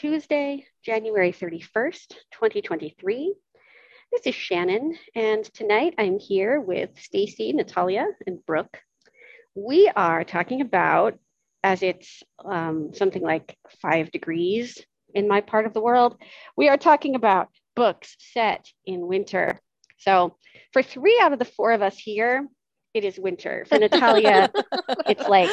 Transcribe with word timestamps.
Tuesday, 0.00 0.64
January 0.84 1.32
31st, 1.32 2.10
2023. 2.30 3.34
This 4.12 4.26
is 4.26 4.34
Shannon, 4.36 4.96
and 5.16 5.44
tonight 5.44 5.94
I'm 5.98 6.20
here 6.20 6.60
with 6.60 6.90
Stacy, 7.00 7.52
Natalia, 7.52 8.06
and 8.24 8.38
Brooke. 8.46 8.78
We 9.56 9.88
are 9.88 10.22
talking 10.22 10.60
about, 10.60 11.18
as 11.64 11.82
it's 11.82 12.22
um, 12.44 12.90
something 12.94 13.22
like 13.22 13.58
five 13.82 14.12
degrees 14.12 14.80
in 15.14 15.26
my 15.26 15.40
part 15.40 15.66
of 15.66 15.74
the 15.74 15.80
world, 15.80 16.16
we 16.56 16.68
are 16.68 16.76
talking 16.76 17.16
about 17.16 17.48
books 17.74 18.14
set 18.20 18.68
in 18.86 19.08
winter. 19.08 19.60
So, 19.96 20.36
for 20.72 20.80
three 20.80 21.18
out 21.20 21.32
of 21.32 21.40
the 21.40 21.44
four 21.44 21.72
of 21.72 21.82
us 21.82 21.98
here, 21.98 22.46
it 22.94 23.02
is 23.02 23.18
winter. 23.18 23.66
For 23.68 23.80
Natalia, 23.80 24.52
it's 25.08 25.28
like 25.28 25.50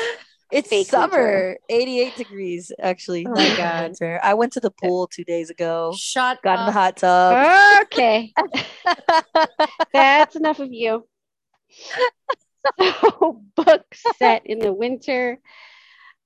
It's 0.52 0.70
Fake 0.70 0.88
summer, 0.88 1.58
88 1.70 2.16
degrees 2.16 2.72
actually. 2.80 3.26
Oh 3.28 3.32
my 3.32 3.56
God. 3.58 3.82
winter. 4.00 4.20
I 4.24 4.36
went 4.36 4.54
to 4.54 4.60
the 4.60 4.72
pool 4.72 5.08
two 5.08 5.24
days 5.24 5.50
ago. 5.50 5.94
Shut 5.98 6.42
Got 6.44 6.60
in 6.60 6.66
the 6.68 6.72
hot 6.72 6.98
tub. 6.98 7.84
okay. 7.84 8.34
That's 9.94 10.36
enough 10.36 10.60
of 10.60 10.72
you. 10.72 11.08
So, 12.80 13.42
books 13.56 14.04
set 14.18 14.46
in 14.46 14.60
the 14.60 14.74
winter. 14.74 15.40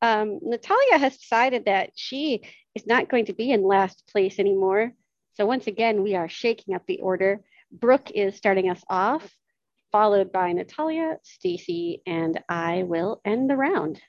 Um, 0.02 0.40
Natalia 0.42 0.98
has 0.98 1.18
decided 1.18 1.66
that 1.66 1.92
she 1.96 2.42
is 2.76 2.88
not 2.88 3.10
going 3.10 3.26
to 3.26 3.34
be 3.34 3.52
in 3.52 3.64
last 3.64 4.04
place 4.12 4.40
anymore. 4.40 4.92
So, 5.34 5.46
once 5.46 5.68
again, 5.68 6.04
we 6.04 6.16
are 6.16 6.30
shaking 6.30 6.76
up 6.76 6.84
the 6.88 7.02
order. 7.02 7.42
Brooke 7.72 8.12
is 8.12 8.36
starting 8.36 8.70
us 8.70 8.84
off, 8.90 9.30
followed 9.92 10.32
by 10.32 10.52
Natalia, 10.52 11.18
Stacy, 11.24 12.02
and 12.06 12.40
I 12.48 12.84
will 12.84 13.22
end 13.26 13.50
the 13.50 13.56
round. 13.56 14.00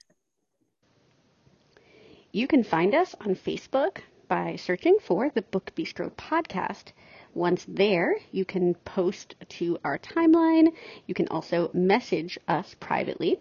You 2.32 2.46
can 2.46 2.62
find 2.62 2.94
us 2.94 3.14
on 3.20 3.34
Facebook 3.34 3.98
by 4.28 4.54
searching 4.56 4.98
for 5.00 5.30
the 5.30 5.42
Book 5.42 5.72
Bistro 5.74 6.12
podcast. 6.12 6.92
Once 7.34 7.64
there, 7.68 8.16
you 8.30 8.44
can 8.44 8.74
post 8.74 9.34
to 9.48 9.78
our 9.84 9.98
timeline. 9.98 10.68
You 11.06 11.14
can 11.14 11.26
also 11.28 11.70
message 11.74 12.38
us 12.46 12.76
privately. 12.78 13.40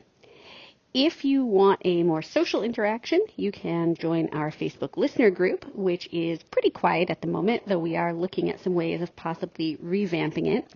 If 0.94 1.24
you 1.24 1.46
want 1.46 1.82
a 1.86 2.02
more 2.02 2.24
social 2.24 2.64
interaction, 2.64 3.20
you 3.36 3.52
can 3.52 3.94
join 3.94 4.30
our 4.30 4.50
Facebook 4.50 4.98
listener 4.98 5.30
group, 5.30 5.66
which 5.76 6.10
is 6.12 6.42
pretty 6.42 6.72
quiet 6.72 7.12
at 7.12 7.22
the 7.22 7.28
moment, 7.28 7.68
though 7.68 7.78
we 7.78 7.96
are 7.96 8.12
looking 8.12 8.50
at 8.50 8.60
some 8.60 8.74
ways 8.74 9.04
of 9.04 9.16
possibly 9.16 9.78
revamping 9.78 10.48
it. 10.48 10.74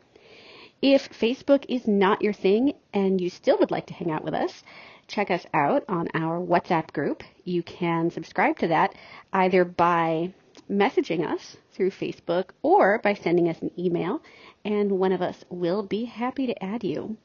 If 0.85 1.17
Facebook 1.17 1.63
is 1.69 1.87
not 1.87 2.21
your 2.21 2.33
thing 2.33 2.73
and 2.93 3.21
you 3.21 3.29
still 3.29 3.57
would 3.59 3.71
like 3.71 3.85
to 3.85 3.93
hang 3.93 4.11
out 4.11 4.25
with 4.25 4.33
us, 4.33 4.65
check 5.07 5.31
us 5.31 5.45
out 5.53 5.85
on 5.87 6.09
our 6.13 6.45
WhatsApp 6.45 6.91
group. 6.91 7.23
You 7.45 7.63
can 7.63 8.09
subscribe 8.09 8.59
to 8.59 8.67
that 8.67 8.93
either 9.31 9.63
by 9.63 10.33
messaging 10.69 11.25
us 11.25 11.55
through 11.71 11.91
Facebook 11.91 12.49
or 12.63 12.99
by 13.01 13.13
sending 13.13 13.47
us 13.47 13.61
an 13.61 13.71
email, 13.79 14.21
and 14.65 14.99
one 14.99 15.13
of 15.13 15.21
us 15.21 15.45
will 15.49 15.83
be 15.83 16.03
happy 16.03 16.47
to 16.47 16.61
add 16.61 16.83
you. 16.83 17.15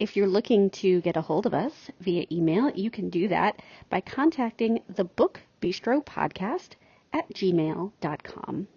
If 0.00 0.16
you're 0.16 0.26
looking 0.26 0.70
to 0.70 1.02
get 1.02 1.18
a 1.18 1.20
hold 1.20 1.44
of 1.44 1.52
us 1.52 1.90
via 2.00 2.24
email, 2.32 2.70
you 2.70 2.90
can 2.90 3.10
do 3.10 3.28
that 3.28 3.60
by 3.90 4.00
contacting 4.00 4.80
the 4.88 5.04
Book 5.04 5.42
Bistro 5.60 6.02
Podcast 6.02 6.76
at 7.12 7.28
gmail.com. 7.34 8.68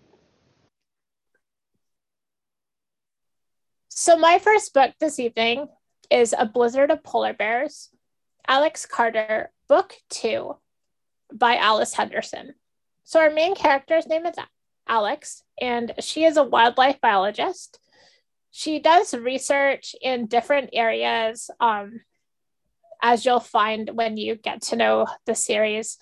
So 4.01 4.15
my 4.15 4.39
first 4.39 4.73
book 4.73 4.93
this 5.01 5.19
evening 5.19 5.67
is 6.09 6.33
A 6.37 6.45
Blizzard 6.45 6.89
of 6.89 7.03
Polar 7.03 7.33
Bears, 7.33 7.89
Alex 8.47 8.85
Carter, 8.85 9.51
Book 9.67 9.93
Two 10.09 10.55
by 11.33 11.57
Alice 11.57 11.93
Henderson. 11.93 12.53
So 13.03 13.19
our 13.19 13.29
main 13.29 13.55
character's 13.55 14.07
name 14.07 14.25
is 14.25 14.38
Alex, 14.88 15.43
and 15.59 15.91
she 15.99 16.23
is 16.23 16.38
a 16.38 16.45
wildlife 16.45 17.01
biologist. 17.01 17.77
She 18.51 18.79
does 18.79 19.13
research 19.13 19.95
in 20.01 20.27
different 20.27 20.69
areas, 20.71 21.49
um, 21.59 21.99
as 23.03 23.25
you'll 23.25 23.41
find 23.41 23.89
when 23.95 24.15
you 24.15 24.35
get 24.35 24.61
to 24.61 24.77
know 24.77 25.07
the 25.25 25.35
series. 25.35 25.97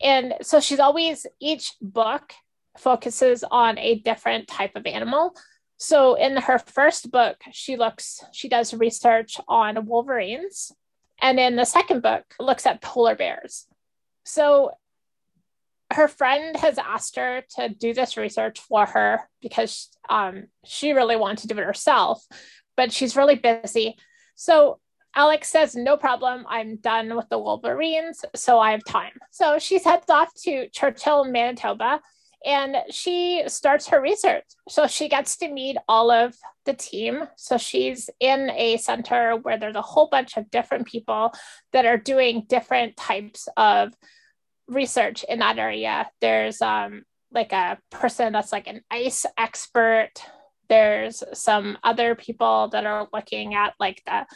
And 0.00 0.32
so 0.40 0.60
she's 0.60 0.80
always, 0.80 1.26
each 1.42 1.74
book 1.82 2.32
focuses 2.78 3.44
on 3.44 3.76
a 3.76 3.98
different 3.98 4.48
type 4.48 4.76
of 4.76 4.86
animal. 4.86 5.36
So 5.76 6.14
in 6.14 6.36
her 6.36 6.58
first 6.58 7.10
book, 7.10 7.36
she 7.52 7.76
looks, 7.76 8.22
she 8.32 8.48
does 8.48 8.74
research 8.74 9.40
on 9.48 9.86
wolverines. 9.86 10.72
And 11.20 11.38
in 11.38 11.56
the 11.56 11.64
second 11.64 12.02
book, 12.02 12.24
looks 12.38 12.66
at 12.66 12.82
polar 12.82 13.14
bears. 13.14 13.66
So 14.24 14.72
her 15.90 16.08
friend 16.08 16.56
has 16.56 16.78
asked 16.78 17.16
her 17.16 17.44
to 17.56 17.68
do 17.68 17.94
this 17.94 18.16
research 18.16 18.60
for 18.60 18.86
her 18.86 19.28
because 19.40 19.88
um, 20.08 20.44
she 20.64 20.92
really 20.92 21.16
wanted 21.16 21.42
to 21.42 21.54
do 21.54 21.60
it 21.60 21.64
herself, 21.64 22.24
but 22.76 22.92
she's 22.92 23.16
really 23.16 23.36
busy. 23.36 23.96
So 24.34 24.80
Alex 25.14 25.48
says, 25.48 25.76
No 25.76 25.96
problem. 25.96 26.44
I'm 26.48 26.76
done 26.76 27.14
with 27.16 27.28
the 27.28 27.38
Wolverines, 27.38 28.24
so 28.34 28.58
I 28.58 28.72
have 28.72 28.84
time. 28.84 29.12
So 29.30 29.58
she 29.58 29.78
heads 29.82 30.10
off 30.10 30.30
to 30.42 30.68
Churchill, 30.70 31.24
Manitoba, 31.24 32.00
and 32.44 32.76
she 32.90 33.42
starts 33.46 33.88
her 33.88 34.00
research. 34.00 34.44
So 34.68 34.86
she 34.86 35.08
gets 35.08 35.36
to 35.38 35.48
meet 35.48 35.76
all 35.88 36.10
of 36.10 36.34
the 36.64 36.74
team. 36.74 37.24
So 37.36 37.56
she's 37.56 38.10
in 38.20 38.50
a 38.50 38.76
center 38.76 39.36
where 39.36 39.58
there's 39.58 39.76
a 39.76 39.82
whole 39.82 40.08
bunch 40.08 40.36
of 40.36 40.50
different 40.50 40.86
people 40.86 41.32
that 41.72 41.86
are 41.86 41.96
doing 41.96 42.44
different 42.48 42.96
types 42.96 43.48
of 43.56 43.94
research 44.68 45.24
in 45.28 45.38
that 45.40 45.58
area. 45.58 46.10
There's 46.20 46.60
um 46.60 47.04
like 47.32 47.52
a 47.52 47.78
person 47.90 48.32
that's 48.32 48.52
like 48.52 48.66
an 48.66 48.82
ice 48.90 49.26
expert. 49.36 50.12
There's 50.68 51.22
some 51.32 51.78
other 51.82 52.14
people 52.14 52.68
that 52.68 52.86
are 52.86 53.08
looking 53.12 53.54
at 53.54 53.74
like 53.80 54.02
the 54.06 54.26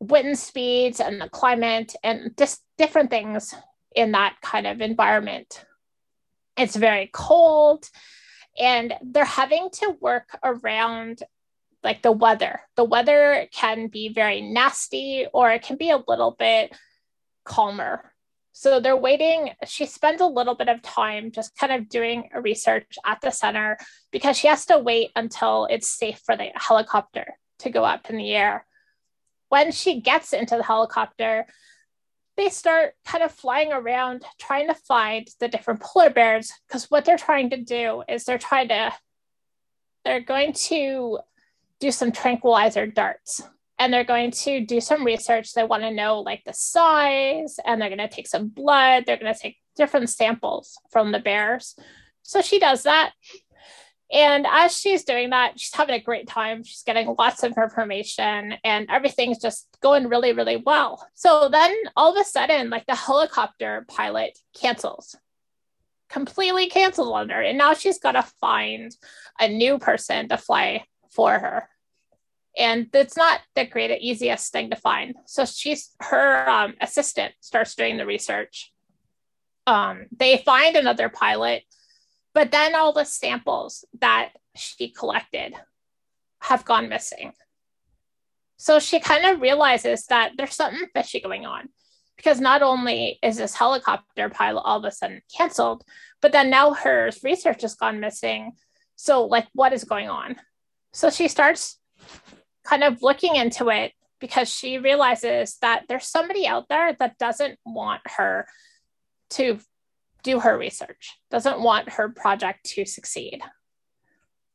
wind 0.00 0.38
speeds 0.38 1.00
and 1.00 1.20
the 1.20 1.28
climate 1.28 1.94
and 2.04 2.32
just 2.38 2.62
different 2.76 3.10
things 3.10 3.54
in 3.94 4.12
that 4.12 4.36
kind 4.42 4.66
of 4.66 4.80
environment. 4.80 5.64
It's 6.58 6.76
very 6.76 7.08
cold 7.12 7.88
and 8.58 8.94
they're 9.00 9.24
having 9.24 9.70
to 9.74 9.96
work 10.00 10.36
around 10.42 11.22
like 11.84 12.02
the 12.02 12.12
weather. 12.12 12.60
The 12.76 12.84
weather 12.84 13.46
can 13.52 13.86
be 13.86 14.08
very 14.08 14.40
nasty 14.40 15.26
or 15.32 15.50
it 15.52 15.62
can 15.62 15.76
be 15.76 15.90
a 15.90 16.02
little 16.08 16.34
bit 16.36 16.76
calmer. 17.44 18.12
So 18.52 18.80
they're 18.80 18.96
waiting. 18.96 19.50
She 19.66 19.86
spends 19.86 20.20
a 20.20 20.26
little 20.26 20.56
bit 20.56 20.68
of 20.68 20.82
time 20.82 21.30
just 21.30 21.56
kind 21.56 21.72
of 21.72 21.88
doing 21.88 22.28
research 22.34 22.98
at 23.06 23.20
the 23.20 23.30
center 23.30 23.78
because 24.10 24.36
she 24.36 24.48
has 24.48 24.66
to 24.66 24.78
wait 24.78 25.10
until 25.14 25.66
it's 25.70 25.88
safe 25.88 26.20
for 26.26 26.36
the 26.36 26.48
helicopter 26.56 27.38
to 27.60 27.70
go 27.70 27.84
up 27.84 28.10
in 28.10 28.16
the 28.16 28.34
air. 28.34 28.66
When 29.48 29.70
she 29.70 30.00
gets 30.00 30.32
into 30.32 30.56
the 30.56 30.64
helicopter, 30.64 31.46
they 32.38 32.48
start 32.48 32.94
kind 33.04 33.24
of 33.24 33.32
flying 33.32 33.72
around 33.72 34.24
trying 34.38 34.68
to 34.68 34.74
find 34.74 35.28
the 35.40 35.48
different 35.48 35.80
polar 35.80 36.08
bears 36.08 36.52
because 36.66 36.90
what 36.90 37.04
they're 37.04 37.18
trying 37.18 37.50
to 37.50 37.56
do 37.56 38.04
is 38.08 38.24
they're 38.24 38.38
trying 38.38 38.68
to 38.68 38.92
they're 40.04 40.20
going 40.20 40.52
to 40.52 41.18
do 41.80 41.90
some 41.90 42.12
tranquilizer 42.12 42.86
darts. 42.86 43.42
And 43.80 43.92
they're 43.92 44.04
going 44.04 44.32
to 44.32 44.64
do 44.64 44.80
some 44.80 45.04
research. 45.04 45.52
They 45.52 45.62
want 45.62 45.84
to 45.84 45.92
know 45.92 46.20
like 46.20 46.42
the 46.44 46.52
size 46.52 47.60
and 47.64 47.80
they're 47.80 47.88
going 47.88 47.98
to 47.98 48.08
take 48.08 48.26
some 48.26 48.48
blood. 48.48 49.04
They're 49.06 49.18
going 49.18 49.32
to 49.32 49.38
take 49.38 49.58
different 49.76 50.10
samples 50.10 50.76
from 50.90 51.12
the 51.12 51.20
bears. 51.20 51.76
So 52.22 52.42
she 52.42 52.58
does 52.58 52.82
that 52.84 53.12
and 54.10 54.46
as 54.46 54.76
she's 54.76 55.04
doing 55.04 55.30
that 55.30 55.60
she's 55.60 55.74
having 55.74 55.94
a 55.94 56.02
great 56.02 56.26
time. 56.26 56.62
She's 56.62 56.82
getting 56.82 57.14
lots 57.18 57.42
of 57.42 57.56
information 57.56 58.54
and 58.64 58.88
everything's 58.90 59.40
just 59.40 59.68
going 59.82 60.08
really 60.08 60.32
really 60.32 60.56
well. 60.56 61.06
So 61.14 61.48
then 61.50 61.74
all 61.96 62.16
of 62.16 62.20
a 62.20 62.24
sudden 62.24 62.70
like 62.70 62.86
the 62.86 62.94
helicopter 62.94 63.84
pilot 63.88 64.38
cancels. 64.58 65.16
Completely 66.08 66.70
cancels 66.70 67.12
on 67.12 67.28
her. 67.28 67.42
And 67.42 67.58
now 67.58 67.74
she's 67.74 67.98
got 67.98 68.12
to 68.12 68.22
find 68.40 68.96
a 69.38 69.46
new 69.46 69.78
person 69.78 70.28
to 70.30 70.38
fly 70.38 70.84
for 71.10 71.38
her. 71.38 71.68
And 72.56 72.88
it's 72.94 73.16
not 73.16 73.40
the 73.54 73.66
great 73.66 73.96
easiest 74.00 74.50
thing 74.50 74.70
to 74.70 74.76
find. 74.76 75.14
So 75.26 75.44
she's 75.44 75.90
her 76.00 76.48
um, 76.48 76.74
assistant 76.80 77.34
starts 77.40 77.74
doing 77.74 77.98
the 77.98 78.06
research. 78.06 78.72
Um, 79.66 80.06
they 80.16 80.38
find 80.38 80.76
another 80.76 81.10
pilot 81.10 81.62
But 82.38 82.52
then 82.52 82.76
all 82.76 82.92
the 82.92 83.02
samples 83.02 83.84
that 84.00 84.30
she 84.54 84.90
collected 84.90 85.54
have 86.40 86.64
gone 86.64 86.88
missing. 86.88 87.32
So 88.58 88.78
she 88.78 89.00
kind 89.00 89.26
of 89.26 89.40
realizes 89.40 90.06
that 90.06 90.34
there's 90.36 90.54
something 90.54 90.86
fishy 90.94 91.18
going 91.18 91.46
on 91.46 91.68
because 92.16 92.40
not 92.40 92.62
only 92.62 93.18
is 93.24 93.38
this 93.38 93.56
helicopter 93.56 94.28
pilot 94.30 94.60
all 94.60 94.78
of 94.78 94.84
a 94.84 94.92
sudden 94.92 95.20
canceled, 95.36 95.82
but 96.22 96.30
then 96.30 96.48
now 96.48 96.74
her 96.74 97.10
research 97.24 97.62
has 97.62 97.74
gone 97.74 97.98
missing. 97.98 98.52
So, 98.94 99.24
like, 99.24 99.48
what 99.52 99.72
is 99.72 99.82
going 99.82 100.08
on? 100.08 100.36
So 100.92 101.10
she 101.10 101.26
starts 101.26 101.80
kind 102.62 102.84
of 102.84 103.02
looking 103.02 103.34
into 103.34 103.68
it 103.68 103.94
because 104.20 104.48
she 104.48 104.78
realizes 104.78 105.56
that 105.60 105.86
there's 105.88 106.06
somebody 106.06 106.46
out 106.46 106.68
there 106.68 106.94
that 107.00 107.18
doesn't 107.18 107.58
want 107.66 108.02
her 108.16 108.46
to 109.30 109.58
do 110.28 110.40
her 110.40 110.58
research, 110.58 111.16
doesn't 111.30 111.60
want 111.60 111.88
her 111.90 112.10
project 112.10 112.64
to 112.66 112.84
succeed. 112.84 113.40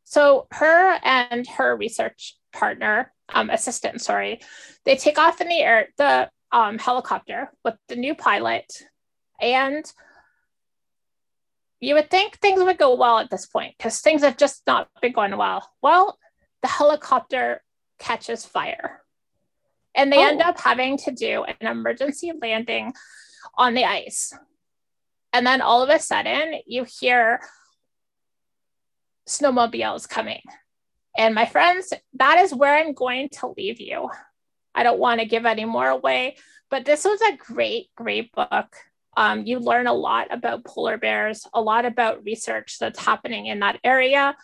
So 0.03 0.47
her 0.51 0.99
and 1.03 1.47
her 1.47 1.75
research 1.75 2.37
partner, 2.51 3.11
um, 3.29 3.49
assistant, 3.49 4.01
sorry, 4.01 4.41
they 4.85 4.95
take 4.95 5.17
off 5.17 5.41
in 5.41 5.47
the 5.47 5.59
air, 5.59 5.87
the 5.97 6.29
um, 6.51 6.77
helicopter 6.77 7.51
with 7.65 7.75
the 7.87 7.95
new 7.95 8.13
pilot, 8.13 8.71
and 9.41 9.83
you 11.79 11.95
would 11.95 12.11
think 12.11 12.37
things 12.37 12.63
would 12.63 12.77
go 12.77 12.95
well 12.95 13.17
at 13.17 13.31
this 13.31 13.47
point 13.47 13.73
because 13.77 13.99
things 13.99 14.21
have 14.21 14.37
just 14.37 14.61
not 14.67 14.87
been 15.01 15.11
going 15.11 15.35
well. 15.35 15.67
Well, 15.81 16.19
the 16.61 16.67
helicopter 16.67 17.63
catches 17.97 18.45
fire, 18.45 19.01
and 19.95 20.11
they 20.11 20.17
Oh. 20.19 20.27
end 20.27 20.41
up 20.41 20.59
having 20.59 20.97
to 20.99 21.11
do 21.11 21.43
an 21.43 21.67
emergency 21.67 22.31
landing 22.39 22.93
on 23.57 23.73
the 23.73 23.85
ice. 23.85 24.33
And 25.33 25.45
then 25.45 25.61
all 25.61 25.81
of 25.81 25.89
a 25.89 25.99
sudden, 25.99 26.61
you 26.67 26.85
hear 26.85 27.41
snowmobiles 29.27 30.07
coming. 30.07 30.41
And 31.17 31.35
my 31.35 31.45
friends, 31.45 31.93
that 32.13 32.39
is 32.39 32.53
where 32.53 32.75
I'm 32.75 32.93
going 32.93 33.29
to 33.39 33.53
leave 33.57 33.81
you. 33.81 34.09
I 34.75 34.83
don't 34.83 34.99
want 34.99 35.19
to 35.19 35.25
give 35.25 35.45
any 35.45 35.65
more 35.65 35.87
away, 35.87 36.37
but 36.69 36.85
this 36.85 37.03
was 37.03 37.19
a 37.21 37.37
great, 37.37 37.89
great 37.95 38.31
book. 38.31 38.75
Um, 39.15 39.45
you 39.45 39.59
learn 39.59 39.85
a 39.85 39.93
lot 39.93 40.27
about 40.31 40.65
polar 40.65 40.97
bears, 40.97 41.47
a 41.53 41.61
lot 41.61 41.85
about 41.85 42.23
research 42.23 42.77
that's 42.79 42.99
happening 42.99 43.45
in 43.45 43.59
that 43.59 43.79
area. 43.83 44.35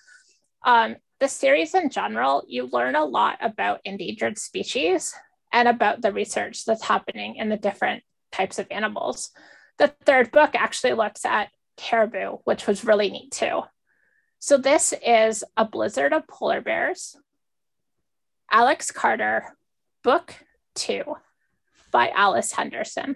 Um, 0.64 0.98
the 1.20 1.28
series 1.28 1.74
in 1.74 1.90
general, 1.90 2.44
you 2.48 2.70
learn 2.72 2.96
a 2.96 3.04
lot 3.04 3.38
about 3.42 3.82
endangered 3.84 4.38
species 4.38 5.14
and 5.52 5.68
about 5.68 6.02
the 6.02 6.14
research 6.14 6.66
that's 6.66 6.84
happening 6.84 7.36
in 7.36 7.50
the 7.50 7.58
different 7.58 8.04
types 8.32 8.60
of 8.60 8.68
animals. 8.70 9.32
The 9.80 9.88
third 10.06 10.32
book 10.32 10.52
actually 10.56 10.94
looks 10.94 11.26
at 11.26 11.50
caribou, 11.78 12.38
which 12.44 12.68
was 12.68 12.84
really 12.84 13.10
neat 13.10 13.32
too. 13.32 13.62
So 14.38 14.58
this 14.58 14.94
is 15.06 15.44
A 15.58 15.66
Blizzard 15.66 16.14
of 16.14 16.28
Polar 16.28 16.62
Bears, 16.62 17.16
Alex 18.52 18.92
Carter, 18.92 19.56
Book 20.04 20.36
Two 20.76 21.16
by 21.92 22.10
Alice 22.10 22.52
Henderson. 22.52 23.16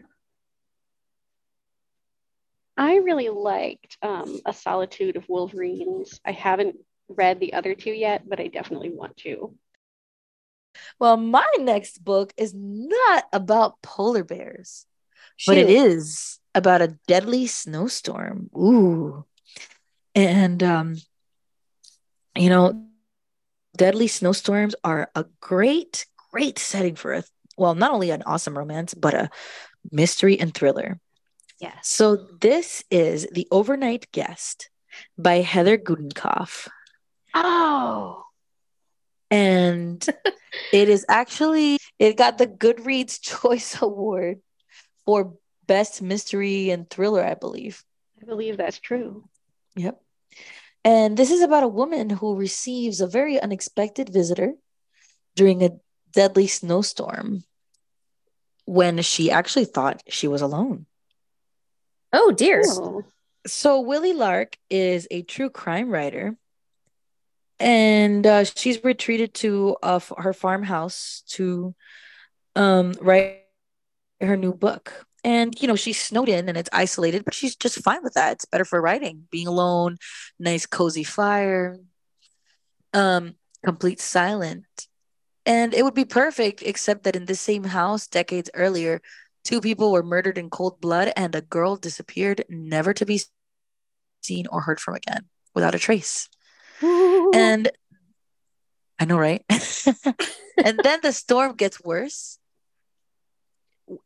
I 2.75 2.95
really 2.95 3.29
liked 3.29 3.97
um, 4.01 4.39
A 4.45 4.53
Solitude 4.53 5.15
of 5.15 5.29
Wolverines. 5.29 6.19
I 6.25 6.31
haven't 6.31 6.77
read 7.07 7.39
the 7.39 7.53
other 7.53 7.75
two 7.75 7.91
yet, 7.91 8.27
but 8.27 8.39
I 8.39 8.47
definitely 8.47 8.89
want 8.89 9.17
to. 9.17 9.53
Well, 10.99 11.17
my 11.17 11.47
next 11.59 12.03
book 12.03 12.33
is 12.35 12.53
not 12.55 13.25
about 13.31 13.81
polar 13.81 14.23
bears, 14.23 14.85
but 15.45 15.57
it 15.57 15.67
Shoot. 15.67 15.75
is 15.75 16.39
about 16.55 16.81
a 16.81 16.95
deadly 17.07 17.47
snowstorm. 17.47 18.49
Ooh. 18.55 19.25
And 20.15 20.63
um 20.63 20.95
you 22.35 22.49
know, 22.49 22.73
deadly 23.77 24.07
snowstorms 24.07 24.75
are 24.83 25.09
a 25.15 25.25
great 25.39 26.05
great 26.31 26.59
setting 26.59 26.95
for 26.95 27.13
a 27.13 27.23
well, 27.57 27.75
not 27.75 27.91
only 27.93 28.09
an 28.11 28.23
awesome 28.25 28.57
romance, 28.57 28.93
but 28.93 29.13
a 29.13 29.29
mystery 29.91 30.39
and 30.39 30.53
thriller. 30.53 30.99
Yeah. 31.59 31.73
So 31.81 32.15
this 32.41 32.83
is 32.89 33.27
The 33.31 33.47
Overnight 33.51 34.11
Guest 34.11 34.69
by 35.17 35.35
Heather 35.37 35.77
Gudenkauf. 35.77 36.67
Oh, 37.33 38.25
And 39.29 40.05
it 40.71 40.89
is 40.89 41.05
actually 41.09 41.77
it 41.99 42.17
got 42.17 42.37
the 42.37 42.47
Goodreads 42.47 43.19
Choice 43.21 43.81
Award 43.81 44.41
for 45.05 45.35
best 45.67 46.01
mystery 46.01 46.69
and 46.69 46.89
thriller, 46.89 47.23
I 47.23 47.33
believe. 47.33 47.83
I 48.21 48.25
believe 48.25 48.57
that's 48.57 48.79
true. 48.79 49.27
Yep. 49.75 50.01
And 50.85 51.15
this 51.15 51.31
is 51.31 51.41
about 51.41 51.63
a 51.63 51.67
woman 51.67 52.09
who 52.09 52.35
receives 52.35 52.99
a 52.99 53.07
very 53.07 53.39
unexpected 53.39 54.09
visitor 54.09 54.53
during 55.35 55.63
a 55.63 55.71
deadly 56.11 56.47
snowstorm 56.47 57.43
when 58.65 59.01
she 59.01 59.31
actually 59.31 59.65
thought 59.65 60.03
she 60.07 60.27
was 60.27 60.41
alone. 60.41 60.85
Oh 62.11 62.31
dear. 62.31 62.61
Oh. 62.65 63.03
So 63.45 63.79
Wylie 63.79 64.13
Lark 64.13 64.57
is 64.69 65.07
a 65.11 65.23
true 65.23 65.49
crime 65.49 65.89
writer, 65.89 66.37
and 67.59 68.25
uh, 68.25 68.43
she's 68.45 68.83
retreated 68.83 69.33
to 69.35 69.75
uh, 69.83 69.99
her 70.17 70.31
farmhouse 70.31 71.23
to 71.29 71.75
um, 72.55 72.93
write 73.01 73.41
her 74.21 74.37
new 74.37 74.53
book. 74.53 75.05
And 75.23 75.59
you 75.61 75.67
know 75.67 75.75
she's 75.75 76.01
snowed 76.01 76.29
in 76.29 76.49
and 76.49 76.57
it's 76.57 76.69
isolated, 76.73 77.23
but 77.23 77.33
she's 77.33 77.55
just 77.55 77.81
fine 77.81 78.03
with 78.03 78.13
that. 78.13 78.33
It's 78.33 78.45
better 78.45 78.65
for 78.65 78.81
writing, 78.81 79.27
being 79.31 79.47
alone, 79.47 79.97
nice 80.37 80.65
cozy 80.65 81.03
fire, 81.03 81.77
um, 82.93 83.35
complete 83.63 84.01
silent, 84.01 84.65
and 85.45 85.73
it 85.73 85.83
would 85.83 85.93
be 85.93 86.05
perfect. 86.05 86.61
Except 86.61 87.03
that 87.03 87.15
in 87.15 87.25
the 87.25 87.35
same 87.35 87.63
house, 87.63 88.07
decades 88.07 88.49
earlier, 88.53 89.01
two 89.45 89.61
people 89.61 89.91
were 89.91 90.03
murdered 90.03 90.37
in 90.37 90.49
cold 90.49 90.81
blood, 90.81 91.13
and 91.15 91.33
a 91.35 91.41
girl 91.41 91.77
disappeared, 91.77 92.43
never 92.49 92.93
to 92.93 93.05
be 93.05 93.21
seen 94.21 94.47
or 94.47 94.61
heard 94.61 94.79
from 94.79 94.95
again, 94.95 95.25
without 95.55 95.75
a 95.75 95.79
trace. 95.79 96.29
And 97.33 97.71
I 98.99 99.05
know, 99.05 99.17
right? 99.17 99.43
and 100.63 100.79
then 100.83 100.99
the 101.01 101.11
storm 101.11 101.55
gets 101.55 101.81
worse 101.83 102.37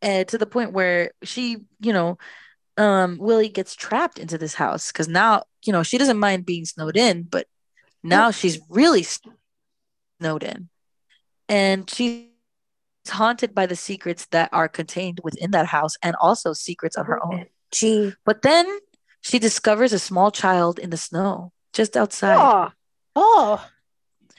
uh, 0.02 0.24
to 0.26 0.38
the 0.38 0.46
point 0.46 0.74
where 0.74 1.12
she, 1.24 1.58
you 1.80 1.94
know, 1.94 2.18
um, 2.78 3.18
Wylie 3.20 3.50
gets 3.50 3.76
trapped 3.76 4.20
into 4.20 4.38
this 4.38 4.54
house 4.54 4.92
because 4.92 5.08
now, 5.08 5.44
you 5.66 5.74
know, 5.74 5.84
she 5.84 5.98
doesn't 5.98 6.20
mind 6.20 6.46
being 6.46 6.66
snowed 6.66 6.96
in, 6.98 7.24
but 7.24 7.48
now 8.04 8.32
she's 8.32 8.60
really 8.70 9.06
snowed 10.22 10.44
in. 10.44 10.70
And 11.50 11.90
she's 11.90 12.26
haunted 13.10 13.56
by 13.56 13.66
the 13.66 13.76
secrets 13.76 14.28
that 14.28 14.50
are 14.52 14.68
contained 14.68 15.22
within 15.24 15.52
that 15.52 15.68
house 15.68 15.96
and 16.04 16.16
also 16.20 16.54
secrets 16.54 16.98
of 16.98 17.08
her 17.08 17.24
own. 17.26 17.46
Gee. 17.72 18.14
But 18.26 18.42
then 18.42 18.80
she 19.22 19.40
discovers 19.40 19.94
a 19.94 20.00
small 20.00 20.32
child 20.32 20.78
in 20.78 20.90
the 20.90 20.98
snow 20.98 21.52
just 21.74 21.98
outside. 21.98 22.38
Oh, 22.40 22.72
Oh, 23.20 23.70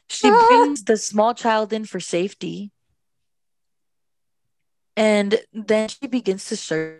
She 0.08 0.28
Ah. 0.28 0.46
brings 0.46 0.84
the 0.84 0.96
small 0.96 1.34
child 1.34 1.72
in 1.72 1.84
for 1.84 2.00
safety. 2.00 2.70
And 4.98 5.38
then 5.52 5.88
she 5.88 6.08
begins 6.08 6.46
to 6.46 6.56
search 6.56 6.98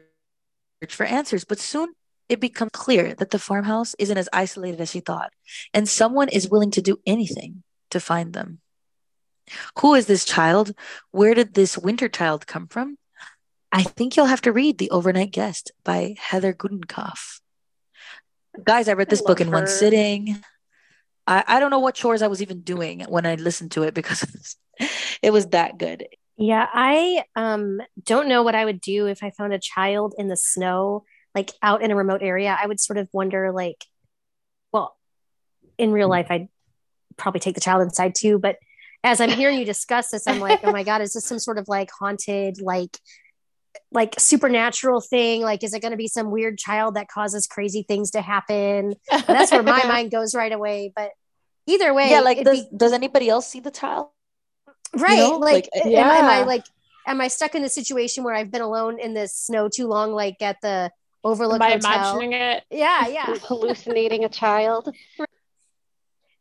for 0.91 1.05
answers. 1.05 1.45
But 1.45 1.59
soon 1.59 1.95
it 2.29 2.39
becomes 2.39 2.71
clear 2.73 3.13
that 3.15 3.31
the 3.31 3.41
farmhouse 3.41 3.97
isn't 3.99 4.17
as 4.17 4.29
isolated 4.33 4.81
as 4.81 4.93
she 4.93 5.01
thought, 5.01 5.33
and 5.75 5.89
someone 5.89 6.29
is 6.29 6.49
willing 6.49 6.71
to 6.73 6.81
do 6.81 6.99
anything 7.05 7.65
to 7.91 7.99
find 7.99 8.33
them. 8.33 8.61
Who 9.81 9.95
is 9.95 10.07
this 10.07 10.25
child? 10.25 10.75
Where 11.11 11.35
did 11.35 11.55
this 11.55 11.77
winter 11.77 12.09
child 12.09 12.47
come 12.47 12.69
from? 12.69 12.99
I 13.73 13.83
think 13.83 14.17
you'll 14.17 14.27
have 14.27 14.43
to 14.43 14.53
read 14.53 14.79
The 14.79 14.91
Overnight 14.91 15.33
Guest 15.33 15.73
by 15.85 16.15
Heather 16.19 16.53
Gudenkauf. 16.53 17.41
Guys, 18.63 18.89
I 18.89 18.93
read 18.93 19.09
I 19.09 19.11
this 19.11 19.23
book 19.23 19.41
love 19.41 19.49
in 19.49 19.53
one 19.53 19.67
sitting. 19.67 20.41
I, 21.27 21.45
I 21.47 21.61
don't 21.61 21.71
know 21.71 21.81
what 21.81 21.97
chores 21.97 22.23
I 22.23 22.29
was 22.29 22.43
even 22.43 22.61
doing 22.61 23.01
when 23.09 23.27
I 23.27 23.35
listened 23.35 23.73
to 23.73 23.83
it 23.83 23.95
because 23.95 24.57
it 25.23 25.33
was 25.33 25.49
that 25.49 25.79
good. 25.79 26.07
Yeah, 26.39 26.67
I 26.73 27.25
um 27.35 27.83
don't 28.03 28.29
know 28.29 28.45
what 28.45 28.55
I 28.55 28.65
would 28.65 28.81
do 28.81 29.07
if 29.07 29.25
I 29.25 29.31
found 29.31 29.53
a 29.53 29.59
child 29.59 30.15
in 30.17 30.29
the 30.29 30.37
snow, 30.37 31.05
like 31.35 31.51
out 31.63 31.83
in 31.83 31.91
a 31.91 31.97
remote 31.97 32.23
area. 32.23 32.57
I 32.59 32.67
would 32.67 32.79
sort 32.79 32.97
of 32.97 33.09
wonder, 33.13 33.51
like, 33.53 33.85
well, 34.73 34.97
in 35.77 35.91
real 35.91 36.09
life, 36.09 36.29
I'd 36.31 36.49
probably 37.17 37.41
take 37.41 37.57
the 37.57 37.61
child 37.61 37.83
inside 37.83 38.15
too. 38.15 38.39
But 38.39 38.57
as 39.03 39.21
I'm 39.21 39.31
hearing 39.31 39.59
you 39.59 39.65
discuss 39.65 40.11
this, 40.11 40.29
I'm 40.29 40.39
like, 40.39 40.61
oh 40.63 40.71
my 40.71 40.85
God, 40.85 41.03
is 41.03 41.13
this 41.13 41.25
some 41.25 41.41
sort 41.41 41.59
of 41.59 41.67
like 41.67 41.91
haunted, 41.91 42.61
like 42.61 42.97
like 43.91 44.15
supernatural 44.19 45.01
thing? 45.01 45.43
Like, 45.43 45.65
is 45.65 45.75
it 45.75 45.81
going 45.81 45.91
to 45.91 45.97
be 45.97 46.09
some 46.09 46.31
weird 46.31 46.57
child 46.57 46.95
that 46.95 47.09
causes 47.09 47.49
crazy 47.49 47.83
things 47.83 48.13
to 48.13 48.21
happen? 48.21 48.95
That's 49.27 49.51
where 49.51 49.65
my 49.65 49.85
mind 49.89 50.13
goes 50.13 50.37
right 50.37 50.53
away. 50.53 50.93
But 50.95 51.11
either 51.67 51.93
way, 51.93 52.11
yeah, 52.11 52.21
like 52.21 52.45
does 52.45 52.63
be- 52.63 52.77
does 52.77 52.93
anybody 52.93 53.29
else 53.29 53.49
see 53.49 53.59
the 53.59 53.73
child? 53.73 54.09
Right 54.95 55.19
know, 55.19 55.37
like, 55.39 55.69
like, 55.75 55.85
am, 55.87 55.93
am 55.93 56.29
i 56.29 56.39
Yeah. 56.39 56.45
like 56.45 56.65
am 57.07 57.21
i 57.21 57.29
stuck 57.29 57.55
in 57.55 57.63
the 57.63 57.69
situation 57.69 58.25
where 58.25 58.35
i've 58.35 58.51
been 58.51 58.63
alone 58.63 58.99
in 58.99 59.15
this 59.15 59.35
snow 59.35 59.69
too 59.69 59.87
long 59.87 60.13
like 60.13 60.41
at 60.41 60.61
the 60.63 60.91
Overlook 61.25 61.61
Am 61.61 61.63
I 61.63 61.75
imagining 61.75 62.33
it? 62.33 62.63
Yeah, 62.71 63.09
yeah. 63.09 63.35
hallucinating 63.43 64.25
a 64.25 64.29
child. 64.29 64.95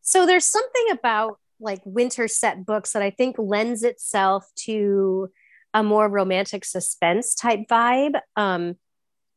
So 0.02 0.26
there's 0.26 0.46
something 0.46 0.86
about 0.92 1.40
like 1.60 1.82
winter 1.84 2.28
set 2.28 2.66
books 2.66 2.94
that 2.94 3.02
I 3.02 3.10
think 3.10 3.38
lends 3.40 3.84
itself 3.84 4.46
to 4.66 5.30
a 5.74 5.84
more 5.84 6.08
romantic 6.08 6.64
suspense 6.64 7.34
type 7.34 7.62
vibe. 7.70 8.20
Um, 8.36 8.76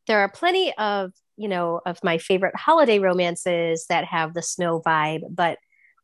there 0.07 0.19
are 0.19 0.29
plenty 0.29 0.73
of 0.77 1.11
you 1.37 1.47
know 1.49 1.81
of 1.85 1.97
my 2.03 2.19
favorite 2.19 2.55
holiday 2.55 2.99
romances 2.99 3.87
that 3.89 4.05
have 4.05 4.35
the 4.35 4.43
snow 4.43 4.79
vibe, 4.85 5.21
but 5.29 5.57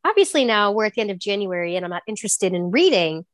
obviously 0.07 0.45
now 0.45 0.71
we're 0.71 0.85
at 0.85 0.93
the 0.93 1.01
end 1.01 1.11
of 1.11 1.19
January 1.19 1.75
and 1.75 1.85
I'm 1.85 1.91
not 1.91 2.03
interested 2.07 2.53
in 2.53 2.71
reading 2.71 3.25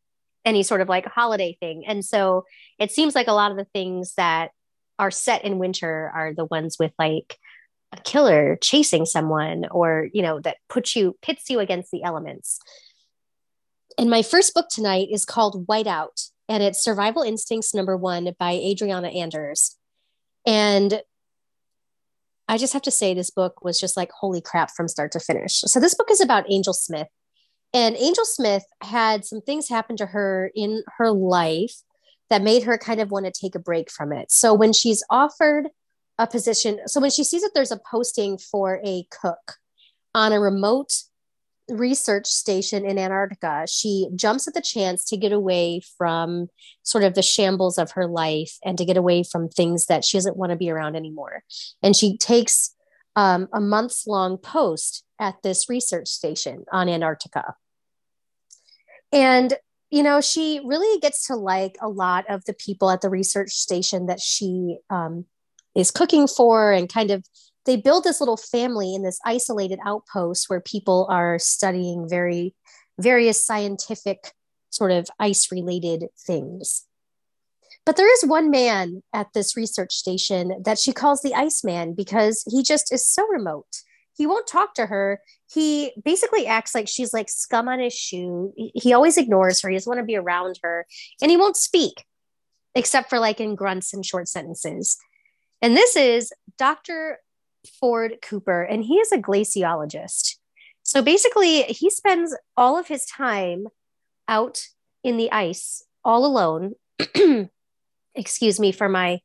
any 0.45 0.63
sort 0.63 0.81
of 0.81 0.89
like 0.89 1.05
holiday 1.05 1.55
thing. 1.59 1.85
And 1.85 2.03
so 2.03 2.45
it 2.79 2.91
seems 2.91 3.15
like 3.15 3.27
a 3.27 3.33
lot 3.33 3.51
of 3.51 3.57
the 3.57 3.67
things 3.73 4.13
that 4.15 4.51
are 4.99 5.11
set 5.11 5.45
in 5.45 5.59
winter 5.59 6.11
are 6.13 6.33
the 6.33 6.45
ones 6.45 6.77
with 6.79 6.91
like 6.99 7.37
a 7.93 8.01
killer 8.01 8.57
chasing 8.61 9.05
someone 9.05 9.65
or 9.69 10.09
you 10.13 10.21
know 10.21 10.39
that 10.39 10.57
puts 10.67 10.95
you 10.95 11.15
pits 11.21 11.49
you 11.49 11.59
against 11.59 11.91
the 11.91 12.03
elements 12.03 12.59
and 13.97 14.09
my 14.09 14.23
first 14.23 14.53
book 14.53 14.67
tonight 14.69 15.09
is 15.11 15.25
called 15.25 15.67
whiteout 15.67 16.29
and 16.49 16.63
it's 16.63 16.83
survival 16.83 17.21
instincts 17.21 17.73
number 17.73 17.95
one 17.95 18.33
by 18.39 18.53
adriana 18.53 19.09
anders 19.09 19.77
and 20.45 21.01
i 22.47 22.57
just 22.57 22.73
have 22.73 22.81
to 22.81 22.91
say 22.91 23.13
this 23.13 23.29
book 23.29 23.63
was 23.63 23.79
just 23.79 23.97
like 23.97 24.11
holy 24.11 24.41
crap 24.41 24.71
from 24.71 24.87
start 24.87 25.11
to 25.11 25.19
finish 25.19 25.61
so 25.61 25.79
this 25.79 25.95
book 25.95 26.11
is 26.11 26.21
about 26.21 26.45
angel 26.49 26.73
smith 26.73 27.07
and 27.73 27.95
angel 27.97 28.25
smith 28.25 28.63
had 28.81 29.25
some 29.25 29.41
things 29.41 29.69
happen 29.69 29.95
to 29.97 30.05
her 30.05 30.51
in 30.55 30.83
her 30.97 31.11
life 31.11 31.75
that 32.29 32.41
made 32.41 32.63
her 32.63 32.77
kind 32.77 32.99
of 32.99 33.11
want 33.11 33.25
to 33.25 33.31
take 33.31 33.55
a 33.55 33.59
break 33.59 33.91
from 33.91 34.11
it 34.11 34.31
so 34.31 34.53
when 34.53 34.73
she's 34.73 35.03
offered 35.09 35.67
a 36.17 36.27
position. 36.27 36.79
So 36.87 36.99
when 36.99 37.11
she 37.11 37.23
sees 37.23 37.41
that 37.41 37.51
there's 37.53 37.71
a 37.71 37.79
posting 37.89 38.37
for 38.37 38.79
a 38.85 39.05
cook 39.09 39.55
on 40.13 40.31
a 40.31 40.39
remote 40.39 40.93
research 41.69 42.27
station 42.27 42.85
in 42.85 42.97
Antarctica, 42.97 43.65
she 43.67 44.09
jumps 44.15 44.47
at 44.47 44.53
the 44.53 44.61
chance 44.61 45.05
to 45.05 45.17
get 45.17 45.31
away 45.31 45.81
from 45.97 46.47
sort 46.83 47.03
of 47.03 47.13
the 47.13 47.21
shambles 47.21 47.77
of 47.77 47.91
her 47.91 48.07
life 48.07 48.57
and 48.63 48.77
to 48.77 48.85
get 48.85 48.97
away 48.97 49.23
from 49.23 49.49
things 49.49 49.85
that 49.85 50.03
she 50.03 50.17
doesn't 50.17 50.37
want 50.37 50.51
to 50.51 50.57
be 50.57 50.69
around 50.69 50.95
anymore. 50.95 51.43
And 51.81 51.95
she 51.95 52.17
takes 52.17 52.75
um, 53.15 53.47
a 53.53 53.61
months 53.61 54.07
long 54.07 54.37
post 54.37 55.03
at 55.19 55.35
this 55.43 55.69
research 55.69 56.09
station 56.09 56.65
on 56.71 56.89
Antarctica. 56.89 57.55
And 59.11 59.53
you 59.93 60.01
know, 60.01 60.21
she 60.21 60.59
really 60.65 60.99
gets 61.01 61.27
to 61.27 61.35
like 61.35 61.77
a 61.79 61.87
lot 61.87 62.25
of 62.27 62.43
the 62.45 62.53
people 62.53 62.89
at 62.89 63.01
the 63.01 63.11
research 63.11 63.51
station 63.51 64.07
that 64.07 64.19
she 64.19 64.79
um, 64.89 65.25
is 65.75 65.91
cooking 65.91 66.25
for 66.25 66.71
and 66.71 66.91
kind 66.91 67.11
of 67.11 67.23
they 67.65 67.77
build 67.77 68.03
this 68.03 68.19
little 68.19 68.37
family 68.37 68.93
in 68.93 69.03
this 69.03 69.19
isolated 69.25 69.79
outpost 69.85 70.49
where 70.49 70.61
people 70.61 71.07
are 71.09 71.39
studying 71.39 72.07
very 72.09 72.53
various 72.99 73.43
scientific 73.43 74.33
sort 74.69 74.91
of 74.91 75.07
ice 75.19 75.51
related 75.51 76.05
things. 76.25 76.85
But 77.85 77.97
there 77.97 78.11
is 78.11 78.25
one 78.25 78.49
man 78.49 79.03
at 79.13 79.27
this 79.33 79.57
research 79.57 79.93
station 79.93 80.61
that 80.63 80.79
she 80.79 80.93
calls 80.93 81.21
the 81.21 81.33
iceman 81.33 81.93
because 81.93 82.43
he 82.49 82.63
just 82.63 82.93
is 82.93 83.05
so 83.05 83.27
remote. 83.27 83.67
He 84.15 84.25
won't 84.25 84.47
talk 84.47 84.73
to 84.75 84.85
her. 84.85 85.21
He 85.51 85.91
basically 86.03 86.45
acts 86.45 86.73
like 86.73 86.87
she's 86.87 87.13
like 87.13 87.29
scum 87.29 87.67
on 87.67 87.79
his 87.79 87.93
shoe. 87.93 88.53
He 88.55 88.93
always 88.93 89.17
ignores 89.17 89.61
her. 89.61 89.69
He 89.69 89.75
doesn't 89.75 89.89
want 89.89 89.99
to 89.99 90.05
be 90.05 90.15
around 90.15 90.59
her. 90.63 90.85
And 91.21 91.29
he 91.29 91.37
won't 91.37 91.57
speak 91.57 92.05
except 92.75 93.09
for 93.09 93.19
like 93.19 93.39
in 93.39 93.55
grunts 93.55 93.93
and 93.93 94.05
short 94.05 94.27
sentences. 94.27 94.97
And 95.61 95.75
this 95.75 95.95
is 95.95 96.31
Dr. 96.57 97.19
Ford 97.79 98.17
Cooper, 98.21 98.63
and 98.63 98.83
he 98.83 98.95
is 98.95 99.11
a 99.11 99.17
glaciologist. 99.17 100.35
So 100.83 101.01
basically, 101.01 101.63
he 101.63 101.89
spends 101.89 102.35
all 102.57 102.77
of 102.77 102.87
his 102.87 103.05
time 103.05 103.67
out 104.27 104.67
in 105.03 105.17
the 105.17 105.31
ice 105.31 105.85
all 106.03 106.25
alone. 106.25 106.73
Excuse 108.15 108.59
me 108.59 108.71
for 108.71 108.89
my 108.89 109.21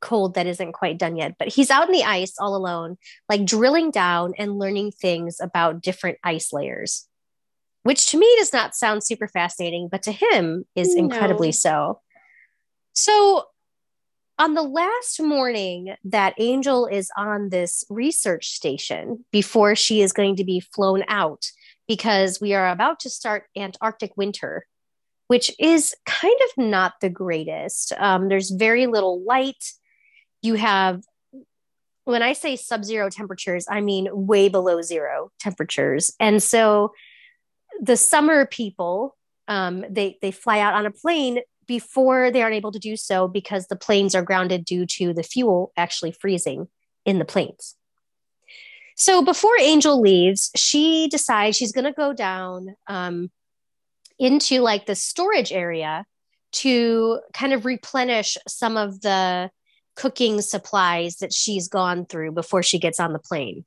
cold 0.00 0.34
that 0.34 0.46
isn't 0.46 0.72
quite 0.72 0.98
done 0.98 1.16
yet, 1.16 1.36
but 1.38 1.48
he's 1.48 1.70
out 1.70 1.86
in 1.86 1.92
the 1.92 2.02
ice 2.04 2.34
all 2.38 2.56
alone, 2.56 2.96
like 3.28 3.44
drilling 3.44 3.90
down 3.90 4.34
and 4.36 4.58
learning 4.58 4.90
things 4.90 5.38
about 5.40 5.80
different 5.80 6.18
ice 6.24 6.52
layers, 6.52 7.06
which 7.84 8.10
to 8.10 8.18
me 8.18 8.34
does 8.38 8.52
not 8.52 8.74
sound 8.74 9.04
super 9.04 9.28
fascinating, 9.28 9.88
but 9.90 10.02
to 10.02 10.12
him 10.12 10.64
is 10.74 10.94
incredibly 10.94 11.48
No. 11.48 11.52
so. 11.52 12.00
So 12.94 13.44
on 14.42 14.54
the 14.54 14.62
last 14.62 15.22
morning 15.22 15.94
that 16.02 16.34
Angel 16.36 16.86
is 16.86 17.12
on 17.16 17.50
this 17.50 17.84
research 17.88 18.48
station 18.48 19.24
before 19.30 19.76
she 19.76 20.02
is 20.02 20.12
going 20.12 20.34
to 20.34 20.42
be 20.42 20.58
flown 20.58 21.04
out, 21.06 21.46
because 21.86 22.40
we 22.40 22.52
are 22.52 22.68
about 22.68 22.98
to 22.98 23.08
start 23.08 23.44
Antarctic 23.56 24.16
winter, 24.16 24.66
which 25.28 25.52
is 25.60 25.94
kind 26.06 26.34
of 26.44 26.64
not 26.64 26.94
the 27.00 27.08
greatest. 27.08 27.92
Um, 27.98 28.28
there's 28.28 28.50
very 28.50 28.88
little 28.88 29.22
light. 29.22 29.64
You 30.42 30.54
have, 30.54 31.04
when 32.02 32.24
I 32.24 32.32
say 32.32 32.56
sub 32.56 32.84
zero 32.84 33.10
temperatures, 33.10 33.66
I 33.70 33.80
mean 33.80 34.08
way 34.10 34.48
below 34.48 34.82
zero 34.82 35.30
temperatures. 35.38 36.12
And 36.18 36.42
so 36.42 36.94
the 37.80 37.96
summer 37.96 38.44
people, 38.46 39.16
um, 39.46 39.84
they, 39.88 40.18
they 40.20 40.32
fly 40.32 40.58
out 40.58 40.74
on 40.74 40.84
a 40.84 40.90
plane 40.90 41.42
before 41.72 42.30
they 42.30 42.42
aren't 42.42 42.54
able 42.54 42.70
to 42.70 42.78
do 42.78 42.98
so 42.98 43.26
because 43.26 43.68
the 43.68 43.76
planes 43.76 44.14
are 44.14 44.22
grounded 44.22 44.62
due 44.62 44.84
to 44.84 45.14
the 45.14 45.22
fuel 45.22 45.72
actually 45.74 46.12
freezing 46.12 46.68
in 47.06 47.18
the 47.18 47.24
planes. 47.24 47.76
So 48.94 49.24
before 49.24 49.58
Angel 49.58 49.98
leaves, 49.98 50.50
she 50.54 51.08
decides 51.08 51.56
she's 51.56 51.72
going 51.72 51.86
to 51.86 51.92
go 51.92 52.12
down 52.12 52.76
um, 52.88 53.30
into 54.18 54.60
like 54.60 54.84
the 54.84 54.94
storage 54.94 55.50
area 55.50 56.04
to 56.60 57.20
kind 57.32 57.54
of 57.54 57.64
replenish 57.64 58.36
some 58.46 58.76
of 58.76 59.00
the 59.00 59.50
cooking 59.96 60.42
supplies 60.42 61.16
that 61.16 61.32
she's 61.32 61.68
gone 61.68 62.04
through 62.04 62.32
before 62.32 62.62
she 62.62 62.78
gets 62.78 63.00
on 63.00 63.14
the 63.14 63.18
plane. 63.18 63.64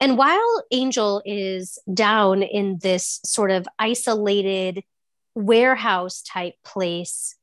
And 0.00 0.16
while 0.16 0.64
Angel 0.70 1.20
is 1.26 1.78
down 1.92 2.42
in 2.42 2.78
this 2.80 3.20
sort 3.26 3.50
of 3.50 3.68
isolated 3.78 4.82
warehouse 5.34 6.22
type 6.22 6.54
place, 6.64 7.36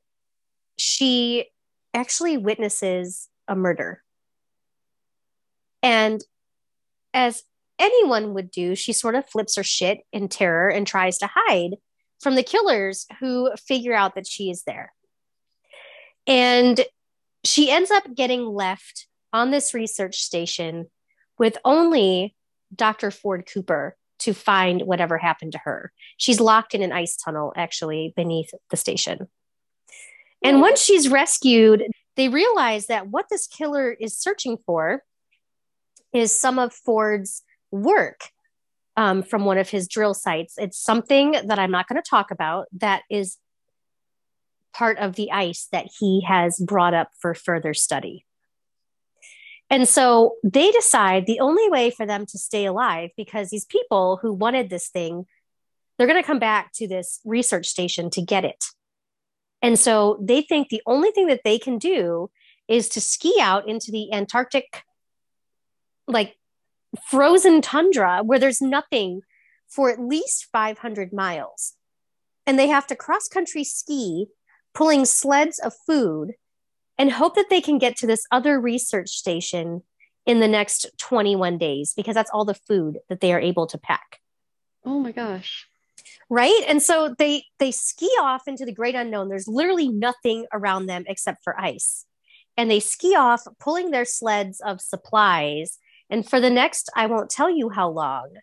she 0.77 1.45
actually 1.93 2.37
witnesses 2.37 3.27
a 3.47 3.55
murder. 3.55 4.03
And 5.81 6.23
as 7.13 7.43
anyone 7.79 8.33
would 8.33 8.51
do, 8.51 8.75
she 8.75 8.93
sort 8.93 9.15
of 9.15 9.29
flips 9.29 9.55
her 9.55 9.63
shit 9.63 9.99
in 10.11 10.27
terror 10.27 10.69
and 10.69 10.85
tries 10.85 11.17
to 11.19 11.29
hide 11.33 11.75
from 12.19 12.35
the 12.35 12.43
killers 12.43 13.05
who 13.19 13.51
figure 13.55 13.93
out 13.93 14.15
that 14.15 14.27
she 14.27 14.49
is 14.49 14.63
there. 14.63 14.93
And 16.27 16.81
she 17.43 17.71
ends 17.71 17.89
up 17.89 18.03
getting 18.13 18.45
left 18.45 19.07
on 19.31 19.51
this 19.51 19.73
research 19.73 20.17
station 20.17 20.87
with 21.37 21.57
only 21.63 22.35
Dr. 22.75 23.09
Ford 23.09 23.47
Cooper 23.51 23.95
to 24.19 24.33
find 24.33 24.81
whatever 24.83 25.17
happened 25.17 25.53
to 25.53 25.59
her. 25.59 25.91
She's 26.17 26.39
locked 26.39 26.75
in 26.75 26.81
an 26.81 26.91
ice 26.91 27.15
tunnel, 27.15 27.53
actually, 27.55 28.13
beneath 28.15 28.51
the 28.69 28.77
station. 28.77 29.27
And 30.43 30.61
once 30.61 30.81
she's 30.81 31.09
rescued, 31.09 31.83
they 32.15 32.29
realize 32.29 32.87
that 32.87 33.07
what 33.07 33.27
this 33.29 33.47
killer 33.47 33.91
is 33.91 34.17
searching 34.17 34.57
for 34.65 35.03
is 36.13 36.37
some 36.37 36.59
of 36.59 36.73
Ford's 36.73 37.43
work 37.71 38.21
um, 38.97 39.23
from 39.23 39.45
one 39.45 39.57
of 39.57 39.69
his 39.69 39.87
drill 39.87 40.13
sites. 40.13 40.55
It's 40.57 40.77
something 40.77 41.31
that 41.31 41.59
I'm 41.59 41.71
not 41.71 41.87
going 41.87 42.01
to 42.01 42.09
talk 42.09 42.31
about 42.31 42.67
that 42.73 43.03
is 43.09 43.37
part 44.73 44.97
of 44.97 45.15
the 45.15 45.31
ice 45.31 45.67
that 45.71 45.87
he 45.99 46.21
has 46.27 46.59
brought 46.59 46.93
up 46.93 47.09
for 47.19 47.33
further 47.33 47.73
study. 47.73 48.25
And 49.69 49.87
so 49.87 50.35
they 50.43 50.71
decide 50.71 51.25
the 51.25 51.39
only 51.39 51.69
way 51.69 51.91
for 51.91 52.05
them 52.05 52.25
to 52.27 52.37
stay 52.37 52.65
alive, 52.65 53.11
because 53.15 53.49
these 53.49 53.65
people 53.65 54.19
who 54.21 54.33
wanted 54.33 54.69
this 54.69 54.89
thing, 54.89 55.25
they're 55.97 56.07
going 56.07 56.21
to 56.21 56.25
come 56.25 56.39
back 56.39 56.71
to 56.75 56.87
this 56.87 57.19
research 57.23 57.67
station 57.67 58.09
to 58.11 58.21
get 58.21 58.45
it. 58.45 58.65
And 59.61 59.77
so 59.77 60.17
they 60.21 60.41
think 60.41 60.69
the 60.69 60.81
only 60.85 61.11
thing 61.11 61.27
that 61.27 61.41
they 61.43 61.59
can 61.59 61.77
do 61.77 62.31
is 62.67 62.89
to 62.89 63.01
ski 63.01 63.35
out 63.39 63.67
into 63.67 63.91
the 63.91 64.11
Antarctic, 64.13 64.83
like 66.07 66.35
frozen 67.09 67.61
tundra 67.61 68.21
where 68.23 68.39
there's 68.39 68.61
nothing 68.61 69.21
for 69.67 69.91
at 69.91 69.99
least 69.99 70.47
500 70.51 71.13
miles. 71.13 71.73
And 72.47 72.57
they 72.57 72.67
have 72.67 72.87
to 72.87 72.95
cross 72.95 73.27
country 73.27 73.63
ski, 73.63 74.27
pulling 74.73 75.05
sleds 75.05 75.59
of 75.59 75.73
food 75.85 76.33
and 76.99 77.11
hope 77.11 77.33
that 77.35 77.49
they 77.49 77.61
can 77.61 77.79
get 77.79 77.95
to 77.97 78.05
this 78.07 78.25
other 78.31 78.61
research 78.61 79.09
station 79.09 79.81
in 80.27 80.39
the 80.39 80.47
next 80.47 80.85
21 80.99 81.57
days 81.57 81.93
because 81.95 82.13
that's 82.13 82.29
all 82.31 82.45
the 82.45 82.53
food 82.53 82.99
that 83.09 83.21
they 83.21 83.33
are 83.33 83.39
able 83.39 83.65
to 83.65 83.79
pack 83.79 84.19
Oh 84.85 84.99
my 84.99 85.11
gosh. 85.11 85.67
right 86.29 86.63
and 86.67 86.83
so 86.83 87.15
they 87.17 87.45
they 87.57 87.71
ski 87.71 88.09
off 88.21 88.47
into 88.47 88.65
the 88.65 88.73
great 88.73 88.93
unknown 88.93 89.29
there's 89.29 89.47
literally 89.47 89.87
nothing 89.87 90.45
around 90.53 90.85
them 90.85 91.05
except 91.07 91.43
for 91.43 91.59
ice 91.59 92.05
and 92.59 92.69
they 92.69 92.81
ski 92.81 93.15
off, 93.15 93.47
pulling 93.57 93.91
their 93.91 94.03
sleds 94.03 94.59
of 94.59 94.81
supplies. 94.81 95.77
And 96.09 96.27
for 96.29 96.41
the 96.41 96.49
next, 96.49 96.89
I 96.93 97.05
won't 97.05 97.29
tell 97.29 97.49
you 97.49 97.69
how 97.69 97.87
long, 97.87 98.33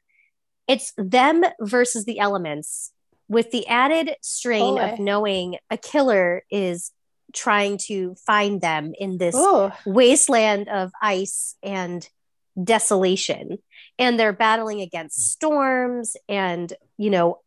it's 0.67 0.95
them 0.97 1.45
versus 1.61 2.07
the 2.07 2.19
elements 2.19 2.93
with 3.29 3.51
the 3.51 3.67
added 3.67 4.15
strain 4.23 4.77
Boy. 4.77 4.81
of 4.95 4.99
knowing 4.99 5.59
a 5.71 5.77
killer 5.77 6.45
is 6.51 6.93
trying 7.35 7.78
to 7.78 8.14
find 8.26 8.61
them 8.61 8.92
in 8.99 9.18
this 9.18 9.35
Ooh. 9.35 9.71
wasteland 9.85 10.68
of 10.68 10.92
ice 11.00 11.56
and 11.62 12.09
desolation. 12.62 13.59
And 13.99 14.18
they're 14.18 14.33
battling 14.33 14.80
against 14.80 15.33
storms 15.33 16.16
and 16.28 16.73
you 16.97 17.11
know 17.11 17.40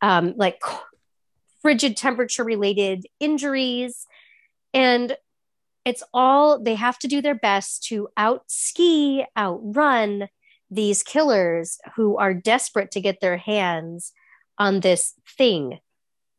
um, 0.00 0.34
like 0.36 0.60
frigid 1.62 1.96
temperature 1.96 2.44
related 2.44 3.06
injuries. 3.20 4.06
And 4.74 5.16
it's 5.84 6.02
all 6.12 6.62
they 6.62 6.74
have 6.74 6.98
to 7.00 7.08
do 7.08 7.22
their 7.22 7.34
best 7.34 7.84
to 7.84 8.08
out 8.16 8.44
ski 8.48 9.24
outrun 9.36 10.28
these 10.70 11.02
killers 11.02 11.78
who 11.96 12.16
are 12.16 12.32
desperate 12.32 12.90
to 12.92 13.00
get 13.00 13.20
their 13.20 13.36
hands 13.36 14.12
on 14.58 14.80
this 14.80 15.14
thing 15.36 15.78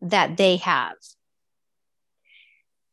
that 0.02 0.38
they 0.38 0.58
have 0.58 0.96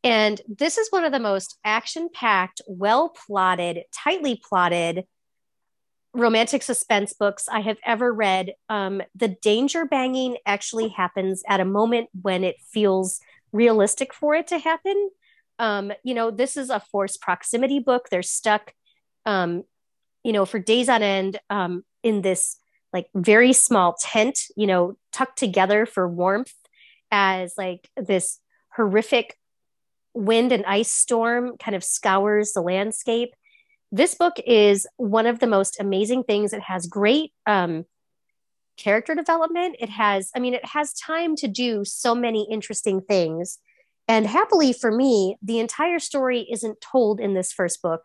and 0.02 0.40
this 0.48 0.78
is 0.78 0.88
one 0.90 1.04
of 1.04 1.12
the 1.12 1.18
most 1.18 1.58
action 1.64 2.08
packed, 2.12 2.62
well 2.66 3.10
plotted, 3.10 3.84
tightly 3.92 4.40
plotted 4.48 5.04
romantic 6.12 6.62
suspense 6.62 7.12
books 7.12 7.48
I 7.48 7.60
have 7.60 7.78
ever 7.84 8.12
read. 8.12 8.54
Um, 8.68 9.02
the 9.14 9.28
danger 9.28 9.84
banging 9.84 10.38
actually 10.44 10.88
happens 10.88 11.42
at 11.48 11.60
a 11.60 11.64
moment 11.64 12.08
when 12.20 12.42
it 12.44 12.56
feels 12.72 13.20
realistic 13.52 14.12
for 14.12 14.34
it 14.34 14.48
to 14.48 14.58
happen. 14.58 15.10
Um, 15.58 15.92
you 16.02 16.14
know, 16.14 16.30
this 16.30 16.56
is 16.56 16.70
a 16.70 16.80
forced 16.80 17.20
proximity 17.20 17.78
book. 17.78 18.08
They're 18.10 18.22
stuck, 18.22 18.72
um, 19.26 19.64
you 20.24 20.32
know, 20.32 20.46
for 20.46 20.58
days 20.58 20.88
on 20.88 21.02
end 21.02 21.38
um, 21.50 21.84
in 22.02 22.22
this 22.22 22.56
like 22.92 23.08
very 23.14 23.52
small 23.52 23.94
tent, 24.00 24.38
you 24.56 24.66
know, 24.66 24.96
tucked 25.12 25.38
together 25.38 25.86
for 25.86 26.08
warmth 26.08 26.54
as 27.12 27.54
like 27.56 27.88
this 27.96 28.40
horrific 28.74 29.36
wind 30.14 30.52
and 30.52 30.64
ice 30.66 30.90
storm 30.90 31.56
kind 31.58 31.74
of 31.74 31.84
scours 31.84 32.52
the 32.52 32.62
landscape. 32.62 33.34
This 33.92 34.14
book 34.14 34.36
is 34.46 34.86
one 34.96 35.26
of 35.26 35.40
the 35.40 35.46
most 35.46 35.80
amazing 35.80 36.24
things. 36.24 36.52
It 36.52 36.62
has 36.62 36.86
great 36.86 37.32
um, 37.46 37.84
character 38.76 39.14
development. 39.14 39.76
It 39.78 39.90
has, 39.90 40.30
I 40.34 40.38
mean, 40.38 40.54
it 40.54 40.64
has 40.64 40.92
time 40.94 41.36
to 41.36 41.48
do 41.48 41.84
so 41.84 42.14
many 42.14 42.46
interesting 42.50 43.00
things. 43.00 43.58
And 44.08 44.26
happily 44.26 44.72
for 44.72 44.90
me, 44.90 45.36
the 45.42 45.60
entire 45.60 45.98
story 45.98 46.46
isn't 46.50 46.80
told 46.80 47.20
in 47.20 47.34
this 47.34 47.52
first 47.52 47.82
book. 47.82 48.04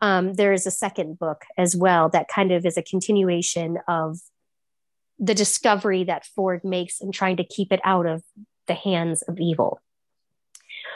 Um, 0.00 0.34
there 0.34 0.52
is 0.52 0.66
a 0.66 0.70
second 0.70 1.18
book 1.18 1.44
as 1.56 1.76
well 1.76 2.08
that 2.10 2.28
kind 2.28 2.52
of 2.52 2.64
is 2.66 2.76
a 2.76 2.82
continuation 2.82 3.78
of 3.88 4.18
the 5.18 5.34
discovery 5.34 6.04
that 6.04 6.26
Ford 6.26 6.62
makes 6.64 7.00
in 7.00 7.12
trying 7.12 7.36
to 7.36 7.44
keep 7.44 7.72
it 7.72 7.80
out 7.84 8.06
of 8.06 8.22
the 8.66 8.74
hands 8.74 9.22
of 9.22 9.38
evil. 9.38 9.80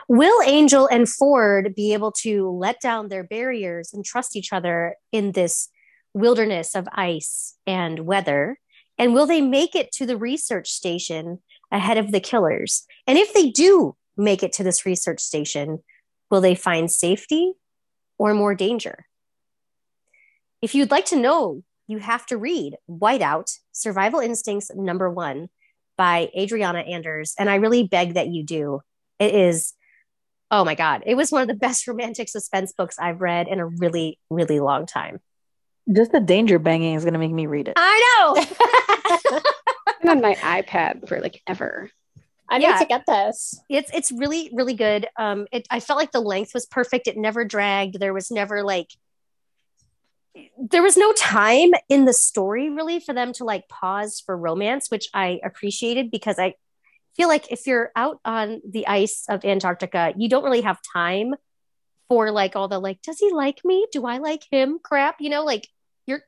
Will 0.08 0.42
Angel 0.46 0.86
and 0.86 1.08
Ford 1.08 1.74
be 1.74 1.92
able 1.92 2.12
to 2.12 2.50
let 2.50 2.80
down 2.80 3.08
their 3.08 3.24
barriers 3.24 3.92
and 3.92 4.04
trust 4.04 4.36
each 4.36 4.52
other 4.52 4.96
in 5.12 5.32
this 5.32 5.68
wilderness 6.14 6.74
of 6.74 6.88
ice 6.92 7.56
and 7.66 8.00
weather? 8.00 8.58
And 8.98 9.14
will 9.14 9.26
they 9.26 9.40
make 9.40 9.74
it 9.74 9.92
to 9.92 10.06
the 10.06 10.16
research 10.16 10.70
station 10.70 11.40
ahead 11.70 11.98
of 11.98 12.12
the 12.12 12.20
killers? 12.20 12.84
And 13.06 13.18
if 13.18 13.32
they 13.32 13.50
do 13.50 13.96
make 14.16 14.42
it 14.42 14.52
to 14.54 14.64
this 14.64 14.84
research 14.84 15.20
station, 15.20 15.78
will 16.30 16.40
they 16.40 16.54
find 16.54 16.90
safety 16.90 17.52
or 18.18 18.34
more 18.34 18.54
danger? 18.54 19.06
If 20.60 20.74
you'd 20.74 20.90
like 20.90 21.06
to 21.06 21.16
know, 21.16 21.62
you 21.86 21.98
have 21.98 22.26
to 22.26 22.36
read 22.36 22.76
Whiteout 22.90 23.58
Survival 23.72 24.20
Instincts 24.20 24.70
number 24.74 25.08
one 25.08 25.48
by 25.96 26.30
Adriana 26.36 26.80
Anders. 26.80 27.34
And 27.38 27.48
I 27.48 27.56
really 27.56 27.84
beg 27.86 28.14
that 28.14 28.28
you 28.28 28.42
do. 28.42 28.80
It 29.18 29.34
is 29.34 29.74
oh 30.50 30.64
my 30.64 30.74
god 30.74 31.02
it 31.06 31.14
was 31.14 31.30
one 31.30 31.42
of 31.42 31.48
the 31.48 31.54
best 31.54 31.86
romantic 31.88 32.28
suspense 32.28 32.72
books 32.72 32.96
i've 32.98 33.20
read 33.20 33.48
in 33.48 33.58
a 33.60 33.66
really 33.66 34.18
really 34.30 34.60
long 34.60 34.86
time 34.86 35.20
Just 35.92 36.12
the 36.12 36.20
danger 36.20 36.58
banging 36.58 36.94
is 36.94 37.04
gonna 37.04 37.18
make 37.18 37.32
me 37.32 37.46
read 37.46 37.68
it. 37.68 37.74
i 37.76 38.24
know 38.34 39.40
been 40.02 40.10
on 40.10 40.20
my 40.20 40.34
iPad 40.36 41.08
for 41.08 41.20
like 41.20 41.40
ever. 41.46 41.90
I 42.50 42.58
Yeah. 42.58 42.72
need 42.72 42.78
to 42.80 42.86
get 42.86 43.04
this. 43.06 43.60
it's 43.68 43.90
it's 43.92 44.10
really 44.12 44.48
really 44.54 44.74
good 44.74 45.06
um 45.18 45.46
it 45.52 45.66
i 45.70 45.80
felt 45.80 45.98
like 45.98 46.12
the 46.12 46.20
length 46.20 46.52
was 46.54 46.64
perfect 46.66 47.06
it 47.06 47.16
never 47.16 47.44
dragged 47.44 47.98
there 48.00 48.14
was 48.14 48.30
never 48.30 48.62
like 48.62 48.88
there 50.58 50.82
was 50.82 50.96
no 50.96 51.12
time 51.14 51.70
in 51.88 52.04
the 52.04 52.12
story 52.12 52.70
really 52.70 53.00
for 53.00 53.12
them 53.12 53.32
to 53.34 53.44
like 53.44 53.68
pause 53.68 54.22
for 54.24 54.36
romance 54.36 54.90
which 54.90 55.08
i 55.12 55.40
appreciated 55.44 56.10
because 56.10 56.38
i 56.38 56.54
feel 57.18 57.28
like 57.28 57.52
if 57.52 57.66
you're 57.66 57.90
out 57.94 58.18
on 58.24 58.62
the 58.66 58.86
ice 58.86 59.26
of 59.28 59.44
antarctica 59.44 60.14
you 60.16 60.28
don't 60.28 60.44
really 60.44 60.62
have 60.62 60.78
time 60.94 61.34
for 62.08 62.30
like 62.30 62.56
all 62.56 62.68
the 62.68 62.78
like 62.78 63.02
does 63.02 63.18
he 63.18 63.30
like 63.32 63.60
me 63.64 63.86
do 63.92 64.06
i 64.06 64.16
like 64.16 64.44
him 64.50 64.78
crap 64.82 65.16
you 65.20 65.28
know 65.28 65.44
like 65.44 65.68
your 66.06 66.20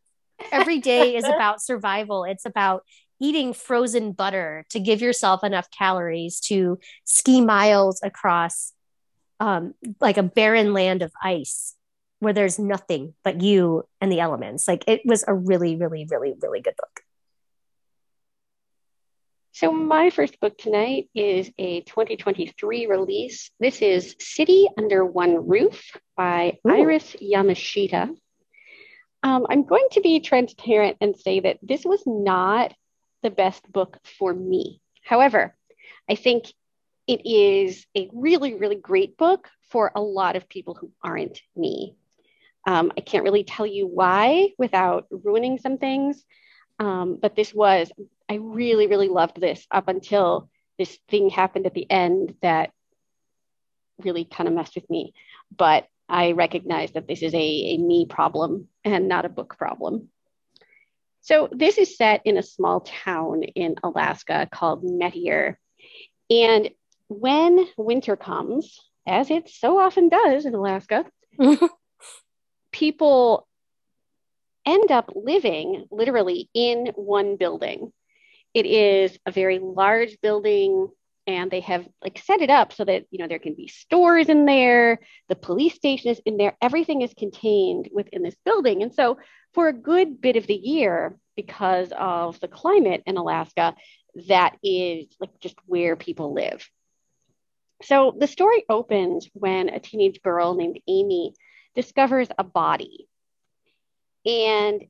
every 0.52 0.78
day 0.78 1.16
is 1.16 1.24
about 1.34 1.62
survival 1.62 2.24
it's 2.24 2.44
about 2.44 2.82
eating 3.20 3.52
frozen 3.52 4.12
butter 4.12 4.66
to 4.70 4.80
give 4.80 5.00
yourself 5.00 5.44
enough 5.44 5.70
calories 5.70 6.40
to 6.40 6.78
ski 7.04 7.40
miles 7.40 8.00
across 8.02 8.72
um, 9.40 9.74
like 10.00 10.18
a 10.18 10.22
barren 10.22 10.72
land 10.72 11.02
of 11.02 11.12
ice 11.22 11.74
where 12.20 12.34
there's 12.34 12.58
nothing 12.58 13.14
but 13.24 13.40
you 13.40 13.82
and 14.00 14.12
the 14.12 14.20
elements. 14.20 14.68
Like 14.68 14.84
it 14.86 15.00
was 15.04 15.24
a 15.26 15.34
really, 15.34 15.76
really, 15.76 16.06
really, 16.08 16.34
really 16.40 16.60
good 16.60 16.74
book. 16.76 17.00
So 19.52 19.72
my 19.72 20.10
first 20.10 20.38
book 20.38 20.56
tonight 20.56 21.10
is 21.12 21.50
a 21.58 21.80
2023 21.80 22.86
release. 22.86 23.50
This 23.58 23.82
is 23.82 24.14
City 24.20 24.68
Under 24.78 25.04
One 25.04 25.48
Roof 25.48 25.96
by 26.16 26.58
Ooh. 26.66 26.70
Iris 26.70 27.16
Yamashita. 27.20 28.14
Um, 29.24 29.46
I'm 29.50 29.64
going 29.64 29.88
to 29.92 30.00
be 30.00 30.20
transparent 30.20 30.98
and 31.00 31.18
say 31.18 31.40
that 31.40 31.58
this 31.62 31.84
was 31.84 32.00
not 32.06 32.72
the 33.22 33.30
best 33.30 33.70
book 33.70 33.98
for 34.18 34.32
me. 34.32 34.80
However, 35.02 35.56
I 36.08 36.14
think 36.14 36.44
it 37.08 37.26
is 37.26 37.84
a 37.96 38.08
really, 38.12 38.54
really 38.54 38.76
great 38.76 39.16
book 39.16 39.48
for 39.68 39.90
a 39.96 40.00
lot 40.00 40.36
of 40.36 40.48
people 40.48 40.74
who 40.74 40.92
aren't 41.02 41.40
me. 41.56 41.96
Um, 42.68 42.92
I 42.96 43.00
can't 43.00 43.24
really 43.24 43.44
tell 43.44 43.66
you 43.66 43.88
why 43.88 44.52
without 44.58 45.06
ruining 45.10 45.58
some 45.58 45.76
things, 45.76 46.24
um, 46.80 47.18
but 47.20 47.36
this 47.36 47.52
was, 47.52 47.92
I 48.28 48.36
really, 48.36 48.86
really 48.86 49.08
loved 49.08 49.38
this 49.38 49.66
up 49.70 49.86
until 49.86 50.48
this 50.78 50.98
thing 51.10 51.28
happened 51.28 51.66
at 51.66 51.74
the 51.74 51.88
end 51.88 52.34
that 52.40 52.70
really 54.02 54.24
kind 54.24 54.48
of 54.48 54.54
messed 54.54 54.76
with 54.76 54.88
me. 54.88 55.12
But 55.54 55.86
I 56.08 56.32
recognize 56.32 56.92
that 56.92 57.06
this 57.06 57.22
is 57.22 57.34
a, 57.34 57.38
a 57.38 57.76
me 57.76 58.06
problem 58.06 58.68
and 58.82 59.08
not 59.08 59.26
a 59.26 59.28
book 59.28 59.58
problem. 59.58 60.08
So 61.20 61.50
this 61.52 61.76
is 61.76 61.98
set 61.98 62.22
in 62.24 62.38
a 62.38 62.42
small 62.42 62.80
town 62.80 63.42
in 63.42 63.76
Alaska 63.84 64.48
called 64.50 64.82
Mettier. 64.82 65.58
And 66.30 66.70
when 67.08 67.66
winter 67.76 68.16
comes, 68.16 68.80
as 69.06 69.30
it 69.30 69.50
so 69.50 69.78
often 69.78 70.08
does 70.08 70.46
in 70.46 70.54
Alaska, 70.54 71.04
people 72.72 73.46
end 74.66 74.90
up 74.90 75.12
living 75.14 75.86
literally 75.90 76.48
in 76.54 76.92
one 76.94 77.36
building. 77.36 77.92
It 78.54 78.66
is 78.66 79.16
a 79.26 79.32
very 79.32 79.58
large 79.58 80.20
building 80.20 80.88
and 81.26 81.50
they 81.50 81.60
have 81.60 81.86
like 82.02 82.18
set 82.18 82.40
it 82.40 82.50
up 82.50 82.72
so 82.72 82.84
that 82.84 83.04
you 83.10 83.18
know 83.18 83.28
there 83.28 83.38
can 83.38 83.54
be 83.54 83.68
stores 83.68 84.28
in 84.28 84.46
there, 84.46 85.00
the 85.28 85.36
police 85.36 85.74
station 85.74 86.10
is 86.10 86.20
in 86.24 86.36
there, 86.36 86.56
everything 86.60 87.02
is 87.02 87.14
contained 87.14 87.88
within 87.92 88.22
this 88.22 88.36
building. 88.44 88.82
And 88.82 88.92
so 88.94 89.18
for 89.54 89.68
a 89.68 89.72
good 89.72 90.20
bit 90.20 90.36
of 90.36 90.46
the 90.46 90.54
year 90.54 91.16
because 91.36 91.92
of 91.96 92.40
the 92.40 92.48
climate 92.48 93.02
in 93.06 93.16
Alaska, 93.16 93.74
that 94.28 94.56
is 94.62 95.06
like 95.20 95.38
just 95.40 95.56
where 95.66 95.96
people 95.96 96.34
live. 96.34 96.68
So 97.82 98.14
the 98.18 98.26
story 98.26 98.64
opens 98.68 99.28
when 99.32 99.68
a 99.68 99.80
teenage 99.80 100.20
girl 100.22 100.54
named 100.54 100.80
Amy 100.88 101.34
discovers 101.74 102.28
a 102.36 102.44
body. 102.44 103.08
And 104.24 104.84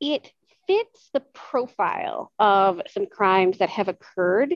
it 0.00 0.32
fits 0.66 1.10
the 1.12 1.20
profile 1.20 2.32
of 2.38 2.80
some 2.88 3.06
crimes 3.06 3.58
that 3.58 3.70
have 3.70 3.88
occurred 3.88 4.54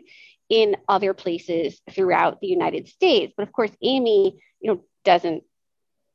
in 0.49 0.77
other 0.89 1.15
places 1.15 1.81
throughout 1.91 2.41
the 2.41 2.47
United 2.47 2.89
States. 2.89 3.33
But 3.37 3.47
of 3.47 3.53
course, 3.53 3.73
Amy, 3.83 4.41
you 4.61 4.73
know, 4.73 4.85
doesn't 5.05 5.43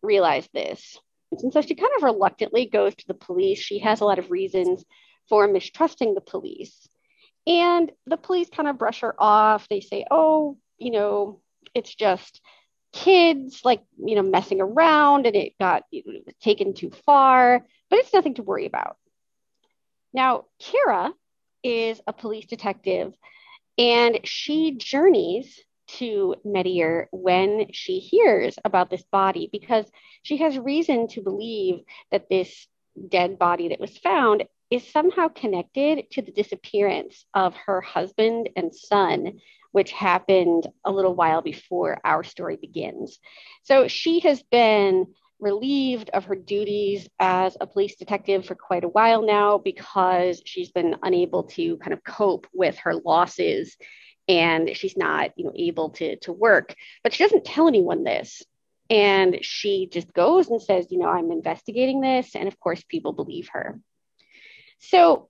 realize 0.02 0.48
this. 0.54 0.98
And 1.32 1.54
so 1.54 1.62
she 1.62 1.76
kind 1.76 1.92
of 1.98 2.04
reluctantly 2.04 2.66
goes 2.66 2.96
to 2.96 3.08
the 3.08 3.14
police. 3.14 3.60
She 3.60 3.80
has 3.80 4.02
a 4.02 4.06
lot 4.06 4.20
of 4.20 4.32
reasons 4.32 4.84
for 5.28 5.48
mistrusting 5.48 6.16
the 6.16 6.22
police. 6.22 6.88
And 7.46 7.92
the 8.06 8.18
police 8.18 8.50
kind 8.50 8.68
of 8.68 8.78
brush 8.78 9.02
her 9.02 9.16
off. 9.18 9.68
They 9.70 9.82
say, 9.82 10.06
oh, 10.10 10.58
you 10.78 10.92
know, 10.92 11.42
it's 11.76 11.94
just 11.94 12.42
kids 12.92 13.62
like 13.64 13.82
you 14.04 14.16
know 14.16 14.22
messing 14.22 14.62
around 14.62 15.28
and 15.28 15.36
it 15.36 15.54
got 15.60 15.84
it 15.92 16.06
was 16.06 16.36
taken 16.42 16.74
too 16.74 16.92
far 17.06 17.66
but 17.90 18.00
it's 18.00 18.14
nothing 18.14 18.36
to 18.36 18.44
worry 18.44 18.66
about. 18.66 18.98
Now 20.14 20.46
kira 20.62 21.12
is 21.64 22.02
a 22.08 22.14
police 22.14 22.46
detective 22.46 23.14
and 23.78 24.20
she 24.24 24.76
journeys 24.76 25.60
to 25.98 26.36
Mettier 26.46 27.08
when 27.12 27.72
she 27.72 28.00
hears 28.00 28.58
about 28.64 28.90
this 28.90 29.04
body 29.12 29.50
because 29.52 29.86
she 30.22 30.38
has 30.38 30.58
reason 30.58 31.08
to 31.10 31.22
believe 31.22 31.82
that 32.12 32.30
this 32.30 32.68
dead 33.08 33.40
body 33.40 33.70
that 33.70 33.80
was 33.80 33.98
found 33.98 34.44
is 34.70 34.88
somehow 34.88 35.30
connected 35.30 36.10
to 36.12 36.22
the 36.22 36.32
disappearance 36.32 37.26
of 37.34 37.56
her 37.56 37.82
husband 37.82 38.50
and 38.56 38.76
son, 38.76 39.40
which 39.72 39.92
happened 39.92 40.68
a 40.86 40.92
little 40.92 41.16
while 41.16 41.42
before 41.42 42.00
our 42.04 42.24
story 42.24 42.58
begins. 42.58 43.20
So 43.64 43.88
she 43.88 44.20
has 44.22 44.42
been 44.44 45.08
relieved 45.40 46.10
of 46.10 46.26
her 46.26 46.36
duties 46.36 47.08
as 47.20 47.56
a 47.60 47.68
police 47.68 47.96
detective 47.96 48.46
for 48.46 48.56
quite 48.56 48.84
a 48.84 48.90
while 48.90 49.26
now 49.26 49.58
because 49.58 50.42
she's 50.46 50.72
been 50.72 50.98
unable 51.02 51.44
to 51.44 51.78
kind 51.78 51.94
of 51.94 52.04
cope 52.04 52.46
with 52.54 52.78
her 52.80 52.94
losses 52.94 53.78
and 54.28 54.76
she's 54.76 54.98
not 54.98 55.32
you 55.38 55.46
know 55.46 55.54
able 55.56 55.92
to 55.92 56.18
to 56.18 56.34
work. 56.34 56.76
But 57.04 57.14
she 57.14 57.24
doesn't 57.24 57.46
tell 57.46 57.68
anyone 57.68 58.04
this. 58.04 58.44
And 58.90 59.40
she 59.42 59.88
just 59.92 60.12
goes 60.14 60.50
and 60.50 60.62
says 60.62 60.88
you 60.90 61.00
know 61.00 61.10
i'm 61.10 61.32
investigating 61.32 62.02
this. 62.02 62.36
And 62.36 62.48
of 62.48 62.60
course 62.60 62.84
people 62.88 63.14
believe 63.14 63.50
her. 63.54 63.80
So 64.80 65.29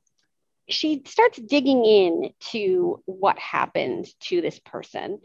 she 0.69 1.01
starts 1.05 1.39
digging 1.39 1.85
in 1.85 2.31
to 2.51 3.01
what 3.05 3.37
happened 3.37 4.07
to 4.21 4.41
this 4.41 4.59
person. 4.59 5.19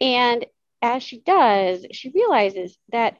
And 0.00 0.46
as 0.80 1.02
she 1.02 1.20
does 1.20 1.86
she 1.92 2.10
realizes 2.10 2.76
that 2.90 3.16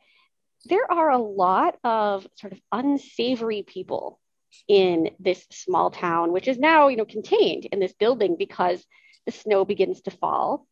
there 0.65 0.91
are 0.91 1.11
a 1.11 1.19
lot 1.19 1.77
of 1.85 2.27
sort 2.35 2.53
of 2.53 2.61
unsavory 2.73 3.63
people 3.63 4.19
in 4.67 5.11
this 5.21 5.47
small 5.51 5.91
town 5.91 6.33
which 6.33 6.49
is 6.49 6.59
now 6.59 6.89
you 6.89 6.97
know 6.97 7.05
contained 7.05 7.67
in 7.67 7.79
this 7.79 7.93
building 7.93 8.37
because 8.37 8.85
the 9.27 9.33
snow 9.33 9.65
begins 9.65 10.03
to 10.03 10.11
fall. 10.11 10.67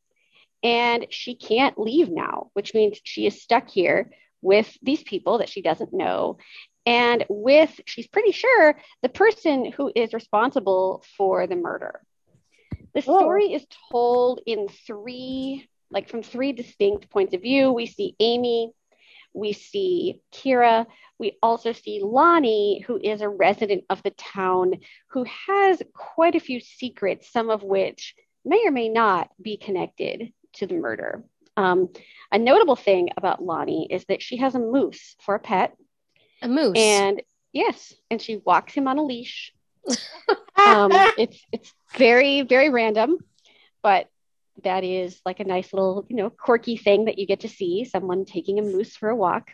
And 0.62 1.06
she 1.10 1.34
can't 1.34 1.78
leave 1.78 2.10
now, 2.10 2.50
which 2.52 2.74
means 2.74 3.00
she 3.02 3.26
is 3.26 3.42
stuck 3.42 3.70
here 3.70 4.10
with 4.42 4.76
these 4.82 5.02
people 5.02 5.38
that 5.38 5.48
she 5.48 5.62
doesn't 5.62 5.92
know 5.92 6.38
and 6.86 7.24
with, 7.28 7.80
she's 7.84 8.06
pretty 8.06 8.32
sure, 8.32 8.76
the 9.02 9.08
person 9.08 9.70
who 9.72 9.92
is 9.94 10.14
responsible 10.14 11.04
for 11.16 11.46
the 11.46 11.56
murder. 11.56 12.00
The 12.94 13.02
story 13.02 13.52
is 13.52 13.66
told 13.92 14.40
in 14.46 14.68
three, 14.68 15.68
like 15.90 16.08
from 16.08 16.22
three 16.22 16.52
distinct 16.52 17.10
points 17.10 17.34
of 17.34 17.42
view. 17.42 17.72
We 17.72 17.86
see 17.86 18.16
Amy, 18.18 18.72
we 19.32 19.52
see 19.52 20.20
Kira, 20.32 20.86
we 21.18 21.36
also 21.42 21.72
see 21.72 22.00
Lonnie, 22.02 22.82
who 22.86 22.98
is 23.02 23.20
a 23.20 23.28
resident 23.28 23.84
of 23.90 24.02
the 24.02 24.10
town 24.10 24.80
who 25.08 25.24
has 25.46 25.82
quite 25.92 26.34
a 26.34 26.40
few 26.40 26.60
secrets, 26.60 27.30
some 27.30 27.50
of 27.50 27.62
which 27.62 28.14
may 28.44 28.66
or 28.66 28.70
may 28.70 28.88
not 28.88 29.30
be 29.40 29.56
connected 29.56 30.32
to 30.54 30.66
the 30.66 30.74
murder. 30.74 31.22
Um, 31.56 31.90
a 32.32 32.38
notable 32.38 32.76
thing 32.76 33.10
about 33.16 33.42
Lonnie 33.42 33.86
is 33.90 34.04
that 34.06 34.22
she 34.22 34.38
has 34.38 34.54
a 34.54 34.58
moose 34.58 35.14
for 35.20 35.34
a 35.34 35.38
pet, 35.40 35.76
A 36.42 36.48
moose. 36.48 36.72
and 36.76 37.22
yes, 37.52 37.92
and 38.10 38.20
she 38.20 38.36
walks 38.44 38.72
him 38.74 38.88
on 38.88 38.98
a 38.98 39.04
leash. 39.04 39.52
um, 40.56 40.90
it's 41.18 41.38
it's 41.52 41.72
very 41.96 42.42
very 42.42 42.68
random, 42.70 43.18
but 43.82 44.08
that 44.62 44.84
is 44.84 45.20
like 45.24 45.40
a 45.40 45.44
nice 45.44 45.72
little 45.72 46.06
you 46.08 46.16
know 46.16 46.30
quirky 46.30 46.76
thing 46.76 47.06
that 47.06 47.18
you 47.18 47.26
get 47.26 47.40
to 47.40 47.48
see 47.48 47.84
someone 47.84 48.24
taking 48.24 48.58
a 48.58 48.62
moose 48.62 48.96
for 48.96 49.08
a 49.08 49.16
walk. 49.16 49.50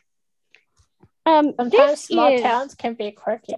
Um, 1.25 1.55
Sometimes 1.59 1.91
this 1.93 2.05
small 2.05 2.33
is- 2.33 2.43
towns 2.43 2.75
can 2.75 2.95
be 2.95 3.11
quirky. 3.13 3.55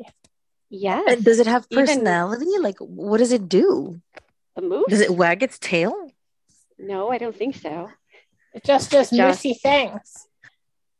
Yes, 0.70 1.04
And 1.08 1.24
does 1.24 1.38
it 1.38 1.46
have 1.46 1.66
Even- 1.70 1.86
personality? 1.86 2.58
Like, 2.60 2.78
what 2.78 3.18
does 3.18 3.32
it 3.32 3.48
do? 3.48 4.00
the 4.54 4.60
moose? 4.62 4.84
Does 4.88 5.00
it 5.00 5.10
wag 5.10 5.42
its 5.42 5.58
tail? 5.58 6.10
No, 6.78 7.10
I 7.10 7.16
don't 7.18 7.34
think 7.36 7.56
so. 7.56 7.88
It 8.52 8.64
just 8.64 8.90
does 8.90 9.08
Just- 9.10 9.42
moosey 9.44 9.58
things. 9.58 10.26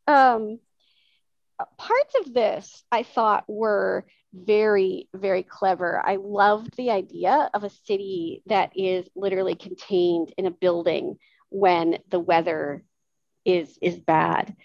um, 0.07 0.59
parts 1.77 2.15
of 2.19 2.33
this 2.33 2.83
I 2.91 3.03
thought 3.03 3.45
were 3.47 4.05
very, 4.33 5.09
very 5.13 5.43
clever. 5.43 6.01
I 6.05 6.17
loved 6.17 6.75
the 6.77 6.91
idea 6.91 7.49
of 7.53 7.63
a 7.63 7.69
city 7.69 8.43
that 8.45 8.71
is 8.75 9.07
literally 9.15 9.55
contained 9.55 10.33
in 10.37 10.45
a 10.45 10.51
building 10.51 11.17
when 11.49 11.97
the 12.09 12.19
weather 12.19 12.83
is 13.45 13.77
is 13.81 13.97
bad. 13.97 14.55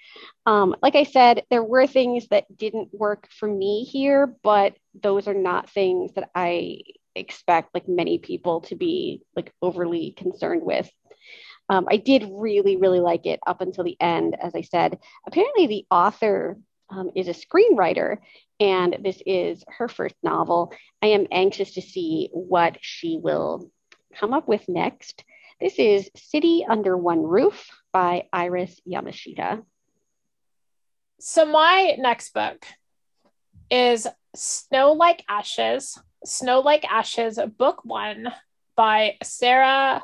Um, 0.46 0.74
like 0.82 0.96
I 0.96 1.04
said, 1.04 1.44
there 1.50 1.62
were 1.62 1.86
things 1.86 2.28
that 2.28 2.54
didn't 2.54 2.90
work 2.92 3.28
for 3.30 3.48
me 3.48 3.84
here, 3.84 4.36
but 4.42 4.76
those 5.00 5.26
are 5.28 5.34
not 5.34 5.70
things 5.70 6.12
that 6.14 6.30
I 6.34 6.80
expect 7.14 7.74
like 7.74 7.88
many 7.88 8.18
people 8.18 8.62
to 8.62 8.76
be 8.76 9.22
like 9.36 9.52
overly 9.62 10.12
concerned 10.12 10.62
with. 10.62 10.90
Um, 11.68 11.86
I 11.88 11.96
did 11.96 12.28
really, 12.30 12.76
really 12.76 13.00
like 13.00 13.24
it 13.24 13.40
up 13.46 13.62
until 13.62 13.84
the 13.84 13.96
end, 14.00 14.36
as 14.38 14.54
I 14.54 14.60
said. 14.62 14.98
Apparently, 15.26 15.66
the 15.66 15.86
author 15.90 16.58
um, 16.90 17.10
is 17.14 17.28
a 17.28 17.32
screenwriter, 17.32 18.18
and 18.60 18.98
this 19.02 19.20
is 19.26 19.64
her 19.68 19.88
first 19.88 20.14
novel. 20.22 20.72
I 21.02 21.08
am 21.08 21.26
anxious 21.30 21.74
to 21.74 21.82
see 21.82 22.30
what 22.32 22.78
she 22.80 23.18
will 23.22 23.70
come 24.14 24.32
up 24.32 24.48
with 24.48 24.68
next. 24.68 25.24
This 25.60 25.78
is 25.78 26.10
City 26.16 26.64
Under 26.68 26.96
One 26.96 27.22
Roof 27.22 27.68
by 27.92 28.28
Iris 28.32 28.80
Yamashita. 28.88 29.62
So 31.20 31.46
my 31.46 31.96
next 31.98 32.34
book 32.34 32.64
is 33.70 34.06
Snow 34.34 34.92
Like 34.92 35.24
Ashes, 35.28 35.98
Snow 36.24 36.60
Like 36.60 36.84
Ashes, 36.84 37.38
book 37.56 37.80
one 37.84 38.32
by 38.76 39.16
Sara 39.22 40.02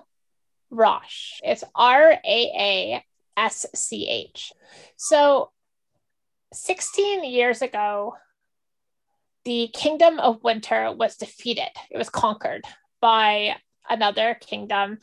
Raasch. 0.72 1.40
It's 1.42 1.64
R 1.74 2.12
A 2.12 2.18
A 2.24 3.04
S 3.36 3.66
C 3.74 4.08
H. 4.08 4.52
So 4.96 5.50
16 6.52 7.24
years 7.24 7.62
ago, 7.62 8.16
the 9.44 9.68
kingdom 9.72 10.18
of 10.18 10.42
winter 10.42 10.92
was 10.92 11.16
defeated. 11.16 11.70
It 11.90 11.96
was 11.96 12.10
conquered 12.10 12.64
by 13.00 13.56
another 13.88 14.36
kingdom. 14.40 14.98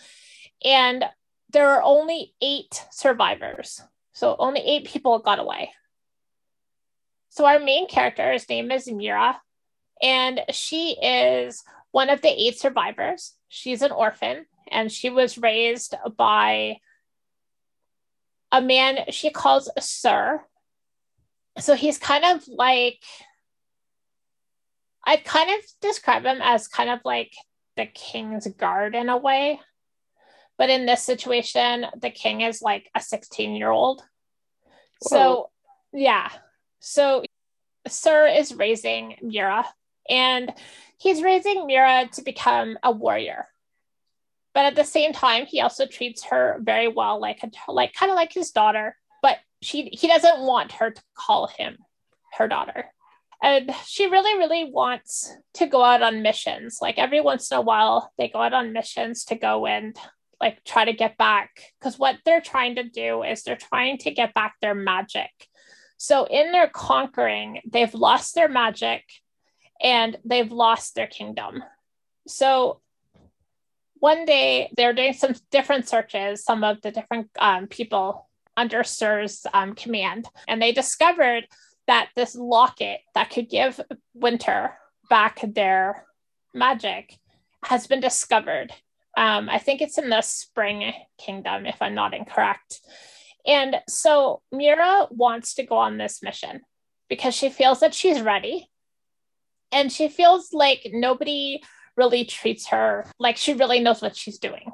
And 0.63 1.05
there 1.51 1.69
are 1.69 1.83
only 1.83 2.33
eight 2.41 2.85
survivors. 2.91 3.81
So 4.13 4.35
only 4.37 4.61
eight 4.61 4.85
people 4.85 5.19
got 5.19 5.39
away. 5.39 5.71
So 7.29 7.45
our 7.45 7.59
main 7.59 7.87
character's 7.87 8.49
name 8.49 8.71
is 8.71 8.87
Meira, 8.87 9.35
and 10.01 10.41
she 10.51 10.97
is 11.01 11.63
one 11.91 12.09
of 12.09 12.21
the 12.21 12.29
eight 12.29 12.57
survivors. 12.57 13.33
She's 13.47 13.83
an 13.83 13.91
orphan, 13.91 14.47
and 14.71 14.91
she 14.91 15.09
was 15.09 15.37
raised 15.37 15.93
by 16.17 16.77
a 18.51 18.61
man 18.61 19.05
she 19.11 19.29
calls 19.29 19.69
sir. 19.79 20.41
So 21.59 21.75
he's 21.75 21.97
kind 21.97 22.23
of 22.25 22.47
like 22.47 23.03
I 25.07 25.15
kind 25.15 25.49
of 25.49 25.65
describe 25.81 26.25
him 26.25 26.39
as 26.41 26.67
kind 26.67 26.89
of 26.89 26.99
like 27.05 27.31
the 27.77 27.85
king's 27.85 28.45
guard 28.47 28.93
in 28.93 29.07
a 29.07 29.15
way. 29.17 29.61
But 30.57 30.69
in 30.69 30.85
this 30.85 31.03
situation, 31.03 31.85
the 31.95 32.09
king 32.09 32.41
is 32.41 32.61
like 32.61 32.89
a 32.93 32.99
16 32.99 33.55
year 33.55 33.69
old. 33.69 34.03
So, 35.01 35.49
yeah. 35.93 36.29
So, 36.79 37.23
Sir 37.87 38.27
is 38.27 38.53
raising 38.53 39.15
Meira, 39.23 39.63
and 40.09 40.51
he's 40.97 41.21
raising 41.21 41.67
Meira 41.67 42.11
to 42.11 42.21
become 42.23 42.77
a 42.83 42.91
warrior. 42.91 43.45
But 44.53 44.65
at 44.65 44.75
the 44.75 44.83
same 44.83 45.13
time, 45.13 45.45
he 45.45 45.61
also 45.61 45.85
treats 45.85 46.25
her 46.25 46.57
very 46.59 46.87
well, 46.87 47.21
like 47.21 47.39
a, 47.43 47.71
like 47.71 47.93
kind 47.93 48.11
of 48.11 48.15
like 48.15 48.33
his 48.33 48.51
daughter. 48.51 48.97
But 49.21 49.37
she 49.61 49.89
he 49.91 50.07
doesn't 50.07 50.39
want 50.39 50.73
her 50.73 50.91
to 50.91 51.01
call 51.15 51.47
him 51.47 51.77
her 52.37 52.47
daughter. 52.47 52.85
And 53.41 53.71
she 53.85 54.07
really 54.07 54.37
really 54.37 54.71
wants 54.71 55.35
to 55.55 55.67
go 55.67 55.83
out 55.83 56.01
on 56.01 56.21
missions. 56.21 56.79
Like 56.81 56.97
every 56.97 57.21
once 57.21 57.51
in 57.51 57.57
a 57.57 57.61
while 57.61 58.11
they 58.17 58.29
go 58.29 58.41
out 58.41 58.53
on 58.53 58.73
missions 58.73 59.25
to 59.25 59.35
go 59.35 59.65
and 59.65 59.97
like 60.39 60.63
try 60.63 60.85
to 60.85 60.93
get 60.93 61.17
back 61.17 61.49
because 61.79 61.97
what 61.97 62.17
they're 62.23 62.41
trying 62.41 62.75
to 62.75 62.83
do 62.83 63.23
is 63.23 63.43
they're 63.43 63.55
trying 63.55 63.97
to 63.99 64.11
get 64.11 64.33
back 64.33 64.55
their 64.61 64.75
magic. 64.75 65.31
So 65.97 66.25
in 66.25 66.51
their 66.51 66.67
conquering 66.67 67.61
they've 67.67 67.93
lost 67.93 68.35
their 68.35 68.49
magic 68.49 69.03
and 69.81 70.17
they've 70.25 70.51
lost 70.51 70.95
their 70.95 71.07
kingdom. 71.07 71.63
So 72.27 72.81
one 73.99 74.25
day 74.25 74.71
they're 74.77 74.93
doing 74.93 75.13
some 75.13 75.33
different 75.49 75.87
searches 75.87 76.43
some 76.43 76.63
of 76.63 76.81
the 76.81 76.91
different 76.91 77.29
um, 77.39 77.65
people 77.65 78.26
under 78.57 78.83
sir's 78.83 79.45
um, 79.53 79.73
command 79.75 80.27
and 80.47 80.61
they 80.61 80.73
discovered 80.73 81.47
that 81.87 82.09
this 82.15 82.35
locket 82.35 82.99
that 83.15 83.29
could 83.29 83.49
give 83.49 83.79
winter 84.13 84.73
back 85.09 85.39
their 85.53 86.05
magic 86.53 87.17
has 87.63 87.87
been 87.87 87.99
discovered. 87.99 88.73
Um, 89.15 89.49
I 89.49 89.57
think 89.57 89.81
it's 89.81 89.97
in 89.97 90.09
the 90.09 90.21
Spring 90.21 90.93
Kingdom, 91.17 91.65
if 91.65 91.81
I'm 91.81 91.95
not 91.95 92.13
incorrect. 92.13 92.81
And 93.45 93.77
so 93.87 94.41
Meira 94.53 95.11
wants 95.11 95.55
to 95.55 95.63
go 95.63 95.77
on 95.77 95.97
this 95.97 96.21
mission 96.21 96.61
because 97.09 97.33
she 97.33 97.49
feels 97.49 97.79
that 97.79 97.93
she's 97.93 98.21
ready. 98.21 98.69
And 99.71 99.91
she 99.91 100.07
feels 100.07 100.53
like 100.53 100.87
nobody 100.93 101.61
really 101.95 102.25
treats 102.25 102.67
her 102.67 103.05
like 103.19 103.37
she 103.37 103.53
really 103.53 103.79
knows 103.79 104.01
what 104.01 104.15
she's 104.15 104.37
doing. 104.37 104.71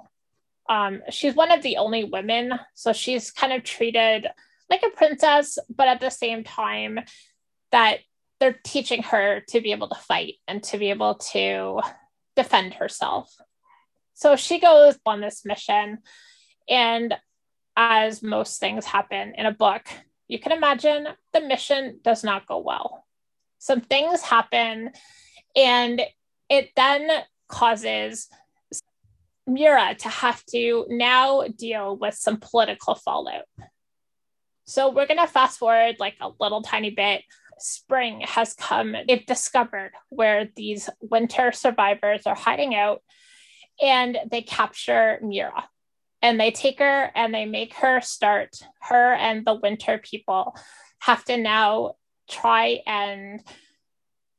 Um, 0.73 1.03
she's 1.11 1.35
one 1.35 1.51
of 1.51 1.61
the 1.61 1.77
only 1.77 2.03
women, 2.03 2.51
so 2.73 2.93
she's 2.93 3.29
kind 3.29 3.53
of 3.53 3.63
treated 3.63 4.25
like 4.71 4.81
a 4.81 4.89
princess, 4.89 5.59
but 5.69 5.87
at 5.87 6.01
the 6.01 6.09
same 6.09 6.43
time, 6.43 6.99
that 7.71 7.99
they're 8.39 8.59
teaching 8.63 9.03
her 9.03 9.41
to 9.49 9.61
be 9.61 9.71
able 9.71 9.87
to 9.89 9.95
fight 9.95 10.35
and 10.47 10.63
to 10.63 10.79
be 10.79 10.89
able 10.89 11.15
to 11.33 11.79
defend 12.35 12.73
herself. 12.73 13.31
So 14.15 14.35
she 14.35 14.59
goes 14.59 14.97
on 15.05 15.21
this 15.21 15.45
mission, 15.45 15.99
and 16.67 17.13
as 17.77 18.23
most 18.23 18.59
things 18.59 18.85
happen 18.87 19.33
in 19.37 19.45
a 19.45 19.51
book, 19.51 19.83
you 20.27 20.39
can 20.39 20.53
imagine 20.53 21.07
the 21.33 21.41
mission 21.41 21.99
does 22.03 22.23
not 22.23 22.47
go 22.47 22.57
well. 22.57 23.05
Some 23.59 23.81
things 23.81 24.23
happen, 24.23 24.89
and 25.55 26.01
it 26.49 26.71
then 26.75 27.11
causes 27.47 28.27
Meira 29.47 29.97
to 29.99 30.09
have 30.09 30.43
to 30.47 30.85
now 30.89 31.43
deal 31.57 31.95
with 31.97 32.15
some 32.15 32.37
political 32.37 32.95
fallout. 32.95 33.45
So 34.65 34.89
we're 34.89 35.07
going 35.07 35.19
to 35.19 35.27
fast 35.27 35.59
forward 35.59 35.97
like 35.99 36.15
a 36.21 36.31
little 36.39 36.61
tiny 36.61 36.89
bit. 36.89 37.23
Spring 37.59 38.21
has 38.21 38.53
come. 38.53 38.95
They've 39.07 39.25
discovered 39.25 39.91
where 40.09 40.49
these 40.55 40.89
winter 41.01 41.51
survivors 41.51 42.25
are 42.25 42.35
hiding 42.35 42.75
out 42.75 43.01
and 43.81 44.17
they 44.31 44.41
capture 44.41 45.19
Meira 45.21 45.63
and 46.21 46.39
they 46.39 46.51
take 46.51 46.79
her 46.79 47.11
and 47.13 47.33
they 47.33 47.45
make 47.45 47.75
her 47.75 48.01
start 48.01 48.55
her 48.81 49.13
and 49.13 49.45
the 49.45 49.55
winter 49.55 49.97
people 49.97 50.55
have 50.99 51.23
to 51.25 51.37
now 51.37 51.95
try 52.29 52.79
and 52.87 53.41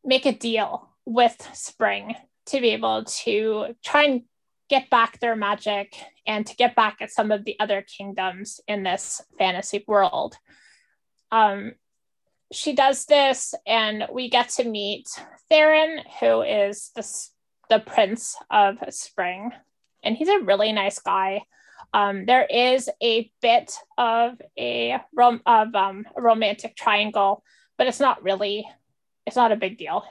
make 0.04 0.26
a 0.26 0.32
deal 0.32 0.88
with 1.04 1.36
spring 1.52 2.16
to 2.46 2.60
be 2.60 2.70
able 2.70 3.04
to 3.04 3.74
try 3.84 4.04
and 4.04 4.22
get 4.74 4.90
back 4.90 5.20
their 5.20 5.36
magic 5.36 5.94
and 6.26 6.44
to 6.48 6.56
get 6.56 6.74
back 6.74 6.96
at 7.00 7.12
some 7.12 7.30
of 7.30 7.44
the 7.44 7.54
other 7.60 7.80
kingdoms 7.82 8.60
in 8.66 8.82
this 8.82 9.22
fantasy 9.38 9.84
world 9.86 10.34
um, 11.30 11.74
she 12.52 12.74
does 12.74 13.04
this 13.06 13.54
and 13.68 14.04
we 14.12 14.28
get 14.28 14.48
to 14.48 14.64
meet 14.64 15.06
theron 15.48 16.00
who 16.18 16.42
is 16.42 16.90
the, 16.96 17.06
the 17.70 17.78
prince 17.78 18.36
of 18.50 18.78
spring 18.90 19.52
and 20.02 20.16
he's 20.16 20.28
a 20.28 20.40
really 20.40 20.72
nice 20.72 20.98
guy 20.98 21.40
um, 21.92 22.26
there 22.26 22.44
is 22.44 22.90
a 23.00 23.30
bit 23.40 23.72
of 23.96 24.42
a 24.58 24.98
rom- 25.14 25.42
of 25.46 25.72
um, 25.76 26.04
a 26.16 26.20
romantic 26.20 26.74
triangle, 26.74 27.44
but 27.78 27.86
it's 27.86 28.00
not 28.00 28.22
really 28.24 28.66
it's 29.26 29.36
not 29.36 29.52
a 29.52 29.56
big 29.56 29.78
deal. 29.78 30.02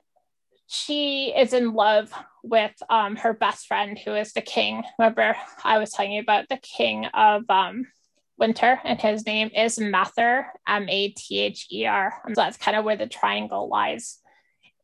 She 0.68 1.34
is 1.36 1.52
in 1.52 1.74
love 1.74 2.14
with 2.44 2.74
um, 2.90 3.16
her 3.16 3.34
best 3.34 3.68
friend, 3.68 3.98
who 3.98 4.14
is 4.14 4.34
the 4.34 4.42
king. 4.42 4.84
Remember, 5.00 5.36
I 5.64 5.80
was 5.80 5.92
telling 5.92 6.12
you 6.12 6.22
about 6.22 6.50
the 6.50 6.58
king 6.58 7.06
of 7.06 7.44
um, 7.50 7.88
winter, 8.38 8.80
and 8.84 9.00
his 9.00 9.26
name 9.26 9.50
is 9.56 9.80
Mather, 9.80 10.48
M 10.68 10.88
A 10.90 11.10
T 11.10 11.40
H 11.40 11.68
E 11.72 11.86
R. 11.86 12.14
So 12.28 12.34
that's 12.36 12.58
kind 12.58 12.78
of 12.78 12.84
where 12.84 12.98
the 12.98 13.08
triangle 13.08 13.70
lies. 13.70 14.20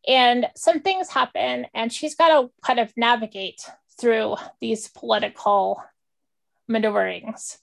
And 0.08 0.48
some 0.56 0.80
things 0.80 1.10
happen, 1.10 1.67
and 1.74 1.91
she's 1.91 2.15
got 2.15 2.30
to 2.30 2.50
kind 2.65 2.80
of 2.80 2.91
navigate 2.95 3.62
through 4.00 4.38
these 4.62 4.88
political 4.88 5.84
maneuverings. 6.67 7.58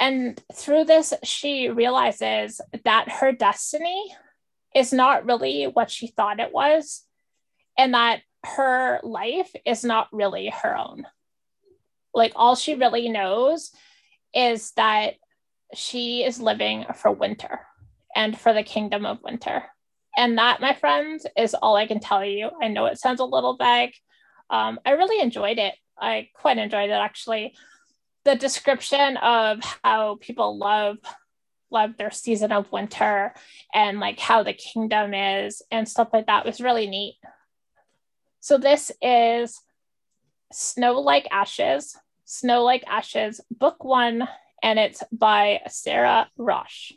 And 0.00 0.40
through 0.54 0.84
this, 0.84 1.12
she 1.24 1.68
realizes 1.68 2.60
that 2.84 3.10
her 3.10 3.32
destiny 3.32 4.14
is 4.74 4.92
not 4.92 5.26
really 5.26 5.64
what 5.64 5.90
she 5.90 6.06
thought 6.06 6.40
it 6.40 6.52
was, 6.52 7.04
and 7.78 7.94
that 7.94 8.20
her 8.44 9.00
life 9.02 9.50
is 9.64 9.84
not 9.84 10.08
really 10.12 10.52
her 10.62 10.76
own. 10.76 11.06
Like, 12.12 12.32
all 12.36 12.56
she 12.56 12.74
really 12.74 13.08
knows 13.08 13.70
is 14.34 14.72
that 14.72 15.14
she 15.74 16.24
is 16.24 16.40
living 16.40 16.84
for 16.94 17.10
winter 17.10 17.60
and 18.14 18.38
for 18.38 18.52
the 18.52 18.62
kingdom 18.62 19.06
of 19.06 19.22
winter. 19.22 19.64
And 20.16 20.36
that, 20.38 20.60
my 20.60 20.74
friends, 20.74 21.26
is 21.36 21.54
all 21.54 21.76
I 21.76 21.86
can 21.86 22.00
tell 22.00 22.24
you. 22.24 22.50
I 22.60 22.68
know 22.68 22.86
it 22.86 22.98
sounds 22.98 23.20
a 23.20 23.24
little 23.24 23.56
vague. 23.56 23.94
Um, 24.50 24.80
I 24.84 24.92
really 24.92 25.22
enjoyed 25.22 25.58
it. 25.58 25.74
I 25.98 26.28
quite 26.34 26.58
enjoyed 26.58 26.90
it 26.90 26.94
actually. 26.94 27.54
The 28.24 28.34
description 28.34 29.16
of 29.18 29.60
how 29.84 30.18
people 30.20 30.58
love 30.58 30.98
love 31.70 31.96
their 31.98 32.10
season 32.10 32.50
of 32.50 32.72
winter 32.72 33.34
and 33.74 34.00
like 34.00 34.18
how 34.18 34.42
the 34.42 34.54
kingdom 34.54 35.12
is 35.12 35.62
and 35.70 35.86
stuff 35.86 36.08
like 36.12 36.26
that 36.26 36.46
was 36.46 36.60
really 36.60 36.86
neat. 36.86 37.16
So 38.40 38.58
this 38.58 38.90
is 39.02 39.60
Snow 40.52 41.00
Like 41.00 41.26
Ashes, 41.30 41.96
Snow 42.24 42.64
Like 42.64 42.84
Ashes, 42.86 43.40
book 43.50 43.84
one, 43.84 44.28
and 44.62 44.78
it's 44.78 45.02
by 45.12 45.60
Sara 45.68 46.28
Raasch. 46.38 46.92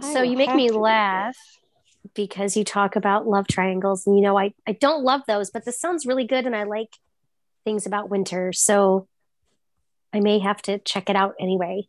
So 0.00 0.22
you 0.22 0.36
make 0.36 0.54
me 0.54 0.70
laugh 0.70 1.36
because 2.14 2.56
you 2.56 2.64
talk 2.64 2.96
about 2.96 3.26
love 3.26 3.46
triangles 3.46 4.06
and 4.06 4.16
you 4.16 4.22
know 4.22 4.36
I 4.36 4.52
I 4.66 4.72
don't 4.72 5.04
love 5.04 5.22
those 5.28 5.50
but 5.50 5.64
this 5.64 5.80
sounds 5.80 6.04
really 6.04 6.26
good 6.26 6.44
and 6.44 6.56
I 6.56 6.64
like 6.64 6.88
things 7.64 7.86
about 7.86 8.10
winter 8.10 8.52
so 8.52 9.06
I 10.12 10.20
may 10.20 10.40
have 10.40 10.60
to 10.62 10.78
check 10.78 11.08
it 11.08 11.16
out 11.16 11.34
anyway. 11.40 11.88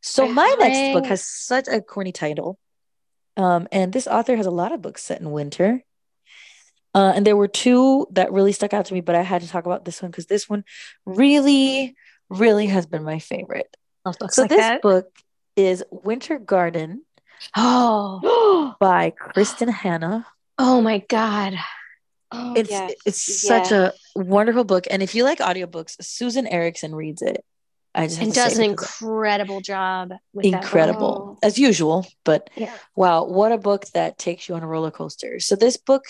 So 0.00 0.28
my 0.28 0.54
next 0.58 0.92
book 0.92 1.06
has 1.06 1.26
such 1.26 1.66
a 1.68 1.80
corny 1.80 2.12
title. 2.12 2.58
Um, 3.38 3.68
and 3.72 3.92
this 3.92 4.06
author 4.06 4.36
has 4.36 4.44
a 4.46 4.50
lot 4.50 4.72
of 4.72 4.82
books 4.82 5.02
set 5.02 5.20
in 5.20 5.30
winter. 5.30 5.82
Uh, 6.94 7.12
and 7.14 7.26
there 7.26 7.36
were 7.36 7.48
two 7.48 8.06
that 8.10 8.32
really 8.32 8.52
stuck 8.52 8.74
out 8.74 8.86
to 8.86 8.94
me, 8.94 9.00
but 9.00 9.14
I 9.14 9.22
had 9.22 9.42
to 9.42 9.48
talk 9.48 9.64
about 9.66 9.84
this 9.84 10.02
one 10.02 10.10
because 10.10 10.26
this 10.26 10.48
one 10.48 10.64
really, 11.06 11.94
really 12.28 12.66
has 12.66 12.86
been 12.86 13.04
my 13.04 13.18
favorite. 13.20 13.74
so 14.30 14.42
like 14.42 14.50
this 14.50 14.58
that. 14.58 14.82
book 14.82 15.06
is 15.56 15.84
Winter 15.90 16.38
Garden 16.38 17.04
Oh, 17.56 18.74
by 18.80 19.12
Kristin 19.12 19.70
Hannah. 19.70 20.26
oh 20.58 20.80
my 20.80 20.98
God. 21.08 21.54
Oh, 22.32 22.54
It's 22.56 22.70
yes, 22.70 22.92
it's 23.06 23.46
such 23.46 23.70
yes. 23.70 23.94
a 24.16 24.20
wonderful 24.20 24.64
book, 24.64 24.86
and 24.90 25.02
if 25.02 25.14
you 25.14 25.24
like 25.24 25.38
audiobooks, 25.38 25.96
Susan 26.02 26.46
Ericksen 26.46 26.94
reads 26.94 27.22
it. 27.22 27.44
I 27.94 28.06
just 28.06 28.20
And 28.20 28.32
does 28.32 28.58
an 28.58 28.64
incredible 28.64 29.60
job 29.60 30.12
with 30.32 30.44
that 30.44 30.62
incredible 30.62 31.38
as 31.42 31.58
usual. 31.58 32.06
But 32.24 32.50
Yeah. 32.56 32.72
wow, 32.94 33.24
what 33.24 33.52
a 33.52 33.58
book 33.58 33.86
that 33.94 34.18
takes 34.18 34.48
you 34.48 34.54
on 34.54 34.62
a 34.62 34.66
roller 34.66 34.90
coaster. 34.90 35.40
So 35.40 35.56
this 35.56 35.76
book 35.76 36.04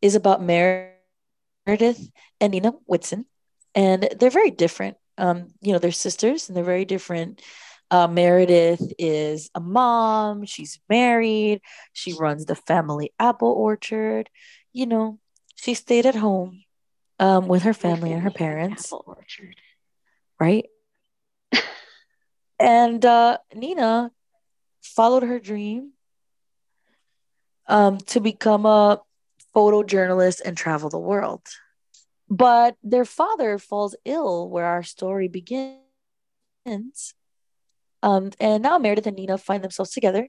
is 0.00 0.14
about 0.14 0.42
Meredith 0.42 2.10
and 2.40 2.52
Nina 2.52 2.72
Whitson, 2.86 3.26
and 3.74 4.08
they're 4.18 4.30
very 4.30 4.50
different. 4.50 4.96
Um, 5.18 5.48
you 5.60 5.72
know, 5.72 5.78
they're 5.78 5.92
sisters, 5.92 6.48
and 6.48 6.56
they're 6.56 6.64
very 6.64 6.84
different. 6.84 7.42
Uh, 7.90 8.06
Meredith 8.08 8.92
is 8.98 9.50
a 9.54 9.60
mom. 9.60 10.44
She's 10.44 10.80
married. 10.88 11.60
She 11.92 12.12
runs 12.12 12.46
the 12.46 12.54
family 12.56 13.12
apple 13.18 13.52
orchard. 13.52 14.28
You 14.72 14.86
know, 14.86 15.18
she 15.54 15.74
stayed 15.74 16.06
at 16.06 16.16
home 16.16 16.64
um, 17.18 17.48
with 17.48 17.62
her 17.62 17.72
family 17.72 18.12
and 18.12 18.22
her 18.22 18.30
family 18.30 18.50
had 18.50 18.70
an 18.70 18.76
parents, 18.76 18.86
Apple 18.86 19.04
orchard. 19.06 19.56
right? 20.40 20.66
And 22.58 23.04
uh, 23.04 23.38
Nina 23.54 24.10
followed 24.82 25.22
her 25.22 25.38
dream 25.38 25.92
um, 27.68 27.98
to 27.98 28.20
become 28.20 28.66
a 28.66 29.00
photojournalist 29.54 30.40
and 30.44 30.56
travel 30.56 30.90
the 30.90 30.98
world. 30.98 31.42
But 32.28 32.76
their 32.82 33.04
father 33.04 33.58
falls 33.58 33.96
ill 34.04 34.48
where 34.48 34.66
our 34.66 34.82
story 34.82 35.28
begins. 35.28 35.80
Um, 38.02 38.32
and 38.40 38.62
now 38.62 38.78
Meredith 38.78 39.06
and 39.06 39.16
Nina 39.16 39.38
find 39.38 39.62
themselves 39.62 39.92
together 39.92 40.28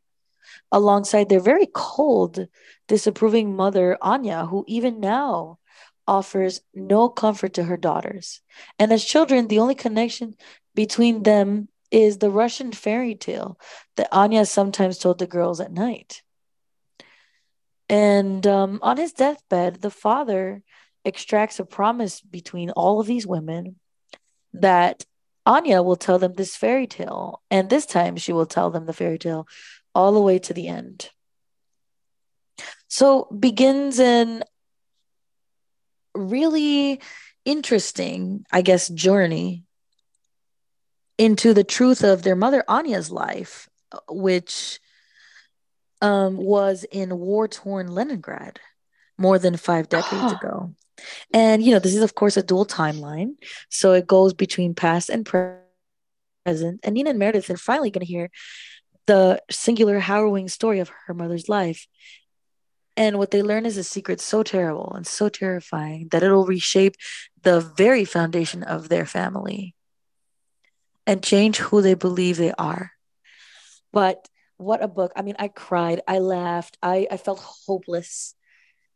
alongside 0.71 1.29
their 1.29 1.39
very 1.39 1.67
cold, 1.73 2.47
disapproving 2.87 3.55
mother, 3.55 3.97
Anya, 4.01 4.45
who 4.45 4.63
even 4.67 4.99
now 4.99 5.59
offers 6.07 6.61
no 6.73 7.09
comfort 7.09 7.53
to 7.53 7.63
her 7.63 7.75
daughters. 7.77 8.41
And 8.79 8.93
as 8.93 9.03
children, 9.03 9.47
the 9.47 9.59
only 9.59 9.75
connection 9.75 10.35
between 10.77 11.23
them 11.23 11.67
is 11.89 12.19
the 12.19 12.29
Russian 12.29 12.71
fairy 12.71 13.15
tale 13.15 13.59
that 13.95 14.09
Anya 14.11 14.45
sometimes 14.45 14.99
told 14.99 15.17
the 15.17 15.25
girls 15.25 15.59
at 15.59 15.71
night. 15.71 16.21
And 17.89 18.45
um, 18.45 18.77
on 18.83 18.97
his 18.97 19.11
deathbed, 19.11 19.81
the 19.81 19.89
father 19.89 20.61
extracts 21.03 21.59
a 21.59 21.65
promise 21.65 22.21
between 22.21 22.69
all 22.69 22.99
of 22.99 23.07
these 23.07 23.25
women 23.25 23.77
that 24.53 25.03
Anya 25.47 25.81
will 25.81 25.95
tell 25.95 26.19
them 26.19 26.33
this 26.33 26.55
fairy 26.55 26.85
tale. 26.85 27.41
And 27.49 27.71
this 27.71 27.87
time 27.87 28.15
she 28.15 28.31
will 28.31 28.45
tell 28.45 28.69
them 28.69 28.85
the 28.85 28.93
fairy 28.93 29.17
tale 29.17 29.47
all 29.95 30.11
the 30.11 30.21
way 30.21 30.37
to 30.37 30.53
the 30.53 30.67
end. 30.67 31.09
So 32.87 33.27
begins 33.31 33.99
an 33.99 34.43
really 36.13 37.01
interesting, 37.45 38.45
I 38.51 38.61
guess, 38.61 38.89
journey 38.89 39.63
into 41.17 41.53
the 41.53 41.63
truth 41.63 42.03
of 42.03 42.23
their 42.23 42.35
mother 42.35 42.63
Anya's 42.67 43.11
life, 43.11 43.69
which 44.09 44.79
um, 46.01 46.37
was 46.37 46.85
in 46.91 47.17
war 47.17 47.47
torn 47.47 47.87
Leningrad 47.87 48.59
more 49.17 49.39
than 49.39 49.57
five 49.57 49.89
decades 49.89 50.33
ago. 50.41 50.73
And, 51.33 51.63
you 51.63 51.71
know, 51.71 51.79
this 51.79 51.95
is, 51.95 52.03
of 52.03 52.15
course, 52.15 52.37
a 52.37 52.43
dual 52.43 52.65
timeline. 52.65 53.35
So 53.69 53.93
it 53.93 54.07
goes 54.07 54.33
between 54.33 54.73
past 54.73 55.09
and 55.09 55.25
present. 55.25 56.79
And 56.83 56.93
Nina 56.93 57.11
and 57.11 57.19
Meredith 57.19 57.49
are 57.49 57.57
finally 57.57 57.91
going 57.91 58.05
to 58.05 58.11
hear 58.11 58.29
the 59.05 59.41
singular, 59.49 59.99
harrowing 59.99 60.49
story 60.49 60.79
of 60.79 60.91
her 61.05 61.13
mother's 61.13 61.49
life. 61.49 61.87
And 62.95 63.19
what 63.19 63.29
they 63.29 63.43
learn 63.43 63.67
is 63.67 63.77
a 63.77 63.83
secret 63.83 64.19
so 64.19 64.41
terrible 64.41 64.91
and 64.95 65.05
so 65.05 65.29
terrifying 65.29 66.07
that 66.09 66.23
it'll 66.23 66.47
reshape 66.47 66.95
the 67.43 67.59
very 67.59 68.05
foundation 68.05 68.63
of 68.63 68.89
their 68.89 69.05
family 69.05 69.75
and 71.07 71.23
change 71.23 71.57
who 71.57 71.81
they 71.81 71.95
believe 71.95 72.37
they 72.37 72.53
are. 72.59 72.91
But 73.93 74.27
what 74.57 74.83
a 74.83 74.87
book. 74.87 75.13
I 75.15 75.23
mean, 75.23 75.35
I 75.39 75.47
cried, 75.47 76.01
I 76.07 76.19
laughed, 76.19 76.77
I, 76.83 77.07
I 77.09 77.17
felt 77.17 77.39
hopeless. 77.39 78.35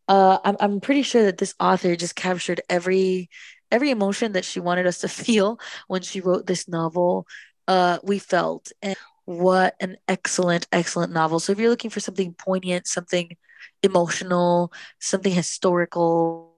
Uh, 0.07 0.39
I'm, 0.43 0.57
I'm 0.59 0.81
pretty 0.81 1.03
sure 1.03 1.23
that 1.23 1.37
this 1.39 1.55
author 1.59 1.95
just 1.95 2.15
captured 2.15 2.61
every 2.69 3.29
every 3.71 3.89
emotion 3.89 4.33
that 4.33 4.45
she 4.45 4.59
wanted 4.59 4.85
us 4.85 4.99
to 4.99 5.07
feel 5.09 5.59
when 5.87 6.01
she 6.01 6.21
wrote 6.21 6.47
this 6.47 6.67
novel. 6.67 7.25
Uh, 7.67 7.99
we 8.03 8.19
felt 8.19 8.71
and 8.81 8.97
what 9.25 9.75
an 9.79 9.97
excellent, 10.07 10.67
excellent 10.71 11.13
novel. 11.13 11.39
So 11.39 11.53
if 11.53 11.59
you're 11.59 11.69
looking 11.69 11.91
for 11.91 12.01
something 12.01 12.33
poignant, 12.33 12.87
something 12.87 13.37
emotional, 13.83 14.73
something 14.99 15.31
historical, 15.33 16.51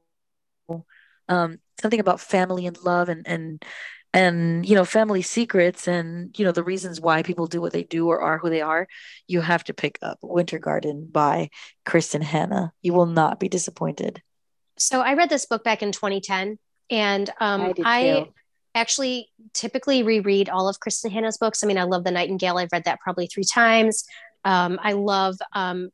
um, 1.29 1.59
something 1.79 1.99
about 1.99 2.21
family 2.21 2.65
and 2.65 2.77
love 2.83 3.09
and 3.09 3.27
and 3.27 3.63
and 4.13 4.67
you 4.67 4.75
know 4.75 4.85
family 4.85 5.21
secrets 5.21 5.87
and 5.87 6.37
you 6.37 6.45
know 6.45 6.51
the 6.51 6.63
reasons 6.63 7.01
why 7.01 7.23
people 7.23 7.47
do 7.47 7.59
what 7.59 7.73
they 7.73 7.83
do 7.83 8.07
or 8.07 8.21
are 8.21 8.37
who 8.37 8.49
they 8.49 8.61
are 8.61 8.87
you 9.27 9.41
have 9.41 9.63
to 9.63 9.73
pick 9.73 9.97
up 10.01 10.19
winter 10.21 10.59
garden 10.59 11.07
by 11.11 11.49
kristin 11.85 12.21
hannah. 12.21 12.71
You 12.81 12.93
will 12.93 13.07
not 13.07 13.39
be 13.39 13.49
disappointed. 13.49 14.21
So 14.77 15.01
i 15.01 15.13
read 15.15 15.29
this 15.29 15.45
book 15.45 15.63
back 15.63 15.81
in 15.81 15.91
2010 15.91 16.59
and 16.89 17.29
um, 17.39 17.61
I, 17.61 17.73
I 17.83 18.29
actually 18.75 19.29
typically 19.53 20.03
reread 20.03 20.49
all 20.49 20.69
of 20.69 20.79
kristin 20.79 21.11
hannah's 21.11 21.37
books. 21.37 21.63
I 21.63 21.67
mean 21.67 21.77
i 21.77 21.83
love 21.83 22.03
the 22.03 22.11
nightingale. 22.11 22.57
I've 22.57 22.71
read 22.71 22.85
that 22.85 22.99
probably 22.99 23.27
three 23.27 23.45
times. 23.45 24.05
Um, 24.45 24.79
i 24.83 24.93
love 24.93 25.37
um, 25.53 25.89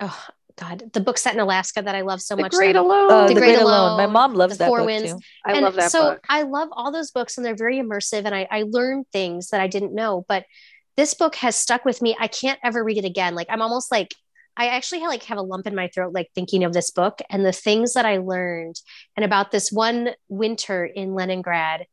oh, 0.00 0.26
God, 0.56 0.92
the 0.92 1.00
book 1.00 1.18
set 1.18 1.34
in 1.34 1.40
Alaska 1.40 1.82
that 1.82 1.94
I 1.94 2.02
love 2.02 2.20
so 2.20 2.36
much. 2.36 2.52
the 2.52 2.56
much. 2.56 2.60
Great 2.60 2.72
that, 2.74 2.82
Alone. 2.82 3.10
Uh, 3.10 3.26
the, 3.26 3.34
the, 3.34 3.40
Great, 3.40 3.58
Alone. 3.58 3.66
Alone. 3.66 3.96
My 3.96 4.06
mom 4.06 4.34
loves 4.34 4.58
that 4.58 4.68
Four 4.68 4.78
book 4.78 4.86
Winds. 4.86 5.12
too. 5.12 5.18
I 5.44 5.52
and 5.54 5.62
love 5.62 5.74
that 5.74 5.90
so 5.90 6.12
book. 6.12 6.24
I 6.28 6.42
love 6.42 6.68
all 6.72 6.92
those 6.92 7.10
books, 7.10 7.36
and 7.36 7.44
they're 7.44 7.56
very 7.56 7.78
immersive, 7.78 8.24
and 8.24 8.34
I, 8.34 8.46
I 8.50 8.64
learned 8.68 9.06
things 9.12 9.48
that 9.48 9.60
I 9.60 9.66
didn't 9.66 9.94
know. 9.94 10.24
But 10.28 10.44
this 10.96 11.14
book 11.14 11.34
has 11.36 11.56
stuck 11.56 11.84
with 11.84 12.00
me. 12.00 12.16
I 12.18 12.28
can't 12.28 12.60
ever 12.62 12.84
read 12.84 12.98
it 12.98 13.04
again. 13.04 13.34
Like 13.34 13.48
I'm 13.50 13.62
almost 13.62 13.90
like 13.90 14.14
I 14.56 14.68
actually 14.68 15.00
have, 15.00 15.08
like 15.08 15.24
have 15.24 15.38
a 15.38 15.42
lump 15.42 15.66
in 15.66 15.74
my 15.74 15.88
throat, 15.88 16.14
like 16.14 16.30
thinking 16.34 16.62
of 16.62 16.72
this 16.72 16.92
book 16.92 17.18
and 17.28 17.44
the 17.44 17.52
things 17.52 17.94
that 17.94 18.06
I 18.06 18.18
learned, 18.18 18.76
and 19.16 19.24
about 19.24 19.50
this 19.50 19.72
one 19.72 20.10
winter 20.28 20.84
in 20.84 21.14
Leningrad. 21.14 21.86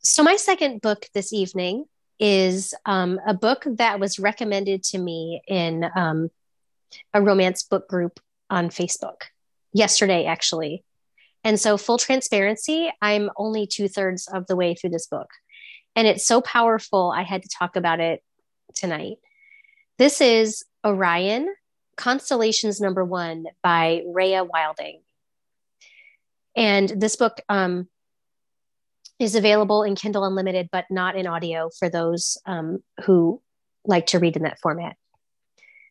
So 0.00 0.22
my 0.22 0.36
second 0.36 0.80
book 0.80 1.04
this 1.12 1.34
evening 1.34 1.84
is 2.18 2.74
um, 2.86 3.20
a 3.26 3.34
book 3.34 3.64
that 3.76 4.00
was 4.00 4.18
recommended 4.18 4.82
to 4.82 4.98
me 4.98 5.40
in 5.46 5.88
um, 5.94 6.30
a 7.14 7.22
romance 7.22 7.62
book 7.62 7.88
group 7.88 8.20
on 8.50 8.70
Facebook 8.70 9.22
yesterday, 9.72 10.24
actually. 10.26 10.84
And 11.44 11.58
so, 11.58 11.76
full 11.76 11.98
transparency, 11.98 12.90
I'm 13.00 13.30
only 13.36 13.66
two 13.66 13.88
thirds 13.88 14.26
of 14.26 14.46
the 14.46 14.56
way 14.56 14.74
through 14.74 14.90
this 14.90 15.06
book. 15.06 15.30
And 15.94 16.06
it's 16.06 16.26
so 16.26 16.40
powerful, 16.40 17.12
I 17.14 17.22
had 17.22 17.42
to 17.42 17.48
talk 17.48 17.76
about 17.76 18.00
it 18.00 18.22
tonight. 18.74 19.18
This 19.98 20.20
is 20.20 20.64
Orion, 20.84 21.52
Constellations 21.96 22.80
Number 22.80 23.04
One 23.04 23.46
by 23.62 24.02
Raya 24.06 24.46
Wilding. 24.48 25.00
And 26.56 26.88
this 26.88 27.16
book 27.16 27.40
um, 27.48 27.88
is 29.18 29.34
available 29.34 29.82
in 29.82 29.96
Kindle 29.96 30.24
Unlimited, 30.24 30.68
but 30.70 30.84
not 30.90 31.16
in 31.16 31.26
audio 31.26 31.70
for 31.78 31.88
those 31.88 32.38
um, 32.46 32.82
who 33.04 33.42
like 33.84 34.06
to 34.06 34.18
read 34.18 34.36
in 34.36 34.42
that 34.42 34.60
format. 34.60 34.96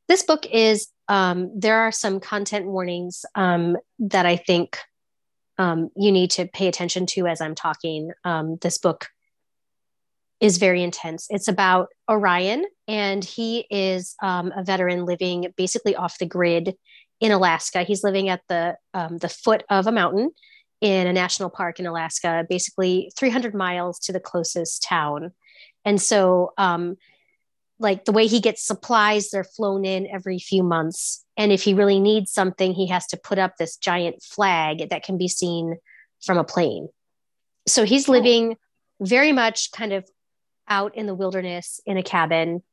This 0.08 0.24
book 0.24 0.46
is, 0.52 0.88
um, 1.08 1.52
there 1.56 1.80
are 1.80 1.92
some 1.92 2.20
content 2.20 2.66
warnings 2.66 3.26
um, 3.36 3.78
that 4.00 4.26
I 4.26 4.38
think 4.38 4.78
um, 5.58 5.90
you 5.96 6.12
need 6.12 6.32
to 6.32 6.48
pay 6.48 6.68
attention 6.68 7.06
to 7.08 7.28
as 7.28 7.42
I'm 7.42 7.56
talking. 7.56 8.12
Um, 8.24 8.58
this 8.62 8.78
book 8.78 9.08
is 10.40 10.58
very 10.58 10.84
intense. 10.84 11.28
It's 11.30 11.48
about 11.48 11.90
Orion, 12.10 12.66
and 12.88 13.24
he 13.24 13.66
is 13.72 14.16
um, 14.22 14.54
a 14.56 14.64
veteran 14.64 15.06
living 15.06 15.52
basically 15.58 15.96
off 15.96 16.20
the 16.20 16.26
grid 16.26 16.76
in 17.20 17.32
Alaska. 17.32 17.84
He's 17.84 18.04
living 18.04 18.30
at 18.30 18.42
the 18.48 18.78
um, 18.94 19.18
the 19.18 19.30
foot 19.30 19.64
of 19.70 19.88
a 19.88 19.92
mountain 19.92 20.32
in 20.80 21.08
a 21.08 21.14
national 21.14 21.50
park 21.50 21.80
in 21.80 21.88
Alaska, 21.88 22.46
basically 22.48 23.12
300 23.18 23.56
miles 23.56 23.98
to 24.00 24.14
the 24.14 24.20
closest 24.20 24.84
town. 24.84 25.32
And 25.84 26.00
so 26.00 26.54
like 27.80 28.06
the 28.06 28.12
way 28.12 28.28
he 28.28 28.40
gets 28.40 28.66
supplies 28.66 29.30
they're 29.30 29.44
flown 29.44 29.86
in 29.86 30.08
every 30.08 30.40
few 30.40 30.64
months. 30.64 31.24
And 31.36 31.52
if 31.52 31.62
he 31.62 31.74
really 31.74 32.00
needs 32.00 32.32
something 32.32 32.74
he 32.74 32.88
has 32.88 33.06
to 33.08 33.18
put 33.18 33.38
up 33.38 33.58
this 33.58 33.78
giant 33.78 34.24
flag 34.24 34.90
that 34.90 35.04
can 35.04 35.18
be 35.18 35.28
seen 35.28 35.78
from 36.26 36.38
a 36.38 36.44
plane. 36.44 36.90
So 37.68 37.84
he's 37.84 38.10
living 38.10 38.58
very 39.00 39.32
much 39.32 39.72
kind 39.72 39.94
of 39.94 40.08
out 40.68 40.96
in 40.96 41.06
the 41.06 41.16
wilderness 41.16 41.80
in 41.86 41.98
a 41.98 42.04
cabin 42.04 42.64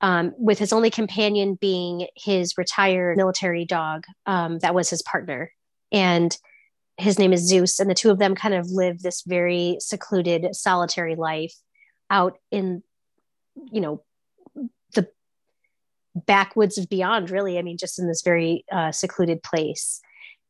um, 0.00 0.32
with 0.38 0.58
his 0.58 0.72
only 0.72 0.90
companion 0.90 1.56
being 1.60 2.08
his 2.16 2.56
retired 2.56 3.16
military 3.16 3.64
dog 3.64 4.04
um, 4.26 4.58
that 4.60 4.74
was 4.74 4.90
his 4.90 5.02
partner. 5.02 5.52
And 5.92 6.36
his 6.96 7.18
name 7.18 7.32
is 7.32 7.46
zeus 7.46 7.80
and 7.80 7.90
the 7.90 7.94
two 7.94 8.10
of 8.10 8.18
them 8.18 8.34
kind 8.34 8.54
of 8.54 8.70
live 8.70 9.00
this 9.00 9.22
very 9.26 9.76
secluded 9.80 10.54
solitary 10.54 11.16
life 11.16 11.54
out 12.10 12.38
in 12.50 12.82
you 13.72 13.80
know 13.80 14.02
backwoods 16.14 16.78
of 16.78 16.88
beyond 16.88 17.30
really 17.30 17.58
i 17.58 17.62
mean 17.62 17.76
just 17.76 17.98
in 17.98 18.06
this 18.06 18.22
very 18.22 18.64
uh, 18.72 18.92
secluded 18.92 19.42
place. 19.42 20.00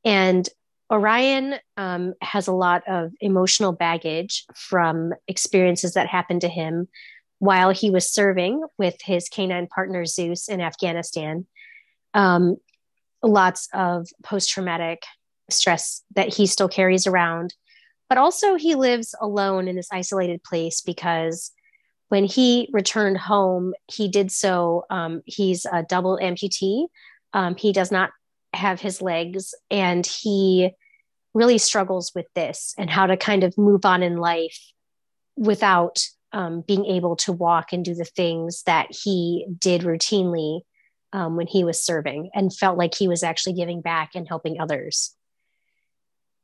And 0.04 0.48
orion 0.92 1.54
um, 1.78 2.14
has 2.20 2.46
a 2.46 2.52
lot 2.52 2.82
of 2.86 3.12
emotional 3.20 3.72
baggage 3.72 4.44
from 4.54 5.12
experiences 5.28 5.94
that 5.94 6.08
happened 6.08 6.42
to 6.42 6.48
him 6.48 6.88
while 7.38 7.70
he 7.70 7.90
was 7.90 8.08
serving 8.08 8.62
with 8.78 8.96
his 9.02 9.28
canine 9.28 9.66
partner 9.66 10.04
zeus 10.04 10.48
in 10.48 10.60
afghanistan. 10.60 11.46
Um, 12.12 12.56
lots 13.22 13.68
of 13.72 14.08
post-traumatic 14.22 15.02
stress 15.50 16.02
that 16.14 16.32
he 16.32 16.46
still 16.46 16.68
carries 16.68 17.06
around. 17.06 17.54
But 18.08 18.18
also 18.18 18.56
he 18.56 18.74
lives 18.74 19.14
alone 19.20 19.66
in 19.68 19.76
this 19.76 19.88
isolated 19.90 20.42
place 20.42 20.80
because 20.80 21.52
when 22.08 22.24
he 22.24 22.68
returned 22.72 23.18
home, 23.18 23.74
he 23.86 24.08
did 24.08 24.30
so. 24.30 24.84
Um, 24.90 25.22
he's 25.26 25.66
a 25.66 25.82
double 25.82 26.18
amputee. 26.22 26.86
Um, 27.32 27.56
he 27.56 27.72
does 27.72 27.90
not 27.90 28.10
have 28.52 28.80
his 28.80 29.02
legs, 29.02 29.54
and 29.70 30.06
he 30.06 30.70
really 31.32 31.58
struggles 31.58 32.12
with 32.14 32.26
this 32.34 32.74
and 32.78 32.88
how 32.88 33.06
to 33.06 33.16
kind 33.16 33.42
of 33.42 33.58
move 33.58 33.84
on 33.84 34.02
in 34.02 34.16
life 34.16 34.58
without 35.36 36.06
um, 36.32 36.62
being 36.66 36.84
able 36.86 37.16
to 37.16 37.32
walk 37.32 37.72
and 37.72 37.84
do 37.84 37.94
the 37.94 38.04
things 38.04 38.62
that 38.66 38.88
he 38.90 39.46
did 39.58 39.82
routinely 39.82 40.60
um, 41.12 41.36
when 41.36 41.46
he 41.46 41.64
was 41.64 41.82
serving 41.82 42.30
and 42.34 42.54
felt 42.54 42.78
like 42.78 42.94
he 42.94 43.08
was 43.08 43.22
actually 43.22 43.54
giving 43.54 43.80
back 43.80 44.10
and 44.14 44.28
helping 44.28 44.60
others. 44.60 45.14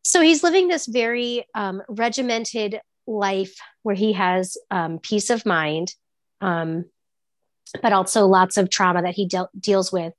So 0.03 0.21
he's 0.21 0.43
living 0.43 0.69
this 0.69 0.87
very 0.87 1.45
um, 1.55 1.83
regimented 1.89 2.81
life 3.11 3.57
where 3.83 3.95
he 3.95 4.13
has 4.13 4.57
um, 4.71 4.99
peace 4.99 5.31
of 5.31 5.45
mind, 5.45 5.95
um, 6.41 6.85
but 7.83 7.93
also 7.93 8.27
lots 8.27 8.57
of 8.57 8.71
trauma 8.71 9.03
that 9.03 9.15
he 9.15 9.27
de- 9.27 9.49
deals 9.59 9.93
with, 9.93 10.15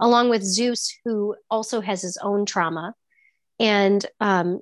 along 0.00 0.30
with 0.30 0.42
Zeus, 0.42 0.96
who 1.04 1.36
also 1.50 1.80
has 1.80 2.02
his 2.02 2.16
own 2.18 2.46
trauma. 2.46 2.94
And 3.58 4.04
um, 4.20 4.60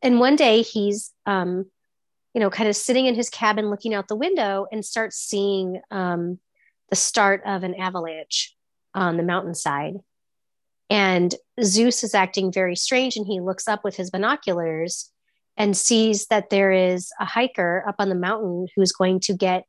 and 0.00 0.20
one 0.20 0.36
day 0.36 0.62
he's 0.62 1.12
um, 1.26 1.66
you 2.34 2.40
know 2.40 2.50
kind 2.50 2.68
of 2.68 2.76
sitting 2.76 3.06
in 3.06 3.14
his 3.14 3.30
cabin 3.30 3.70
looking 3.70 3.94
out 3.94 4.08
the 4.08 4.16
window 4.16 4.66
and 4.70 4.84
starts 4.84 5.16
seeing 5.16 5.80
um, 5.90 6.38
the 6.90 6.96
start 6.96 7.42
of 7.46 7.62
an 7.64 7.74
avalanche 7.74 8.54
on 8.94 9.16
the 9.16 9.22
mountainside. 9.22 9.94
And 10.90 11.34
Zeus 11.62 12.04
is 12.04 12.14
acting 12.14 12.52
very 12.52 12.76
strange, 12.76 13.16
and 13.16 13.26
he 13.26 13.40
looks 13.40 13.66
up 13.66 13.82
with 13.82 13.96
his 13.96 14.10
binoculars 14.10 15.11
and 15.56 15.76
sees 15.76 16.26
that 16.26 16.50
there 16.50 16.72
is 16.72 17.10
a 17.20 17.24
hiker 17.24 17.84
up 17.86 17.96
on 17.98 18.08
the 18.08 18.14
mountain 18.14 18.66
who's 18.74 18.92
going 18.92 19.20
to 19.20 19.34
get 19.34 19.64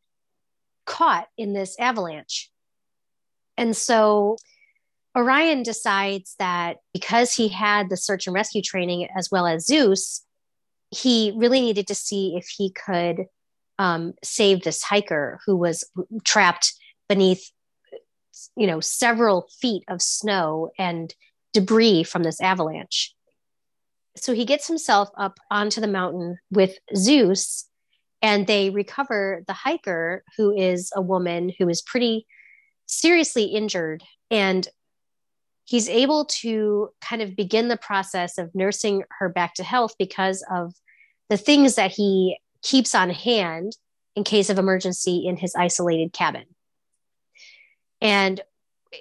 caught 0.86 1.28
in 1.38 1.54
this 1.54 1.76
avalanche. 1.80 2.50
And 3.58 3.76
so 3.76 4.38
Orion 5.16 5.64
decides 5.64 6.36
that 6.40 6.78
because 6.94 7.34
he 7.34 7.48
had 7.48 7.90
the 7.90 7.98
search 7.98 8.28
and 8.28 8.34
rescue 8.34 8.62
training 8.62 9.08
as 9.16 9.30
well 9.32 9.46
as 9.46 9.66
Zeus, 9.66 10.26
he 10.90 11.34
really 11.36 11.62
needed 11.62 11.88
to 11.88 11.96
see 11.96 12.36
if 12.36 12.48
he 12.48 12.72
could 12.72 13.26
um, 13.80 14.14
save 14.24 14.64
this 14.64 14.84
hiker 14.84 15.40
who 15.46 15.56
was 15.56 15.84
trapped 16.24 16.74
beneath, 17.10 17.52
you 18.56 18.68
know, 18.68 18.80
several 18.80 19.48
feet 19.60 19.84
of 19.88 20.02
snow 20.02 20.72
and 20.78 21.14
debris 21.54 22.04
from 22.04 22.24
this 22.24 22.42
avalanche. 22.42 23.14
So 24.16 24.34
he 24.34 24.46
gets 24.46 24.68
himself 24.68 25.10
up 25.18 25.40
onto 25.50 25.82
the 25.82 25.88
mountain 25.88 26.38
with 26.52 26.78
Zeus, 26.96 27.68
and 28.22 28.48
they 28.48 28.70
recover 28.70 29.44
the 29.48 29.54
hiker, 29.54 30.24
who 30.38 30.56
is 30.56 30.92
a 30.96 31.02
woman 31.02 31.52
who 31.58 31.68
is 31.68 31.82
pretty 31.82 32.26
seriously 32.86 33.46
injured. 33.46 34.04
And 34.30 34.68
he's 35.66 35.90
able 35.90 36.26
to 36.26 36.90
kind 37.02 37.22
of 37.22 37.36
begin 37.36 37.68
the 37.68 37.78
process 37.78 38.38
of 38.38 38.54
nursing 38.54 39.04
her 39.20 39.30
back 39.30 39.56
to 39.56 39.64
health 39.64 39.96
because 39.98 40.44
of 40.52 40.74
the 41.30 41.38
things 41.38 41.76
that 41.76 41.92
he 41.92 42.38
keeps 42.62 42.94
on 42.94 43.10
hand 43.10 43.76
in 44.16 44.24
case 44.24 44.50
of 44.50 44.60
emergency 44.60 45.26
in 45.26 45.38
his 45.38 45.56
isolated 45.56 46.14
cabin. 46.14 46.46
And 48.00 48.42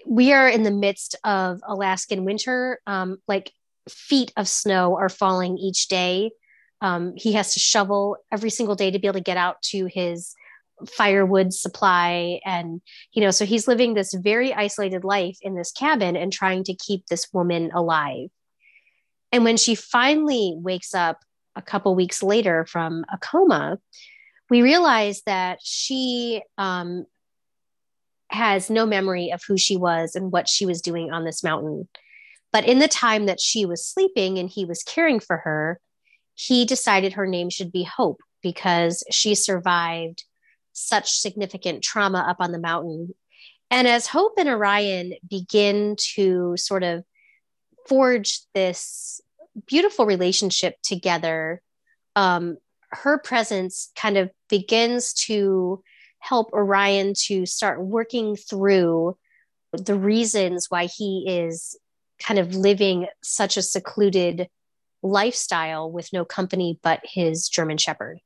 we 0.06 0.32
are 0.32 0.48
in 0.48 0.62
the 0.62 0.70
midst 0.70 1.16
of 1.22 1.60
Alaskan 1.66 2.24
winter. 2.24 2.80
Um, 2.86 3.18
like 3.28 3.52
feet 3.88 4.32
of 4.36 4.48
snow 4.48 4.96
are 4.96 5.08
falling 5.08 5.58
each 5.58 5.88
day. 5.88 6.32
Um, 6.80 7.14
he 7.16 7.32
has 7.32 7.54
to 7.54 7.60
shovel 7.60 8.16
every 8.30 8.50
single 8.50 8.74
day 8.74 8.90
to 8.90 8.98
be 8.98 9.06
able 9.06 9.14
to 9.14 9.20
get 9.20 9.36
out 9.36 9.62
to 9.70 9.86
his 9.86 10.34
firewood 10.86 11.52
supply. 11.52 12.40
And, 12.44 12.80
you 13.12 13.22
know, 13.22 13.30
so 13.30 13.44
he's 13.44 13.68
living 13.68 13.94
this 13.94 14.12
very 14.12 14.52
isolated 14.52 15.04
life 15.04 15.38
in 15.42 15.54
this 15.54 15.72
cabin 15.72 16.16
and 16.16 16.32
trying 16.32 16.64
to 16.64 16.74
keep 16.74 17.06
this 17.06 17.28
woman 17.32 17.70
alive. 17.72 18.28
And 19.30 19.44
when 19.44 19.56
she 19.56 19.74
finally 19.74 20.54
wakes 20.56 20.94
up 20.94 21.20
a 21.54 21.62
couple 21.62 21.94
weeks 21.94 22.22
later 22.22 22.66
from 22.66 23.04
a 23.12 23.18
coma, 23.18 23.78
we 24.50 24.62
realize 24.62 25.22
that 25.26 25.60
she 25.62 26.42
um, 26.58 27.06
has 28.28 28.68
no 28.68 28.84
memory 28.84 29.30
of 29.30 29.42
who 29.46 29.56
she 29.56 29.76
was 29.76 30.14
and 30.16 30.32
what 30.32 30.48
she 30.48 30.66
was 30.66 30.82
doing 30.82 31.12
on 31.12 31.24
this 31.24 31.42
mountain. 31.42 31.88
But 32.52 32.66
in 32.66 32.78
the 32.78 32.88
time 32.88 33.26
that 33.26 33.40
she 33.40 33.64
was 33.64 33.86
sleeping 33.86 34.38
and 34.38 34.48
he 34.48 34.64
was 34.64 34.82
caring 34.82 35.20
for 35.20 35.38
her, 35.38 35.80
he 36.34 36.64
decided 36.64 37.14
her 37.14 37.26
name 37.26 37.50
should 37.50 37.72
be 37.72 37.82
Hope 37.82 38.20
because 38.42 39.04
she 39.10 39.34
survived 39.34 40.24
such 40.72 41.18
significant 41.18 41.82
trauma 41.82 42.18
up 42.18 42.36
on 42.40 42.52
the 42.52 42.58
mountain. 42.58 43.14
And 43.70 43.88
as 43.88 44.06
Hope 44.06 44.34
and 44.38 44.48
Orion 44.48 45.14
begin 45.28 45.96
to 46.14 46.54
sort 46.56 46.82
of 46.82 47.04
forge 47.88 48.40
this 48.54 49.20
beautiful 49.66 50.06
relationship 50.06 50.76
together, 50.82 51.62
um, 52.16 52.58
her 52.90 53.18
presence 53.18 53.90
kind 53.96 54.18
of 54.18 54.30
begins 54.50 55.14
to 55.14 55.82
help 56.18 56.52
Orion 56.52 57.14
to 57.26 57.46
start 57.46 57.82
working 57.82 58.36
through 58.36 59.16
the 59.72 59.94
reasons 59.94 60.66
why 60.68 60.84
he 60.84 61.24
is 61.26 61.76
kind 62.22 62.38
of 62.38 62.54
living 62.54 63.06
such 63.22 63.56
a 63.56 63.62
secluded 63.62 64.48
lifestyle 65.02 65.90
with 65.90 66.12
no 66.12 66.24
company 66.24 66.78
but 66.82 67.00
his 67.04 67.48
German 67.48 67.76
Shepherd 67.76 68.20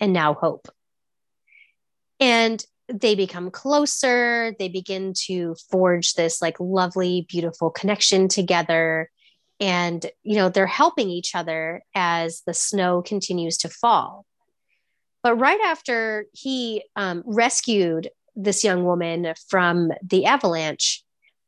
and 0.00 0.12
now 0.12 0.34
Hope. 0.34 0.68
And 2.20 2.64
they 2.88 3.14
become 3.14 3.50
closer. 3.50 4.54
They 4.58 4.68
begin 4.68 5.14
to 5.26 5.56
forge 5.70 6.14
this 6.14 6.42
like 6.42 6.60
lovely, 6.60 7.26
beautiful 7.28 7.70
connection 7.70 8.28
together. 8.28 9.10
And, 9.60 10.04
you 10.22 10.36
know, 10.36 10.48
they're 10.48 10.66
helping 10.66 11.08
each 11.08 11.34
other 11.34 11.82
as 11.94 12.42
the 12.46 12.54
snow 12.54 13.02
continues 13.02 13.56
to 13.58 13.68
fall. 13.68 14.26
But 15.22 15.36
right 15.36 15.60
after 15.64 16.26
he 16.32 16.84
um, 16.96 17.22
rescued 17.24 18.10
this 18.36 18.62
young 18.64 18.84
woman 18.84 19.32
from 19.48 19.92
the 20.02 20.26
avalanche, 20.26 21.03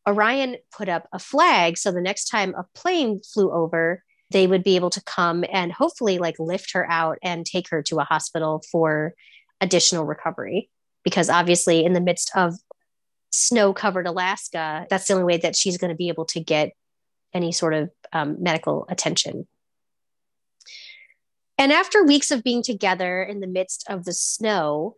Orion 0.06 0.56
put 0.76 0.88
up 0.88 1.08
a 1.12 1.18
flag. 1.18 1.78
So 1.78 1.90
the 1.90 2.00
next 2.00 2.26
time 2.26 2.54
a 2.54 2.64
plane 2.74 3.20
flew 3.20 3.50
over, 3.50 4.02
they 4.30 4.46
would 4.46 4.62
be 4.62 4.76
able 4.76 4.90
to 4.90 5.02
come 5.02 5.44
and 5.50 5.72
hopefully 5.72 6.18
like 6.18 6.38
lift 6.38 6.72
her 6.72 6.88
out 6.90 7.18
and 7.22 7.44
take 7.44 7.68
her 7.70 7.82
to 7.84 8.00
a 8.00 8.04
hospital 8.04 8.62
for 8.70 9.14
additional 9.60 10.04
recovery. 10.04 10.70
Because 11.04 11.30
obviously, 11.30 11.84
in 11.84 11.92
the 11.92 12.00
midst 12.00 12.32
of 12.34 12.54
snow 13.30 13.72
covered 13.72 14.06
Alaska, 14.06 14.86
that's 14.90 15.06
the 15.06 15.14
only 15.14 15.24
way 15.24 15.36
that 15.38 15.54
she's 15.54 15.78
going 15.78 15.90
to 15.90 15.96
be 15.96 16.08
able 16.08 16.24
to 16.26 16.40
get 16.40 16.72
any 17.32 17.52
sort 17.52 17.74
of 17.74 17.90
um, 18.12 18.42
medical 18.42 18.86
attention. 18.88 19.46
And 21.58 21.72
after 21.72 22.04
weeks 22.04 22.30
of 22.30 22.42
being 22.42 22.62
together 22.62 23.22
in 23.22 23.40
the 23.40 23.46
midst 23.46 23.84
of 23.88 24.04
the 24.04 24.12
snow, 24.12 24.96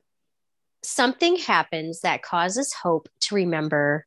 something 0.82 1.36
happens 1.36 2.00
that 2.00 2.22
causes 2.22 2.72
Hope 2.82 3.08
to 3.20 3.34
remember 3.34 4.06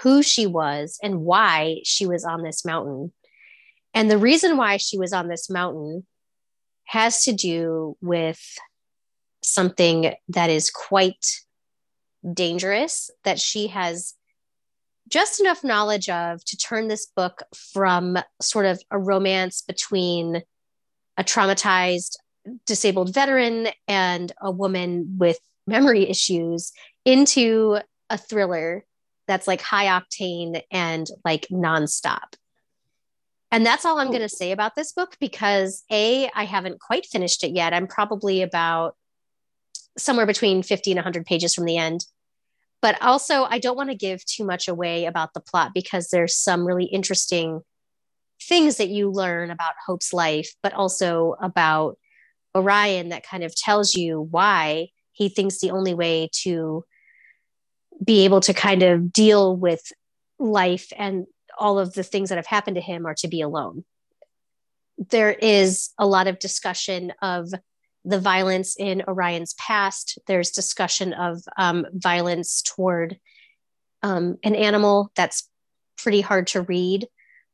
who 0.00 0.22
she 0.22 0.46
was 0.46 0.98
and 1.02 1.20
why 1.20 1.80
she 1.84 2.06
was 2.06 2.24
on 2.24 2.42
this 2.42 2.64
mountain. 2.64 3.12
And 3.94 4.10
the 4.10 4.18
reason 4.18 4.56
why 4.56 4.78
she 4.78 4.98
was 4.98 5.12
on 5.12 5.28
this 5.28 5.50
mountain 5.50 6.06
has 6.84 7.24
to 7.24 7.32
do 7.32 7.96
with 8.00 8.40
something 9.42 10.14
that 10.28 10.50
is 10.50 10.70
quite 10.70 11.40
dangerous 12.32 13.10
that 13.24 13.40
she 13.40 13.68
has 13.68 14.14
just 15.08 15.40
enough 15.40 15.64
knowledge 15.64 16.08
of 16.08 16.44
to 16.44 16.56
turn 16.56 16.88
this 16.88 17.06
book 17.06 17.42
from 17.72 18.16
sort 18.40 18.66
of 18.66 18.80
a 18.90 18.98
romance 18.98 19.62
between 19.62 20.42
a 21.16 21.24
traumatized 21.24 22.16
disabled 22.66 23.12
veteran 23.12 23.68
and 23.86 24.32
a 24.40 24.50
woman 24.50 25.16
with 25.18 25.38
memory 25.66 26.08
issues 26.08 26.72
into 27.04 27.78
a 28.10 28.18
thriller 28.18 28.84
that's 29.32 29.48
like 29.48 29.62
high 29.62 29.86
octane 29.86 30.60
and 30.70 31.06
like 31.24 31.46
nonstop. 31.50 32.34
And 33.50 33.64
that's 33.64 33.86
all 33.86 33.98
I'm 33.98 34.08
going 34.08 34.20
to 34.20 34.28
say 34.28 34.52
about 34.52 34.74
this 34.76 34.92
book 34.92 35.16
because 35.20 35.84
A, 35.90 36.30
I 36.34 36.44
haven't 36.44 36.80
quite 36.80 37.06
finished 37.06 37.42
it 37.42 37.52
yet. 37.52 37.72
I'm 37.72 37.86
probably 37.86 38.42
about 38.42 38.94
somewhere 39.96 40.26
between 40.26 40.62
50 40.62 40.92
and 40.92 40.98
100 40.98 41.24
pages 41.24 41.54
from 41.54 41.64
the 41.64 41.78
end. 41.78 42.04
But 42.82 43.00
also, 43.00 43.44
I 43.44 43.58
don't 43.58 43.76
want 43.76 43.88
to 43.88 43.96
give 43.96 44.22
too 44.26 44.44
much 44.44 44.68
away 44.68 45.06
about 45.06 45.32
the 45.32 45.40
plot 45.40 45.70
because 45.72 46.08
there's 46.08 46.36
some 46.36 46.66
really 46.66 46.84
interesting 46.84 47.62
things 48.42 48.76
that 48.76 48.88
you 48.88 49.10
learn 49.10 49.50
about 49.50 49.74
Hope's 49.86 50.12
life, 50.12 50.50
but 50.62 50.74
also 50.74 51.36
about 51.40 51.96
Orion 52.54 53.10
that 53.10 53.26
kind 53.26 53.44
of 53.44 53.54
tells 53.54 53.94
you 53.94 54.28
why 54.30 54.88
he 55.12 55.30
thinks 55.30 55.60
the 55.60 55.70
only 55.70 55.94
way 55.94 56.28
to 56.42 56.84
be 58.02 58.24
able 58.24 58.40
to 58.40 58.54
kind 58.54 58.82
of 58.82 59.12
deal 59.12 59.56
with 59.56 59.92
life 60.38 60.92
and 60.96 61.26
all 61.58 61.78
of 61.78 61.92
the 61.94 62.02
things 62.02 62.28
that 62.28 62.38
have 62.38 62.46
happened 62.46 62.76
to 62.76 62.80
him 62.80 63.06
are 63.06 63.14
to 63.14 63.28
be 63.28 63.40
alone. 63.40 63.84
There 65.10 65.30
is 65.30 65.90
a 65.98 66.06
lot 66.06 66.26
of 66.26 66.38
discussion 66.38 67.12
of 67.22 67.52
the 68.04 68.18
violence 68.18 68.76
in 68.78 69.02
Orion's 69.06 69.54
past. 69.54 70.18
There's 70.26 70.50
discussion 70.50 71.12
of 71.12 71.42
um, 71.56 71.86
violence 71.92 72.62
toward 72.62 73.18
um, 74.02 74.38
an 74.42 74.54
animal 74.54 75.12
that's 75.14 75.48
pretty 75.96 76.20
hard 76.20 76.48
to 76.48 76.62
read. 76.62 77.06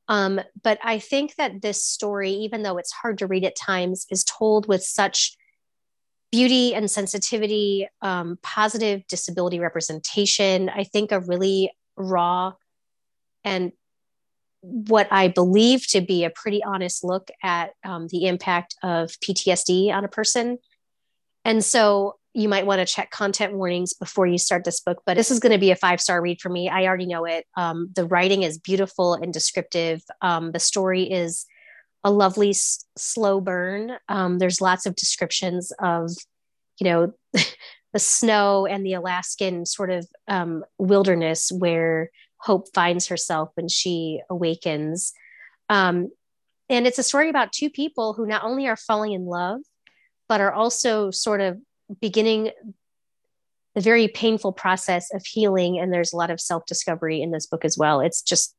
Um, 0.08 0.40
but 0.62 0.78
I 0.82 0.98
think 0.98 1.34
that 1.36 1.60
this 1.60 1.84
story, 1.84 2.30
even 2.30 2.62
though 2.62 2.78
it's 2.78 2.92
hard 2.92 3.18
to 3.18 3.26
read 3.26 3.44
at 3.44 3.56
times, 3.56 4.06
is 4.10 4.24
told 4.24 4.66
with 4.66 4.82
such 4.82 5.36
beauty 6.30 6.74
and 6.74 6.90
sensitivity, 6.90 7.88
um, 8.02 8.38
positive 8.42 9.06
disability 9.06 9.60
representation. 9.60 10.68
I 10.68 10.84
think 10.84 11.12
a 11.12 11.20
really 11.20 11.72
raw 11.96 12.52
and 13.44 13.72
what 14.60 15.08
I 15.10 15.28
believe 15.28 15.86
to 15.88 16.00
be 16.00 16.24
a 16.24 16.30
pretty 16.30 16.62
honest 16.62 17.04
look 17.04 17.30
at 17.42 17.70
um, 17.84 18.08
the 18.08 18.26
impact 18.26 18.74
of 18.82 19.10
PTSD 19.20 19.92
on 19.92 20.04
a 20.04 20.08
person. 20.08 20.58
And 21.44 21.64
so 21.64 22.16
you 22.34 22.48
might 22.48 22.66
want 22.66 22.80
to 22.80 22.92
check 22.92 23.10
content 23.10 23.54
warnings 23.54 23.94
before 23.94 24.26
you 24.26 24.36
start 24.36 24.64
this 24.64 24.80
book, 24.80 25.02
but 25.06 25.16
this 25.16 25.30
is 25.30 25.40
going 25.40 25.52
to 25.52 25.58
be 25.58 25.70
a 25.70 25.76
five 25.76 26.00
star 26.00 26.20
read 26.20 26.40
for 26.40 26.50
me. 26.50 26.68
I 26.68 26.86
already 26.86 27.06
know 27.06 27.24
it. 27.24 27.46
Um, 27.56 27.90
the 27.94 28.04
writing 28.04 28.42
is 28.42 28.58
beautiful 28.58 29.14
and 29.14 29.32
descriptive. 29.32 30.02
Um, 30.20 30.52
the 30.52 30.60
story 30.60 31.04
is 31.04 31.46
a 32.08 32.10
lovely 32.10 32.50
s- 32.50 32.86
slow 32.96 33.38
burn. 33.38 33.92
Um, 34.08 34.38
there's 34.38 34.62
lots 34.62 34.86
of 34.86 34.96
descriptions 34.96 35.72
of, 35.78 36.10
you 36.80 36.84
know, 36.84 37.12
the 37.92 37.98
snow 37.98 38.64
and 38.66 38.84
the 38.84 38.94
Alaskan 38.94 39.66
sort 39.66 39.90
of 39.90 40.06
um, 40.26 40.64
wilderness 40.78 41.52
where 41.52 42.10
Hope 42.38 42.72
finds 42.72 43.08
herself 43.08 43.50
when 43.56 43.68
she 43.68 44.22
awakens. 44.30 45.12
Um, 45.68 46.10
and 46.70 46.86
it's 46.86 46.98
a 46.98 47.02
story 47.02 47.28
about 47.28 47.52
two 47.52 47.68
people 47.68 48.14
who 48.14 48.26
not 48.26 48.42
only 48.42 48.66
are 48.68 48.76
falling 48.76 49.12
in 49.12 49.26
love, 49.26 49.60
but 50.30 50.40
are 50.40 50.52
also 50.52 51.10
sort 51.10 51.42
of 51.42 51.58
beginning 52.00 52.52
the 53.74 53.80
very 53.82 54.08
painful 54.08 54.52
process 54.52 55.12
of 55.12 55.26
healing. 55.26 55.78
And 55.78 55.92
there's 55.92 56.14
a 56.14 56.16
lot 56.16 56.30
of 56.30 56.40
self 56.40 56.64
discovery 56.64 57.20
in 57.20 57.32
this 57.32 57.46
book 57.46 57.66
as 57.66 57.76
well. 57.76 58.00
It's 58.00 58.22
just 58.22 58.56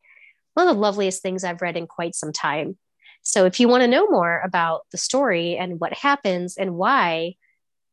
one 0.54 0.68
of 0.68 0.76
the 0.76 0.82
loveliest 0.82 1.24
things 1.24 1.43
I've 1.43 1.64
read 1.64 1.78
in 1.78 1.88
quite 1.88 2.14
some 2.14 2.32
time. 2.32 2.78
So 3.22 3.46
if 3.46 3.60
you 3.60 3.68
want 3.68 3.82
to 3.82 3.88
know 3.88 4.08
more 4.08 4.42
about 4.44 4.82
the 4.92 4.98
story 4.98 5.58
and 5.58 5.80
what 5.80 5.94
happens 5.94 6.58
and 6.58 6.76
why 6.76 7.36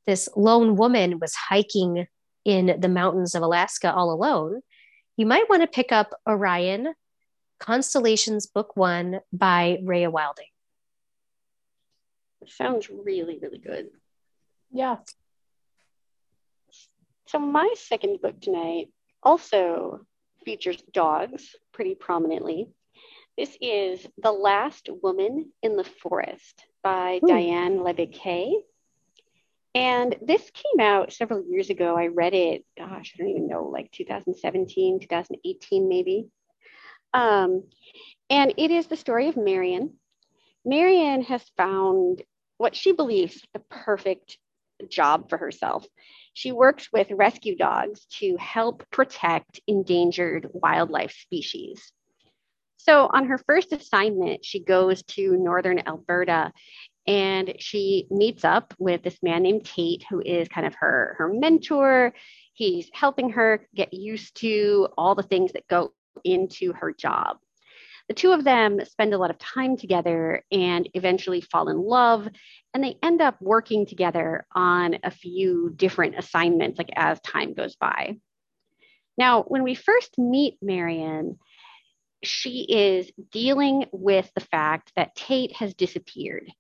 this 0.07 0.29
lone 0.37 0.77
woman 0.77 1.19
was 1.19 1.35
hiking 1.35 2.07
in 2.45 2.79
the 2.81 2.89
mountains 2.89 3.35
of 3.35 3.43
Alaska 3.43 3.93
all 3.93 4.13
alone, 4.13 4.61
you 5.17 5.27
might 5.27 5.49
want 5.49 5.63
to 5.63 5.67
pick 5.67 5.93
up 5.93 6.15
Orion 6.29 6.95
Constellations 7.59 8.47
Book 8.47 8.77
One 8.77 9.21
by 9.33 9.79
Raya 9.83 10.11
Wilding. 10.11 10.47
Sounds 12.47 12.89
really, 12.89 13.39
really 13.41 13.59
good. 13.59 13.89
Yeah. 14.71 14.99
So, 17.27 17.39
my 17.41 17.75
second 17.77 18.21
book 18.21 18.41
tonight 18.41 18.89
also 19.23 20.07
features 20.45 20.81
dogs 20.93 21.57
pretty 21.73 21.97
prominently. 21.97 22.69
This 23.37 23.55
is 23.61 24.07
The 24.17 24.33
Last 24.33 24.89
Woman 25.03 25.53
in 25.63 25.77
the 25.77 25.85
Forest 25.85 26.65
by 26.83 27.21
Ooh. 27.23 27.29
Diane 27.29 27.83
Les 27.83 27.93
Becquets. 27.93 28.63
And 29.75 30.17
this 30.23 30.51
came 30.55 30.81
out 30.81 31.13
several 31.13 31.45
years 31.45 31.69
ago. 31.69 31.99
I 31.99 32.07
read 32.07 32.33
it, 32.33 32.65
gosh, 32.79 33.13
I 33.15 33.19
don't 33.19 33.29
even 33.29 33.47
know, 33.47 33.65
like 33.65 33.91
2017, 33.93 35.01
2018, 35.01 35.87
maybe. 35.87 36.29
Um, 37.13 37.65
and 38.31 38.55
it 38.57 38.71
is 38.71 38.87
the 38.87 38.97
story 38.97 39.29
of 39.29 39.37
Marion. 39.37 39.93
Marion 40.65 41.21
has 41.25 41.43
found 41.59 42.23
what 42.57 42.75
she 42.75 42.93
believes 42.93 43.45
the 43.53 43.61
perfect 43.69 44.39
job 44.89 45.29
for 45.29 45.37
herself. 45.37 45.87
She 46.33 46.53
works 46.53 46.89
with 46.91 47.11
rescue 47.11 47.55
dogs 47.55 48.07
to 48.19 48.39
help 48.39 48.89
protect 48.91 49.61
endangered 49.67 50.49
wildlife 50.55 51.13
species. 51.13 51.93
So, 52.77 53.09
on 53.13 53.27
her 53.27 53.39
first 53.39 53.73
assignment, 53.73 54.45
she 54.45 54.61
goes 54.61 55.03
to 55.05 55.37
northern 55.37 55.81
Alberta 55.87 56.53
and 57.07 57.55
she 57.59 58.07
meets 58.11 58.45
up 58.45 58.75
with 58.79 59.03
this 59.03 59.23
man 59.23 59.43
named 59.43 59.65
Tate, 59.65 60.05
who 60.11 60.21
is 60.21 60.49
kind 60.49 60.67
of 60.67 60.75
her, 60.77 61.15
her 61.19 61.29
mentor. 61.33 62.13
He's 62.53 62.91
helping 62.93 63.31
her 63.31 63.67
get 63.75 63.95
used 63.95 64.37
to 64.41 64.89
all 64.99 65.15
the 65.15 65.23
things 65.23 65.53
that 65.53 65.69
go 65.69 65.93
into 66.25 66.73
her 66.73 66.93
job. 66.93 67.39
The 68.09 68.15
two 68.15 68.33
of 68.33 68.45
them 68.45 68.85
spend 68.85 69.15
a 69.15 69.19
lot 69.19 69.31
of 69.31 69.39
time 69.39 69.77
together 69.77 70.45
and 70.53 70.89
eventually 70.95 71.41
fall 71.41 71.69
in 71.69 71.79
love, 71.79 72.29
and 72.73 72.83
they 72.83 72.99
end 73.03 73.21
up 73.21 73.37
working 73.41 73.85
together 73.85 74.47
on 74.55 74.99
a 75.03 75.11
few 75.11 75.73
different 75.75 76.17
assignments, 76.17 76.79
like 76.79 76.91
as 76.95 77.21
time 77.21 77.55
goes 77.55 77.75
by. 77.75 78.17
Now, 79.19 79.43
when 79.43 79.65
we 79.65 79.75
first 79.75 80.19
meet 80.19 80.59
Marion, 80.63 81.39
she 82.27 82.67
is 82.69 83.11
dealing 83.31 83.87
with 83.93 84.31
the 84.35 84.41
fact 84.41 84.93
that 84.97 85.15
Tate 85.15 85.53
has 85.57 85.75
disappeared. 85.75 86.51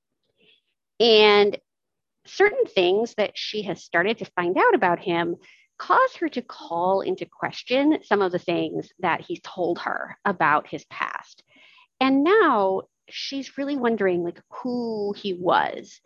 And 0.98 1.58
certain 2.26 2.66
things 2.66 3.14
that 3.16 3.32
she 3.36 3.62
has 3.62 3.82
started 3.84 4.18
to 4.18 4.30
find 4.36 4.56
out 4.58 4.74
about 4.74 4.98
him 4.98 5.36
cause 5.78 6.16
her 6.16 6.28
to 6.30 6.42
call 6.42 7.02
into 7.02 7.26
question 7.26 7.98
some 8.02 8.22
of 8.22 8.32
the 8.32 8.38
things 8.38 8.88
that 9.00 9.20
he's 9.20 9.40
told 9.42 9.78
her 9.80 10.16
about 10.24 10.66
his 10.66 10.84
past. 10.86 11.42
And 12.00 12.24
now 12.24 12.82
she's 13.08 13.58
really 13.58 13.76
wondering 13.76 14.24
like 14.24 14.40
who 14.50 15.14
he 15.16 15.34
was. 15.34 16.00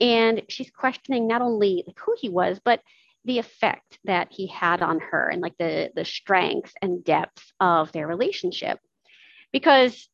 And 0.00 0.42
she's 0.48 0.70
questioning 0.70 1.28
not 1.28 1.42
only 1.42 1.84
like 1.86 1.98
who 1.98 2.14
he 2.20 2.28
was, 2.28 2.60
but 2.64 2.80
the 3.24 3.38
effect 3.38 3.98
that 4.04 4.28
he 4.32 4.48
had 4.48 4.82
on 4.82 4.98
her 4.98 5.28
and 5.28 5.40
like 5.40 5.56
the 5.58 5.90
the 5.94 6.04
strength 6.04 6.72
and 6.82 7.04
depth 7.04 7.52
of 7.60 7.92
their 7.92 8.06
relationship. 8.06 8.80
Because 9.52 10.08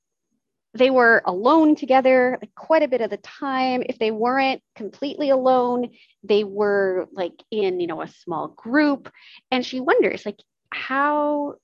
they 0.74 0.90
were 0.90 1.22
alone 1.24 1.76
together 1.76 2.38
like, 2.40 2.54
quite 2.54 2.82
a 2.82 2.88
bit 2.88 3.00
of 3.00 3.10
the 3.10 3.16
time. 3.18 3.82
If 3.86 3.98
they 3.98 4.10
weren't 4.10 4.62
completely 4.74 5.30
alone, 5.30 5.90
they 6.22 6.44
were 6.44 7.08
like 7.12 7.32
in, 7.50 7.80
you 7.80 7.86
know, 7.86 8.02
a 8.02 8.08
small 8.08 8.48
group. 8.48 9.10
And 9.50 9.64
she 9.64 9.80
wonders 9.80 10.26
like 10.26 10.40
how 10.70 11.54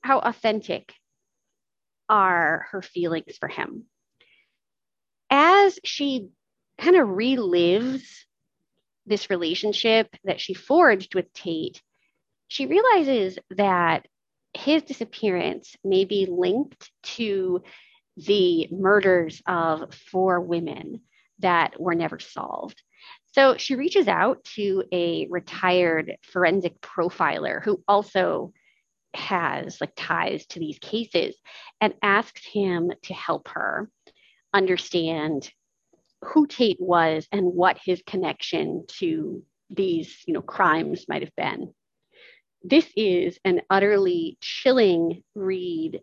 how 0.00 0.20
authentic 0.20 0.92
are 2.08 2.66
her 2.70 2.82
feelings 2.82 3.36
for 3.38 3.48
him. 3.48 3.84
As 5.30 5.78
she 5.84 6.28
kind 6.78 6.96
of 6.96 7.08
relives 7.08 8.06
this 9.06 9.28
relationship 9.28 10.08
that 10.24 10.40
she 10.40 10.54
forged 10.54 11.14
with 11.14 11.32
Tate, 11.32 11.82
she 12.46 12.66
realizes 12.66 13.38
that 13.50 14.06
his 14.54 14.82
disappearance 14.82 15.76
may 15.84 16.04
be 16.04 16.26
linked 16.26 16.90
to 17.02 17.62
the 18.16 18.68
murders 18.70 19.40
of 19.46 19.94
four 19.94 20.40
women 20.40 21.02
that 21.38 21.80
were 21.80 21.94
never 21.94 22.18
solved. 22.18 22.82
So 23.32 23.56
she 23.56 23.76
reaches 23.76 24.08
out 24.08 24.42
to 24.56 24.84
a 24.92 25.26
retired 25.30 26.16
forensic 26.22 26.80
profiler 26.80 27.62
who 27.62 27.82
also 27.86 28.52
has 29.14 29.80
like 29.80 29.92
ties 29.96 30.46
to 30.46 30.58
these 30.58 30.78
cases 30.78 31.36
and 31.80 31.94
asks 32.02 32.44
him 32.44 32.90
to 33.04 33.14
help 33.14 33.48
her 33.48 33.90
understand 34.52 35.50
who 36.24 36.46
Tate 36.46 36.80
was 36.80 37.28
and 37.30 37.46
what 37.46 37.78
his 37.84 38.02
connection 38.06 38.84
to 38.98 39.42
these, 39.70 40.22
you 40.26 40.34
know, 40.34 40.42
crimes 40.42 41.06
might 41.08 41.22
have 41.22 41.34
been. 41.36 41.72
This 42.62 42.86
is 42.96 43.38
an 43.44 43.62
utterly 43.70 44.36
chilling 44.40 45.22
read 45.34 46.00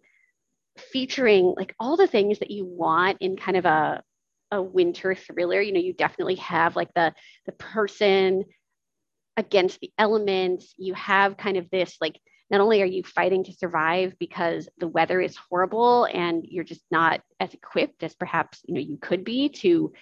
featuring 0.77 1.53
like 1.55 1.73
all 1.79 1.97
the 1.97 2.07
things 2.07 2.39
that 2.39 2.51
you 2.51 2.65
want 2.65 3.17
in 3.21 3.37
kind 3.37 3.57
of 3.57 3.65
a 3.65 4.03
a 4.51 4.61
winter 4.61 5.15
thriller. 5.15 5.61
You 5.61 5.73
know 5.73 5.79
you 5.79 5.93
definitely 5.93 6.35
have 6.35 6.75
like 6.75 6.93
the 6.93 7.13
the 7.45 7.51
person 7.51 8.45
against 9.37 9.79
the 9.79 9.91
elements. 9.97 10.73
You 10.77 10.93
have 10.93 11.37
kind 11.37 11.57
of 11.57 11.69
this 11.69 11.97
like 11.99 12.19
not 12.49 12.61
only 12.61 12.81
are 12.81 12.85
you 12.85 13.03
fighting 13.03 13.43
to 13.45 13.53
survive 13.53 14.13
because 14.19 14.69
the 14.77 14.87
weather 14.87 15.19
is 15.19 15.37
horrible 15.49 16.05
and 16.05 16.45
you're 16.47 16.63
just 16.63 16.83
not 16.91 17.21
as 17.39 17.53
equipped 17.53 18.03
as 18.03 18.15
perhaps 18.15 18.61
you 18.65 18.73
know 18.73 18.79
you 18.79 18.97
could 18.97 19.23
be 19.23 19.49
to 19.49 19.93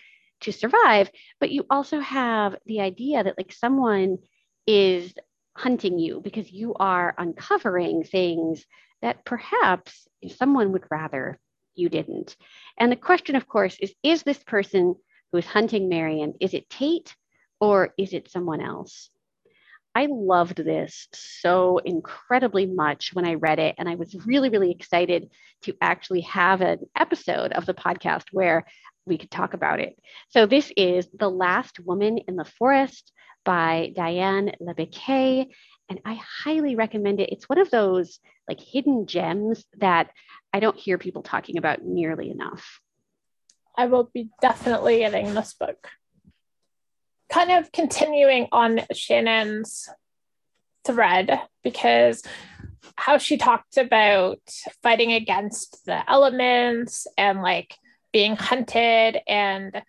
to 0.42 0.52
survive 0.52 1.10
but 1.40 1.52
you 1.52 1.66
also 1.70 2.00
have 2.00 2.56
the 2.66 2.82
idea 2.82 3.24
that 3.24 3.38
like 3.38 3.54
someone 3.54 4.18
is 4.68 5.14
hunting 5.56 6.00
you 6.00 6.22
because 6.22 6.52
you 6.52 6.74
are 6.76 7.14
uncovering 7.18 8.04
things 8.04 8.66
that 9.02 9.26
perhaps 9.26 10.08
someone 10.38 10.72
would 10.72 10.86
rather 10.90 11.40
you 11.76 11.90
didn't. 11.90 12.36
And 12.78 12.92
the 12.92 12.96
question, 12.96 13.36
of 13.36 13.48
course, 13.48 13.78
is 13.80 13.94
is 14.04 14.24
this 14.24 14.44
person 14.44 14.96
who 15.32 15.38
is 15.40 15.46
hunting 15.46 15.90
Marion, 15.90 16.34
is 16.40 16.54
it 16.54 16.70
Tate 16.70 17.16
or 17.60 17.94
is 17.98 18.14
it 18.14 18.30
someone 18.30 18.62
else? 18.62 19.10
I 19.96 20.08
loved 20.10 20.58
this 20.58 21.08
so 21.14 21.78
incredibly 21.78 22.66
much 22.66 23.14
when 23.14 23.26
I 23.26 23.36
read 23.36 23.60
it. 23.60 23.76
And 23.78 23.88
I 23.88 23.96
was 23.96 24.16
really, 24.26 24.50
really 24.50 24.72
excited 24.72 25.30
to 25.64 25.76
actually 25.82 26.22
have 26.22 26.62
an 26.62 26.80
episode 26.96 27.54
of 27.54 27.68
the 27.68 27.76
podcast 27.76 28.24
where 28.32 28.66
we 29.06 29.18
could 29.18 29.32
talk 29.32 29.54
about 29.54 29.80
it. 29.80 29.98
So, 30.30 30.46
this 30.46 30.72
is 30.78 31.08
The 31.14 31.30
Last 31.30 31.80
Woman 31.80 32.20
in 32.20 32.36
the 32.36 32.46
Forest 32.46 33.12
by 33.44 33.92
Diane 33.96 34.54
Les 34.60 34.74
Becquets 34.74 35.48
and 35.90 36.00
I 36.06 36.20
highly 36.44 36.76
recommend 36.76 37.20
it. 37.20 37.30
It's 37.32 37.50
one 37.50 37.60
of 37.60 37.70
those 37.70 38.20
like 38.48 38.60
hidden 38.60 39.06
gems 39.06 39.66
that 39.78 40.10
I 40.54 40.60
don't 40.60 40.78
hear 40.78 40.98
people 40.98 41.22
talking 41.22 41.58
about 41.58 41.84
nearly 41.84 42.30
enough. 42.32 42.80
I 43.78 43.88
will 43.88 44.10
be 44.14 44.30
definitely 44.42 45.00
getting 45.00 45.34
this 45.34 45.54
book. 45.54 45.88
Kind 47.30 47.52
of 47.52 47.72
continuing 47.72 48.48
on 48.52 48.82
Shannon's 48.94 49.90
thread 50.86 51.40
because 51.64 52.24
how 52.96 53.18
she 53.18 53.38
talked 53.38 53.78
about 53.78 54.40
fighting 54.84 55.14
against 55.14 55.86
the 55.86 56.10
elements 56.10 57.08
and 57.18 57.42
like 57.42 57.76
being 58.14 58.38
hunted 58.38 59.20
and 59.28 59.82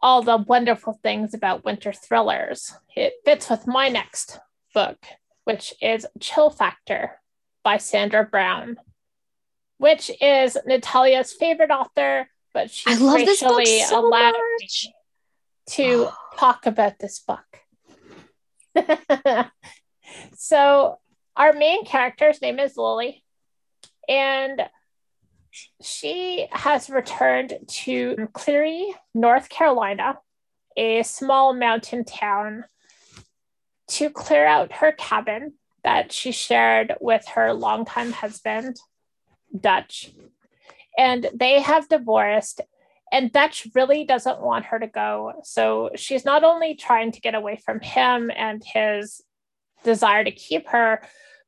all 0.00 0.22
the 0.22 0.36
wonderful 0.36 0.98
things 1.02 1.34
about 1.34 1.64
winter 1.64 1.92
thrillers. 1.92 2.72
It 2.94 3.14
fits 3.24 3.50
with 3.50 3.66
my 3.66 3.88
next 3.88 4.38
book, 4.72 5.04
which 5.44 5.74
is 5.82 6.06
Chill 6.20 6.48
Factor 6.48 7.20
by 7.64 7.78
Sandra 7.78 8.24
Brown, 8.24 8.76
which 9.78 10.10
is 10.20 10.56
Natalia's 10.64 11.32
favorite 11.32 11.70
author, 11.70 12.28
but 12.54 12.70
she's 12.70 12.98
graciously 12.98 13.80
so 13.80 14.06
allowed 14.06 14.32
much. 14.32 14.86
me 14.86 14.94
to 15.70 16.08
talk 16.38 16.66
about 16.66 16.98
this 17.00 17.18
book. 17.18 17.42
so, 20.36 20.98
our 21.36 21.52
main 21.52 21.84
character's 21.84 22.40
name 22.40 22.60
is 22.60 22.76
Lily, 22.76 23.24
and 24.08 24.62
she 25.82 26.48
has 26.52 26.90
returned 26.90 27.58
to 27.66 28.28
Cleary, 28.32 28.94
North 29.14 29.48
Carolina, 29.48 30.18
a 30.76 31.02
small 31.02 31.54
mountain 31.54 32.04
town 32.04 32.64
to 33.88 34.10
clear 34.10 34.46
out 34.46 34.72
her 34.72 34.92
cabin 34.92 35.54
that 35.84 36.12
she 36.12 36.32
shared 36.32 36.94
with 37.00 37.26
her 37.28 37.52
longtime 37.52 38.12
husband, 38.12 38.76
Dutch. 39.58 40.10
And 40.98 41.28
they 41.32 41.60
have 41.60 41.88
divorced, 41.88 42.60
and 43.12 43.32
Dutch 43.32 43.68
really 43.74 44.04
doesn't 44.04 44.40
want 44.40 44.66
her 44.66 44.78
to 44.78 44.86
go. 44.88 45.34
So 45.44 45.90
she's 45.94 46.24
not 46.24 46.42
only 46.42 46.74
trying 46.74 47.12
to 47.12 47.20
get 47.20 47.34
away 47.34 47.60
from 47.64 47.80
him 47.80 48.30
and 48.34 48.62
his 48.64 49.22
desire 49.84 50.24
to 50.24 50.30
keep 50.32 50.68
her, 50.68 51.02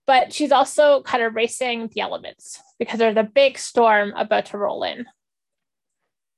but 0.08 0.32
she's 0.32 0.52
also 0.52 1.02
kind 1.02 1.22
of 1.22 1.34
racing 1.34 1.90
the 1.92 2.00
elements 2.00 2.62
because 2.78 2.98
there's 2.98 3.18
a 3.18 3.22
big 3.22 3.58
storm 3.58 4.14
about 4.16 4.46
to 4.46 4.56
roll 4.56 4.82
in. 4.82 5.04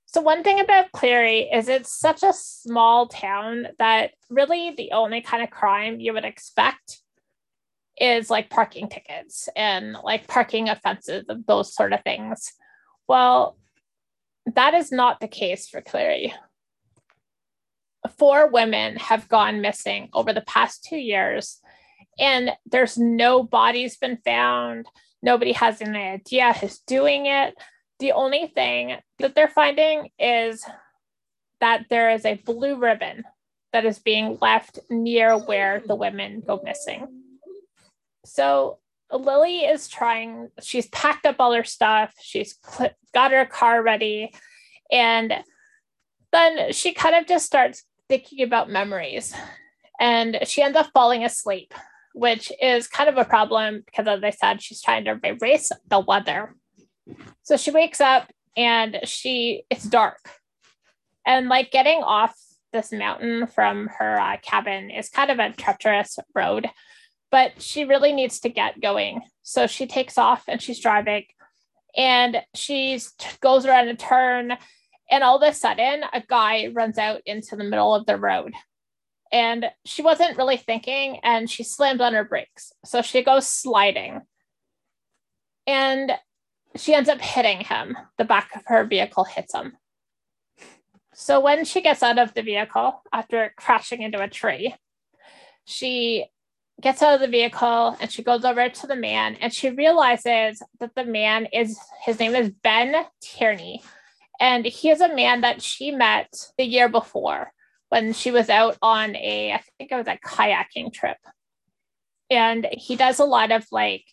So, 0.06 0.20
one 0.20 0.42
thing 0.42 0.58
about 0.58 0.90
Cleary 0.90 1.42
is 1.42 1.68
it's 1.68 1.92
such 1.92 2.24
a 2.24 2.32
small 2.32 3.06
town 3.06 3.68
that 3.78 4.10
really 4.28 4.74
the 4.76 4.90
only 4.90 5.20
kind 5.20 5.44
of 5.44 5.50
crime 5.50 6.00
you 6.00 6.12
would 6.12 6.24
expect 6.24 6.98
is 7.96 8.28
like 8.28 8.50
parking 8.50 8.88
tickets 8.88 9.48
and 9.54 9.96
like 10.02 10.26
parking 10.26 10.68
offenses 10.68 11.26
and 11.28 11.46
those 11.46 11.72
sort 11.72 11.92
of 11.92 12.02
things. 12.02 12.52
Well, 13.06 13.56
that 14.52 14.74
is 14.74 14.90
not 14.90 15.20
the 15.20 15.28
case 15.28 15.68
for 15.68 15.80
Cleary. 15.80 16.34
Four 18.18 18.50
women 18.50 18.96
have 18.96 19.28
gone 19.28 19.60
missing 19.60 20.08
over 20.12 20.32
the 20.32 20.40
past 20.40 20.82
two 20.82 20.96
years, 20.96 21.60
and 22.18 22.50
there's 22.66 22.98
no 22.98 23.42
bodies 23.42 23.96
been 23.96 24.18
found. 24.24 24.86
Nobody 25.22 25.52
has 25.52 25.80
any 25.80 25.98
idea 25.98 26.52
who's 26.52 26.78
doing 26.80 27.26
it. 27.26 27.54
The 27.98 28.12
only 28.12 28.50
thing 28.54 28.96
that 29.18 29.34
they're 29.34 29.48
finding 29.48 30.08
is 30.18 30.64
that 31.60 31.86
there 31.90 32.10
is 32.10 32.24
a 32.24 32.36
blue 32.44 32.76
ribbon 32.76 33.24
that 33.72 33.84
is 33.84 33.98
being 33.98 34.38
left 34.40 34.78
near 34.88 35.36
where 35.36 35.82
the 35.86 35.94
women 35.94 36.42
go 36.44 36.60
missing. 36.64 37.06
So 38.24 38.78
Lily 39.12 39.60
is 39.60 39.88
trying, 39.88 40.48
she's 40.62 40.88
packed 40.88 41.26
up 41.26 41.36
all 41.38 41.52
her 41.52 41.64
stuff, 41.64 42.14
she's 42.20 42.58
got 43.14 43.32
her 43.32 43.46
car 43.46 43.82
ready, 43.82 44.32
and 44.90 45.32
then 46.32 46.72
she 46.72 46.92
kind 46.92 47.14
of 47.14 47.26
just 47.26 47.46
starts 47.46 47.84
thinking 48.08 48.42
about 48.42 48.70
memories 48.70 49.34
and 50.00 50.38
she 50.44 50.62
ends 50.62 50.76
up 50.76 50.90
falling 50.94 51.24
asleep, 51.24 51.74
which 52.12 52.52
is 52.60 52.86
kind 52.86 53.08
of 53.08 53.16
a 53.16 53.24
problem 53.24 53.82
because, 53.86 54.06
as 54.06 54.22
I 54.22 54.30
said, 54.30 54.62
she's 54.62 54.82
trying 54.82 55.04
to 55.04 55.18
erase 55.22 55.70
the 55.88 56.00
weather. 56.00 56.54
So 57.42 57.56
she 57.56 57.70
wakes 57.70 58.00
up 58.00 58.30
and 58.56 59.00
she 59.04 59.64
it's 59.70 59.84
dark. 59.84 60.30
And 61.26 61.48
like 61.48 61.70
getting 61.70 62.02
off 62.02 62.34
this 62.72 62.92
mountain 62.92 63.46
from 63.46 63.88
her 63.98 64.18
uh, 64.18 64.36
cabin 64.42 64.90
is 64.90 65.08
kind 65.08 65.30
of 65.30 65.38
a 65.38 65.52
treacherous 65.52 66.18
road, 66.34 66.68
but 67.30 67.60
she 67.60 67.84
really 67.84 68.12
needs 68.12 68.40
to 68.40 68.48
get 68.48 68.80
going. 68.80 69.22
So 69.42 69.66
she 69.66 69.86
takes 69.86 70.18
off 70.18 70.44
and 70.48 70.62
she's 70.62 70.80
driving 70.80 71.24
and 71.96 72.42
she 72.54 73.00
goes 73.40 73.66
around 73.66 73.88
a 73.88 73.96
turn 73.96 74.56
and 75.10 75.24
all 75.24 75.42
of 75.42 75.48
a 75.48 75.54
sudden 75.54 76.04
a 76.12 76.22
guy 76.26 76.68
runs 76.72 76.98
out 76.98 77.20
into 77.26 77.56
the 77.56 77.64
middle 77.64 77.94
of 77.94 78.06
the 78.06 78.16
road 78.16 78.52
and 79.32 79.66
she 79.84 80.02
wasn't 80.02 80.36
really 80.36 80.56
thinking 80.56 81.20
and 81.22 81.48
she 81.48 81.62
slammed 81.62 82.00
on 82.00 82.14
her 82.14 82.24
brakes 82.24 82.72
so 82.84 83.02
she 83.02 83.22
goes 83.22 83.46
sliding 83.46 84.22
and 85.66 86.12
she 86.76 86.94
ends 86.94 87.08
up 87.08 87.20
hitting 87.20 87.60
him. 87.60 87.96
The 88.18 88.24
back 88.24 88.54
of 88.54 88.62
her 88.66 88.84
vehicle 88.84 89.24
hits 89.24 89.54
him. 89.54 89.76
So 91.14 91.40
when 91.40 91.64
she 91.64 91.80
gets 91.80 92.02
out 92.02 92.18
of 92.18 92.34
the 92.34 92.42
vehicle 92.42 93.02
after 93.12 93.52
crashing 93.56 94.02
into 94.02 94.22
a 94.22 94.28
tree, 94.28 94.74
she 95.64 96.26
gets 96.80 97.02
out 97.02 97.14
of 97.14 97.20
the 97.20 97.28
vehicle 97.28 97.96
and 98.00 98.10
she 98.10 98.22
goes 98.22 98.44
over 98.44 98.68
to 98.68 98.86
the 98.86 98.96
man 98.96 99.36
and 99.36 99.52
she 99.52 99.70
realizes 99.70 100.62
that 100.78 100.94
the 100.94 101.04
man 101.04 101.46
is 101.52 101.78
his 102.04 102.18
name 102.18 102.34
is 102.34 102.50
Ben 102.50 103.04
Tierney. 103.20 103.82
And 104.40 104.64
he 104.64 104.88
is 104.88 105.02
a 105.02 105.14
man 105.14 105.42
that 105.42 105.60
she 105.60 105.90
met 105.90 106.32
the 106.56 106.64
year 106.64 106.88
before 106.88 107.52
when 107.90 108.12
she 108.12 108.30
was 108.30 108.48
out 108.48 108.78
on 108.80 109.14
a, 109.16 109.52
I 109.52 109.62
think 109.76 109.92
it 109.92 109.96
was 109.96 110.06
a 110.06 110.18
kayaking 110.24 110.92
trip. 110.92 111.18
And 112.30 112.66
he 112.72 112.96
does 112.96 113.18
a 113.18 113.24
lot 113.24 113.50
of 113.50 113.66
like 113.70 114.04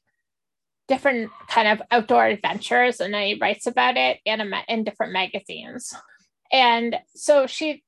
different 0.87 1.31
kind 1.47 1.67
of 1.67 1.81
outdoor 1.91 2.25
adventures 2.25 2.99
and 2.99 3.13
he 3.15 3.37
writes 3.39 3.67
about 3.67 3.95
it 3.95 4.19
in, 4.25 4.41
a, 4.41 4.63
in 4.67 4.83
different 4.83 5.13
magazines. 5.13 5.93
And 6.51 6.97
so 7.15 7.45
she 7.45 7.83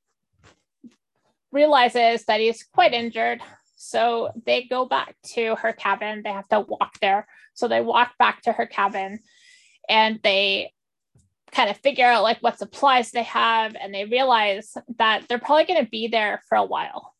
realizes 1.51 2.25
that 2.25 2.39
he's 2.39 2.63
quite 2.63 2.93
injured. 2.93 3.41
So 3.75 4.29
they 4.45 4.65
go 4.65 4.85
back 4.85 5.15
to 5.33 5.55
her 5.55 5.73
cabin. 5.73 6.21
They 6.23 6.31
have 6.31 6.47
to 6.49 6.59
walk 6.59 6.99
there. 7.01 7.25
So 7.55 7.67
they 7.67 7.81
walk 7.81 8.11
back 8.19 8.43
to 8.43 8.51
her 8.51 8.67
cabin 8.67 9.19
and 9.87 10.19
they 10.23 10.73
kind 11.51 11.69
of 11.69 11.77
figure 11.77 12.05
out 12.05 12.23
like 12.23 12.39
what 12.39 12.59
supplies 12.59 13.11
they 13.11 13.23
have 13.23 13.75
and 13.75 13.93
they 13.93 14.05
realize 14.05 14.75
that 14.97 15.25
they're 15.27 15.39
probably 15.39 15.65
going 15.65 15.83
to 15.83 15.89
be 15.89 16.07
there 16.07 16.41
for 16.47 16.55
a 16.55 16.65
while 16.65 17.13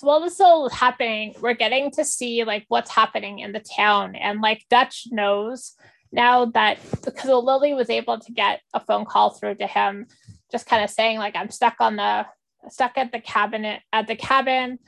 so 0.00 0.06
while 0.06 0.22
this 0.22 0.32
is 0.32 0.40
all 0.40 0.70
happening, 0.70 1.34
we're 1.42 1.52
getting 1.52 1.90
to 1.90 2.06
see 2.06 2.42
like 2.44 2.64
what's 2.68 2.90
happening 2.90 3.40
in 3.40 3.52
the 3.52 3.60
town. 3.60 4.16
And 4.16 4.40
like 4.40 4.64
Dutch 4.70 5.08
knows 5.10 5.74
now 6.10 6.46
that 6.46 6.78
because 7.04 7.26
Lily 7.26 7.74
was 7.74 7.90
able 7.90 8.18
to 8.18 8.32
get 8.32 8.62
a 8.72 8.80
phone 8.80 9.04
call 9.04 9.28
through 9.28 9.56
to 9.56 9.66
him, 9.66 10.06
just 10.50 10.64
kind 10.64 10.82
of 10.82 10.88
saying, 10.88 11.18
like, 11.18 11.36
I'm 11.36 11.50
stuck 11.50 11.74
on 11.80 11.96
the 11.96 12.24
stuck 12.70 12.96
at 12.96 13.12
the 13.12 13.20
cabinet 13.20 13.82
at 13.92 14.06
the 14.06 14.16
cabin. 14.16 14.78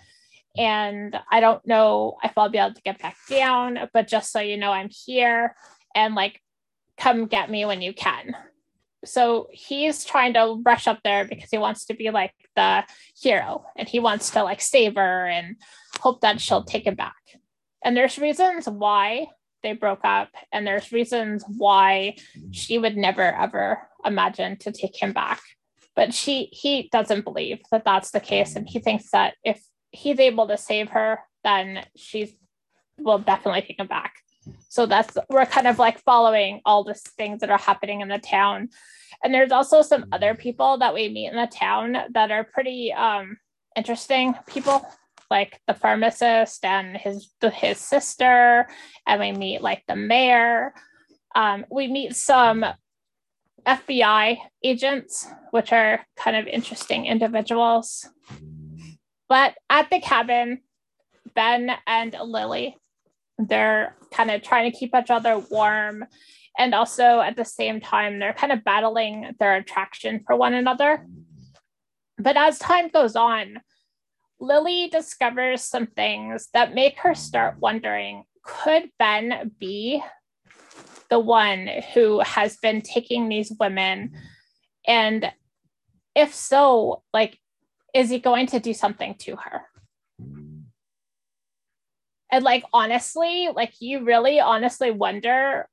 And 0.56 1.14
I 1.30 1.40
don't 1.40 1.66
know 1.66 2.16
if 2.24 2.32
I'll 2.38 2.48
be 2.48 2.56
able 2.56 2.72
to 2.72 2.80
get 2.80 2.98
back 2.98 3.18
down, 3.28 3.80
but 3.92 4.08
just 4.08 4.32
so 4.32 4.40
you 4.40 4.56
know, 4.56 4.72
I'm 4.72 4.88
here 4.88 5.54
and 5.94 6.14
like 6.14 6.40
come 7.03 7.26
get 7.26 7.50
me 7.50 7.64
when 7.64 7.82
you 7.82 7.92
can 7.92 8.34
so 9.05 9.48
he's 9.50 10.05
trying 10.05 10.34
to 10.34 10.61
rush 10.64 10.86
up 10.86 11.00
there 11.03 11.24
because 11.24 11.50
he 11.50 11.59
wants 11.59 11.86
to 11.86 11.94
be 11.94 12.11
like 12.11 12.34
the 12.55 12.84
hero 13.20 13.64
and 13.76 13.88
he 13.88 13.98
wants 13.98 14.30
to 14.30 14.42
like 14.42 14.61
save 14.61 14.94
her 14.94 15.26
and 15.26 15.57
hope 16.00 16.20
that 16.20 16.40
she'll 16.40 16.64
take 16.64 16.86
him 16.86 16.94
back. 16.94 17.16
And 17.84 17.96
there's 17.96 18.18
reasons 18.18 18.68
why 18.68 19.26
they 19.62 19.72
broke 19.72 20.05
up 20.05 20.28
and 20.53 20.66
there's 20.66 20.92
reasons 20.92 21.44
why 21.48 22.16
she 22.53 22.78
would 22.78 22.96
never 22.96 23.22
ever 23.22 23.88
imagine 24.05 24.57
to 24.59 24.72
take 24.72 25.00
him 25.00 25.12
back. 25.12 25.40
But 25.96 26.14
she 26.14 26.48
he 26.53 26.88
doesn't 26.92 27.24
believe 27.24 27.59
that 27.70 27.84
that's 27.84 28.12
the 28.12 28.20
case 28.20 28.55
and 28.55 28.68
he 28.68 28.78
thinks 28.78 29.11
that 29.11 29.34
if 29.44 29.62
he's 29.90 30.20
able 30.20 30.46
to 30.48 30.57
save 30.57 30.90
her 30.90 31.20
then 31.44 31.84
she's 31.96 32.32
will 32.98 33.18
definitely 33.18 33.62
take 33.62 33.80
him 33.80 33.88
back. 33.88 34.14
So 34.68 34.86
that's 34.86 35.16
we're 35.28 35.47
kind 35.47 35.66
of 35.66 35.78
like 35.78 36.01
following 36.01 36.61
all 36.64 36.84
the 36.84 36.95
things 36.95 37.40
that 37.40 37.51
are 37.51 37.59
happening 37.59 38.01
in 38.01 38.09
the 38.09 38.18
town. 38.18 38.70
And 39.22 39.32
there's 39.32 39.53
also 39.53 39.82
some 39.82 40.07
other 40.12 40.34
people 40.34 40.78
that 40.78 40.95
we 40.95 41.09
meet 41.09 41.28
in 41.28 41.36
the 41.36 41.47
town 41.47 41.97
that 42.12 42.30
are 42.30 42.45
pretty 42.45 42.93
um, 42.93 43.36
interesting 43.76 44.34
people, 44.47 44.84
like 45.30 45.61
the 45.66 45.74
pharmacist 45.74 46.64
and 46.64 46.97
his 46.97 47.30
his 47.53 47.78
sister, 47.78 48.68
and 49.07 49.20
we 49.20 49.32
meet 49.32 49.62
like 49.62 49.84
the 49.86 49.97
mayor. 49.97 50.74
Um, 51.34 51.64
we 51.70 51.88
meet 51.88 52.16
some 52.16 52.64
FBI 53.66 54.38
agents, 54.64 55.28
which 55.51 55.72
are 55.72 56.05
kind 56.16 56.36
of 56.36 56.47
interesting 56.47 57.07
individuals. 57.07 58.09
But 59.28 59.55
at 59.70 59.88
the 59.88 60.01
cabin, 60.01 60.61
Ben 61.34 61.70
and 61.86 62.14
Lily 62.20 62.76
they're 63.38 63.96
kind 64.12 64.30
of 64.30 64.42
trying 64.42 64.70
to 64.70 64.76
keep 64.76 64.94
each 64.94 65.10
other 65.10 65.38
warm. 65.38 66.04
And 66.58 66.74
also 66.74 67.20
at 67.20 67.36
the 67.36 67.44
same 67.44 67.80
time, 67.80 68.18
they're 68.18 68.34
kind 68.34 68.52
of 68.52 68.64
battling 68.64 69.34
their 69.38 69.56
attraction 69.56 70.22
for 70.26 70.36
one 70.36 70.54
another. 70.54 71.06
But 72.18 72.36
as 72.36 72.58
time 72.58 72.88
goes 72.88 73.16
on, 73.16 73.60
Lily 74.38 74.88
discovers 74.88 75.62
some 75.62 75.86
things 75.86 76.48
that 76.52 76.74
make 76.74 76.98
her 77.00 77.14
start 77.14 77.56
wondering 77.58 78.24
could 78.44 78.90
Ben 78.98 79.52
be 79.60 80.02
the 81.10 81.18
one 81.18 81.68
who 81.94 82.20
has 82.20 82.56
been 82.56 82.80
taking 82.80 83.28
these 83.28 83.52
women? 83.60 84.12
And 84.86 85.30
if 86.16 86.34
so, 86.34 87.02
like, 87.12 87.38
is 87.94 88.10
he 88.10 88.18
going 88.18 88.46
to 88.48 88.58
do 88.60 88.74
something 88.74 89.14
to 89.20 89.36
her? 89.36 89.62
And 92.32 92.42
like 92.42 92.64
honestly 92.72 93.48
like 93.54 93.74
you 93.80 94.04
really 94.04 94.40
honestly 94.40 94.90
wonder 94.90 95.68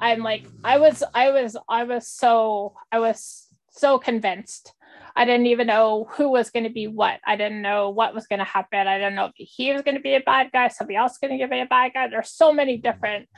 i'm 0.00 0.22
like 0.22 0.46
i 0.64 0.78
was 0.78 1.02
i 1.14 1.30
was 1.30 1.56
i 1.68 1.84
was 1.84 2.08
so 2.08 2.74
i 2.90 2.98
was 2.98 3.48
so 3.78 3.98
convinced. 3.98 4.72
I 5.16 5.24
didn't 5.24 5.46
even 5.46 5.66
know 5.66 6.08
who 6.12 6.28
was 6.28 6.50
going 6.50 6.64
to 6.64 6.70
be 6.70 6.86
what. 6.86 7.20
I 7.26 7.36
didn't 7.36 7.62
know 7.62 7.90
what 7.90 8.14
was 8.14 8.26
going 8.26 8.38
to 8.38 8.44
happen. 8.44 8.86
I 8.86 8.98
didn't 8.98 9.14
know 9.14 9.26
if 9.26 9.48
he 9.48 9.72
was 9.72 9.82
going 9.82 9.96
to 9.96 10.02
be 10.02 10.14
a 10.14 10.20
bad 10.20 10.50
guy 10.52 10.68
somebody 10.68 10.96
else 10.96 11.18
going 11.18 11.38
to 11.38 11.48
be 11.48 11.60
a 11.60 11.66
bad 11.66 11.92
guy. 11.94 12.08
There's 12.08 12.30
so 12.30 12.52
many 12.52 12.76
mm-hmm. 12.76 12.82
different 12.82 13.28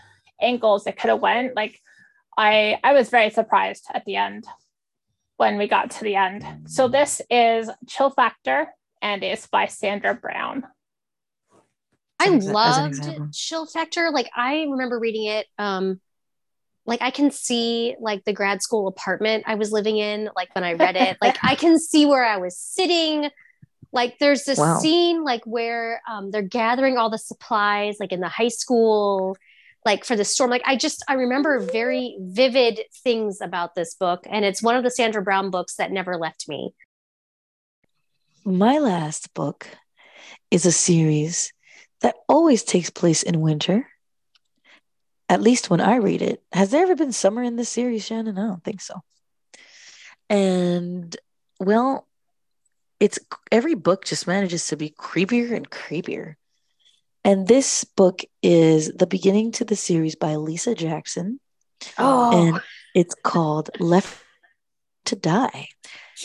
angles 0.41 0.85
that 0.85 0.99
could 0.99 1.11
have 1.11 1.21
went. 1.21 1.55
Like 1.55 1.79
i 2.39 2.79
i 2.85 2.93
was 2.93 3.11
very 3.11 3.29
surprised 3.29 3.87
at 3.93 4.05
the 4.05 4.15
end 4.15 4.45
when 5.37 5.59
we 5.59 5.69
got 5.69 5.91
to 5.91 6.05
the 6.05 6.17
end. 6.17 6.45
So 6.67 6.89
this 6.89 7.21
is 7.31 7.71
chill 7.89 8.11
factor 8.11 8.69
and 9.03 9.23
it's 9.23 9.47
by 9.47 9.67
Sandra 9.67 10.15
Brown. 10.15 10.65
I 12.21 12.25
As 12.27 12.33
an 12.33 12.39
exa- 12.41 12.49
as 12.65 12.77
an 12.79 12.85
loved 12.85 12.95
example. 12.99 13.29
Chill 13.33 13.67
Factor. 13.67 14.11
Like 14.13 14.31
I 14.37 14.63
remember 14.71 14.99
reading 14.99 15.25
it. 15.25 15.47
Um, 15.59 16.01
like 16.87 17.03
I 17.03 17.11
can 17.11 17.31
see 17.31 17.97
like 18.01 18.25
the 18.25 18.33
grad 18.33 18.63
school 18.63 18.89
apartment 18.89 19.45
I 19.47 19.55
was 19.55 19.73
living 19.73 19.97
in. 19.99 20.29
Like 20.37 20.55
when 20.55 20.65
I 20.65 20.75
read 20.75 20.97
it, 20.97 21.17
like 21.23 21.37
I 21.43 21.55
can 21.55 21.79
see 21.79 22.07
where 22.07 22.25
I 22.25 22.37
was 22.37 22.57
sitting. 22.57 23.31
Like 23.93 24.19
there's 24.19 24.45
this 24.45 24.59
Wow. 24.59 24.79
scene 24.81 25.25
like 25.25 25.45
where 25.45 26.03
um, 26.11 26.31
they're 26.31 26.43
gathering 26.43 26.97
all 26.99 27.11
the 27.11 27.19
supplies, 27.19 27.97
like 28.01 28.13
in 28.13 28.21
the 28.21 28.29
high 28.29 28.49
school, 28.49 29.37
like 29.85 30.05
for 30.05 30.17
the 30.17 30.25
storm. 30.25 30.51
Like 30.51 30.63
I 30.65 30.77
just 30.77 31.05
I 31.09 31.15
remember 31.15 31.59
very 31.59 32.17
vivid 32.21 32.81
things 33.03 33.41
about 33.41 33.75
this 33.75 33.95
book, 33.95 34.27
and 34.31 34.45
it's 34.45 34.63
one 34.63 34.77
of 34.77 34.85
the 34.85 34.91
Sandra 34.91 35.23
Brown 35.23 35.51
books 35.51 35.77
that 35.77 35.91
never 35.91 36.17
left 36.17 36.49
me. 36.49 36.75
My 38.45 38.79
last 38.79 39.33
book 39.35 39.67
is 40.51 40.65
a 40.67 40.73
series 40.73 41.53
that 42.01 42.17
always 42.29 42.63
takes 42.63 42.91
place 42.91 43.23
in 43.23 43.41
winter. 43.41 43.87
At 45.29 45.43
least 45.43 45.71
when 45.71 45.81
I 45.81 45.97
read 45.97 46.23
it. 46.23 46.43
Has 46.53 46.71
there 46.71 46.83
ever 46.83 46.97
been 46.97 47.13
summer 47.13 47.43
in 47.43 47.57
this 47.57 47.69
series, 47.69 48.05
Shannon? 48.05 48.37
I 48.37 48.49
don't 48.49 48.65
think 48.65 48.81
so. 48.81 49.01
And 50.29 51.17
well, 51.61 52.09
it's 52.99 53.19
every 53.53 53.75
book 53.75 54.05
just 54.05 54.27
manages 54.27 54.67
to 54.69 54.77
be 54.77 54.91
creepier 54.91 55.53
and 55.53 55.71
creepier. 55.71 56.35
And 57.25 57.47
this 57.47 57.85
book 57.85 58.23
is 58.43 58.93
the 58.93 59.07
beginning 59.07 59.53
to 59.53 59.65
the 59.65 59.77
series 59.77 60.17
by 60.17 60.37
Lisa 60.37 60.75
Jackson, 60.75 61.39
Oh 61.99 62.49
and 62.49 62.61
it's 62.95 63.15
called 63.15 63.71
Left 63.79 64.25
to 65.07 65.17
Die 65.17 65.69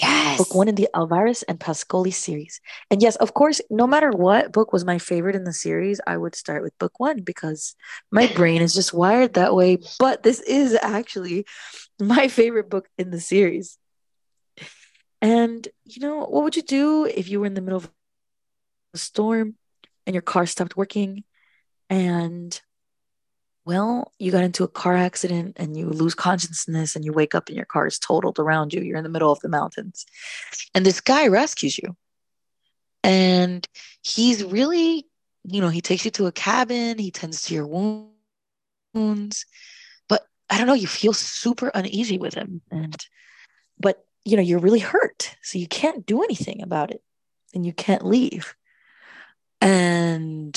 yes, 0.02 0.38
book 0.38 0.54
one 0.56 0.68
in 0.68 0.76
the 0.76 0.90
Alvarez 0.94 1.44
and 1.44 1.60
Pescoli 1.60 2.14
series. 2.14 2.62
And 2.90 3.02
yes, 3.02 3.16
of 3.18 3.34
course, 3.34 3.62
no 3.70 3.88
matter 3.88 4.12
what 4.12 4.52
book 4.52 4.74
was 4.74 4.86
my 4.86 4.98
favorite 4.98 5.36
in 5.36 5.44
the 5.44 5.54
series, 5.54 6.02
I 6.06 6.18
would 6.18 6.36
start 6.36 6.64
with 6.64 6.78
book 6.80 7.00
one 7.00 7.22
because 7.22 7.76
my 8.12 8.28
brain 8.28 8.62
is 8.62 8.74
just 8.74 8.94
wired 8.94 9.34
that 9.34 9.56
way. 9.56 9.80
But 10.00 10.24
this 10.24 10.42
is 10.42 10.78
actually 10.82 11.46
my 12.00 12.28
favorite 12.28 12.70
book 12.70 12.88
in 12.98 13.12
the 13.12 13.20
series. 13.20 13.78
And 15.22 15.68
you 15.86 16.02
know, 16.02 16.20
what 16.26 16.44
would 16.44 16.56
you 16.56 16.64
do 16.64 17.06
if 17.06 17.30
you 17.30 17.40
were 17.40 17.46
in 17.48 17.54
the 17.56 17.62
middle 17.62 17.78
of 17.78 17.90
a 18.94 18.98
storm 18.98 19.56
and 20.06 20.14
your 20.14 20.22
car 20.22 20.46
stopped 20.46 20.78
working 20.78 21.24
and 21.90 22.62
well, 23.66 24.14
you 24.20 24.32
got 24.32 24.44
into 24.44 24.64
a 24.64 24.68
car 24.68 24.96
accident 24.96 25.54
and 25.58 25.76
you 25.76 25.90
lose 25.90 26.14
consciousness 26.14 26.96
and 26.96 27.04
you 27.04 27.12
wake 27.12 27.34
up 27.34 27.48
and 27.48 27.56
your 27.56 27.66
car 27.66 27.88
is 27.88 27.98
totaled 27.98 28.38
around 28.38 28.74
you. 28.74 28.82
You're 28.82 28.98
in 28.98 29.04
the 29.04 29.10
middle 29.10 29.32
of 29.32 29.40
the 29.40 29.50
mountains. 29.50 30.06
And 30.76 30.86
this 30.86 31.02
guy 31.02 31.28
rescues 31.28 31.78
you. 31.80 31.98
And 33.04 33.68
he's 34.04 34.44
really, 34.44 35.08
you 35.44 35.62
know, 35.62 35.70
he 35.70 35.82
takes 35.82 36.06
you 36.06 36.12
to 36.12 36.28
a 36.28 36.32
cabin, 36.32 37.00
he 37.00 37.10
tends 37.10 37.42
to 37.44 37.56
your 37.56 37.66
wounds. 38.94 39.46
But 40.08 40.28
I 40.50 40.60
don't 40.60 40.68
know, 40.68 40.74
you 40.74 40.88
feel 40.88 41.14
super 41.14 41.72
uneasy 41.74 42.20
with 42.20 42.36
him. 42.36 42.62
And, 42.70 42.96
but, 43.80 44.06
you 44.24 44.36
know, 44.38 44.44
you're 44.44 44.60
really 44.60 44.80
hurt. 44.80 45.36
So 45.42 45.58
you 45.58 45.68
can't 45.68 46.06
do 46.06 46.24
anything 46.24 46.62
about 46.62 46.92
it 46.92 47.02
and 47.56 47.66
you 47.66 47.74
can't 47.74 48.06
leave. 48.06 48.56
And 49.60 50.56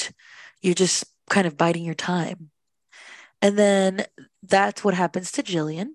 you're 0.61 0.75
just 0.75 1.07
kind 1.31 1.47
of 1.47 1.57
biding 1.57 1.85
your 1.85 1.95
time. 1.95 2.51
And 3.41 3.59
then 3.59 4.05
that's 4.43 4.83
what 4.83 4.95
happens 4.95 5.31
to 5.33 5.43
Jillian, 5.43 5.91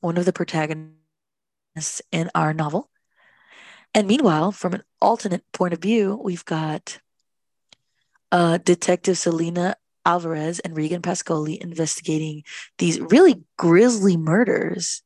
one 0.00 0.16
of 0.16 0.24
the 0.24 0.32
protagonists 0.32 2.02
in 2.12 2.30
our 2.34 2.52
novel. 2.52 2.90
And 3.94 4.06
meanwhile, 4.06 4.52
from 4.52 4.74
an 4.74 4.82
alternate 5.00 5.44
point 5.52 5.72
of 5.72 5.80
view, 5.80 6.20
we've 6.22 6.44
got 6.44 6.98
uh, 8.32 8.58
Detective 8.58 9.16
Selena 9.16 9.76
Alvarez 10.04 10.58
and 10.58 10.76
Regan 10.76 11.00
Pescoli 11.00 11.56
investigating 11.56 12.42
these 12.78 13.00
really 13.00 13.44
grisly 13.56 14.16
murders 14.16 15.02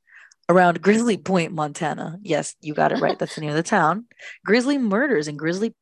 around 0.49 0.81
Grizzly 0.81 1.19
Point, 1.19 1.53
Montana. 1.53 2.19
Yes, 2.23 2.57
you 2.61 2.75
got 2.75 2.93
it 2.93 3.01
right. 3.01 3.19
That's 3.19 3.35
the 3.35 3.43
name 3.43 3.51
of 3.51 3.57
the 3.57 3.63
town. 3.63 4.07
Grizzly 4.45 4.79
murders 4.79 5.29
in 5.29 5.37
Grizzly 5.37 5.75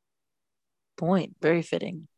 Point. 0.96 1.36
Very 1.40 1.62
fitting. 1.62 2.08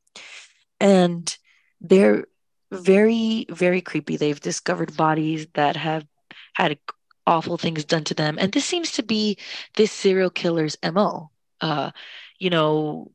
And 0.80 1.36
they're 1.80 2.24
very, 2.70 3.46
very 3.50 3.80
creepy. 3.80 4.16
They've 4.16 4.40
discovered 4.40 4.96
bodies 4.96 5.46
that 5.54 5.76
have 5.76 6.06
had 6.54 6.78
awful 7.26 7.58
things 7.58 7.84
done 7.84 8.04
to 8.04 8.14
them. 8.14 8.36
And 8.38 8.52
this 8.52 8.64
seems 8.64 8.92
to 8.92 9.02
be 9.02 9.38
this 9.76 9.92
serial 9.92 10.30
killer's 10.30 10.76
MO. 10.82 11.30
Uh, 11.60 11.90
you 12.38 12.50
know, 12.50 13.10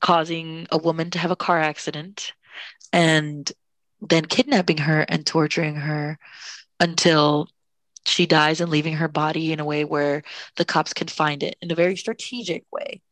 causing 0.00 0.66
a 0.70 0.78
woman 0.78 1.10
to 1.10 1.18
have 1.18 1.30
a 1.30 1.36
car 1.36 1.60
accident 1.60 2.32
and 2.92 3.50
then 4.00 4.24
kidnapping 4.24 4.78
her 4.78 5.00
and 5.02 5.26
torturing 5.26 5.76
her 5.76 6.18
until 6.78 7.48
she 8.06 8.26
dies 8.26 8.60
and 8.60 8.70
leaving 8.70 8.94
her 8.94 9.08
body 9.08 9.52
in 9.52 9.60
a 9.60 9.64
way 9.64 9.84
where 9.84 10.22
the 10.56 10.64
cops 10.64 10.92
can 10.92 11.06
find 11.06 11.42
it 11.42 11.56
in 11.60 11.70
a 11.70 11.74
very 11.74 11.96
strategic 11.96 12.64
way 12.72 13.02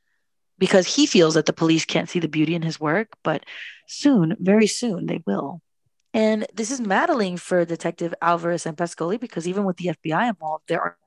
because 0.58 0.94
he 0.94 1.06
feels 1.06 1.34
that 1.34 1.46
the 1.46 1.52
police 1.52 1.84
can't 1.84 2.08
see 2.08 2.18
the 2.18 2.28
beauty 2.28 2.54
in 2.54 2.62
his 2.62 2.80
work, 2.80 3.08
but 3.22 3.44
soon, 3.86 4.36
very 4.40 4.66
soon, 4.66 5.06
they 5.06 5.22
will. 5.26 5.62
And 6.14 6.46
this 6.54 6.70
is 6.70 6.80
maddening 6.80 7.36
for 7.36 7.64
Detective 7.64 8.14
Alvarez 8.22 8.66
and 8.66 8.76
Pescoli 8.76 9.20
because 9.20 9.46
even 9.46 9.64
with 9.64 9.76
the 9.76 9.90
FBI 10.02 10.28
involved, 10.28 10.64
there 10.68 10.80
are, 10.80 10.98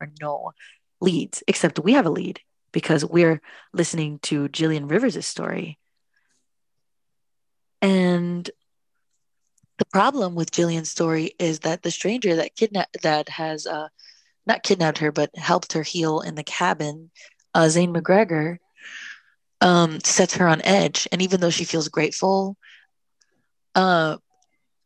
are 0.00 0.10
no 0.20 0.52
leads, 1.00 1.42
except 1.48 1.80
we 1.80 1.94
have 1.94 2.06
a 2.06 2.10
lead 2.10 2.40
because 2.72 3.04
we're 3.04 3.40
listening 3.72 4.18
to 4.20 4.48
Jillian 4.48 4.90
Rivers' 4.90 5.26
story. 5.26 5.78
And 7.80 8.48
the 9.78 9.84
problem 9.86 10.36
with 10.36 10.52
Jillian's 10.52 10.90
story 10.90 11.32
is 11.38 11.60
that 11.60 11.82
the 11.82 11.90
stranger 11.90 12.36
that 12.36 12.54
kidnapped 12.54 13.02
that 13.02 13.28
has 13.28 13.66
uh 13.66 13.88
not 14.46 14.62
kidnapped 14.62 14.98
her 14.98 15.10
but 15.12 15.36
helped 15.36 15.72
her 15.72 15.82
heal 15.82 16.20
in 16.20 16.34
the 16.34 16.44
cabin, 16.44 17.10
uh, 17.54 17.68
Zane 17.68 17.92
McGregor, 17.92 18.58
um, 19.60 20.00
sets 20.00 20.36
her 20.36 20.48
on 20.48 20.62
edge. 20.62 21.06
And 21.12 21.22
even 21.22 21.40
though 21.40 21.50
she 21.50 21.64
feels 21.64 21.88
grateful, 21.88 22.56
uh, 23.74 24.16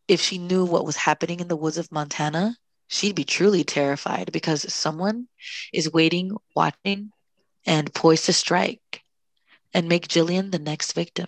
if 0.08 0.20
she 0.20 0.38
knew 0.38 0.64
what 0.64 0.84
was 0.84 0.96
happening 0.96 1.40
in 1.40 1.48
the 1.48 1.56
woods 1.56 1.78
of 1.78 1.90
Montana, 1.90 2.56
she'd 2.88 3.14
be 3.14 3.24
truly 3.24 3.64
terrified 3.64 4.30
because 4.32 4.72
someone 4.72 5.28
is 5.72 5.92
waiting, 5.92 6.36
watching, 6.54 7.10
and 7.66 7.92
poised 7.92 8.26
to 8.26 8.32
strike 8.32 9.02
and 9.74 9.88
make 9.88 10.08
Jillian 10.08 10.52
the 10.52 10.58
next 10.58 10.92
victim. 10.92 11.26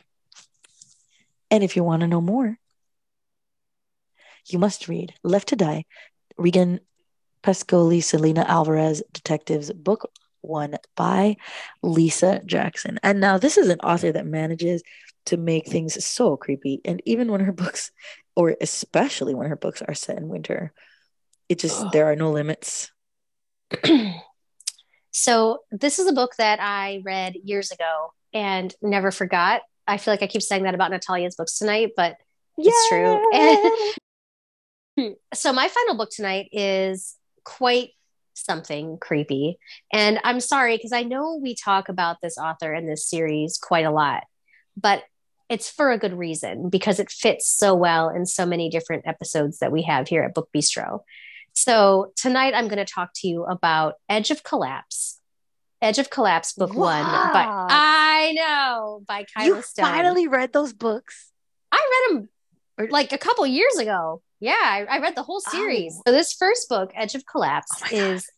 And 1.50 1.64
if 1.64 1.76
you 1.76 1.82
want 1.82 2.00
to 2.00 2.06
know 2.06 2.20
more, 2.20 2.58
you 4.46 4.58
must 4.58 4.88
read 4.88 5.14
Left 5.22 5.48
to 5.48 5.56
Die, 5.56 5.84
Regan 6.36 6.80
Pescoli, 7.42 8.02
Selena 8.02 8.44
Alvarez 8.48 9.02
Detectives, 9.12 9.72
Book 9.72 10.10
One 10.40 10.76
by 10.96 11.36
Lisa 11.82 12.40
Jackson. 12.46 12.98
And 13.02 13.20
now 13.20 13.38
this 13.38 13.58
is 13.58 13.68
an 13.68 13.80
author 13.80 14.12
that 14.12 14.26
manages 14.26 14.82
to 15.28 15.36
make 15.36 15.66
things 15.66 16.04
so 16.04 16.36
creepy. 16.36 16.80
And 16.84 17.00
even 17.04 17.30
when 17.30 17.40
her 17.40 17.52
books, 17.52 17.90
or 18.36 18.56
especially 18.60 19.34
when 19.34 19.48
her 19.48 19.56
books 19.56 19.82
are 19.82 19.94
set 19.94 20.18
in 20.18 20.28
winter, 20.28 20.72
it 21.48 21.58
just, 21.58 21.92
there 21.92 22.10
are 22.10 22.16
no 22.16 22.30
limits. 22.30 22.90
So 25.18 25.62
this 25.72 25.98
is 25.98 26.06
a 26.06 26.12
book 26.12 26.36
that 26.38 26.60
I 26.60 27.02
read 27.04 27.34
years 27.42 27.72
ago 27.72 28.12
and 28.32 28.72
never 28.80 29.10
forgot. 29.10 29.62
I 29.84 29.96
feel 29.96 30.12
like 30.12 30.22
I 30.22 30.28
keep 30.28 30.42
saying 30.42 30.62
that 30.62 30.76
about 30.76 30.92
Natalia's 30.92 31.34
books 31.34 31.58
tonight, 31.58 31.90
but 31.96 32.16
it's 32.56 32.88
true. 32.88 33.20
So 35.32 35.52
my 35.52 35.68
final 35.68 35.96
book 35.96 36.10
tonight 36.10 36.48
is 36.50 37.14
quite 37.44 37.90
something 38.34 38.98
creepy. 39.00 39.58
And 39.92 40.18
I'm 40.24 40.40
sorry 40.40 40.76
because 40.76 40.92
I 40.92 41.04
know 41.04 41.38
we 41.40 41.54
talk 41.54 41.88
about 41.88 42.16
this 42.20 42.36
author 42.36 42.74
in 42.74 42.84
this 42.84 43.08
series 43.08 43.58
quite 43.62 43.84
a 43.84 43.92
lot, 43.92 44.24
but 44.76 45.04
it's 45.48 45.70
for 45.70 45.90
a 45.90 45.98
good 45.98 46.14
reason 46.14 46.68
because 46.68 47.00
it 47.00 47.10
fits 47.10 47.48
so 47.48 47.74
well 47.74 48.08
in 48.08 48.26
so 48.26 48.44
many 48.44 48.68
different 48.68 49.06
episodes 49.06 49.58
that 49.58 49.72
we 49.72 49.82
have 49.82 50.08
here 50.08 50.22
at 50.22 50.34
Book 50.34 50.48
Bistro. 50.54 51.00
So 51.54 52.12
tonight 52.16 52.54
I'm 52.54 52.68
going 52.68 52.84
to 52.84 52.92
talk 52.92 53.10
to 53.16 53.28
you 53.28 53.44
about 53.44 53.94
Edge 54.08 54.30
of 54.30 54.44
Collapse. 54.44 55.20
Edge 55.80 55.98
of 55.98 56.10
Collapse, 56.10 56.52
book 56.54 56.74
one. 56.74 57.04
By 57.04 57.46
I 57.48 58.32
know 58.36 59.02
by 59.06 59.24
Kyla 59.32 59.46
You 59.46 59.62
Stone. 59.62 59.84
finally 59.84 60.26
read 60.26 60.52
those 60.52 60.72
books. 60.72 61.30
I 61.70 62.08
read 62.10 62.16
them 62.16 62.90
like 62.90 63.12
a 63.12 63.18
couple 63.18 63.46
years 63.46 63.76
ago. 63.76 64.22
Yeah, 64.40 64.54
I, 64.54 64.86
I 64.88 64.98
read 64.98 65.14
the 65.16 65.22
whole 65.22 65.40
series. 65.40 65.94
Oh. 65.98 66.02
So 66.06 66.12
this 66.12 66.32
first 66.32 66.68
book, 66.68 66.90
Edge 66.94 67.14
of 67.14 67.24
Collapse, 67.26 67.70
Oh 67.92 67.96
is 67.96 68.28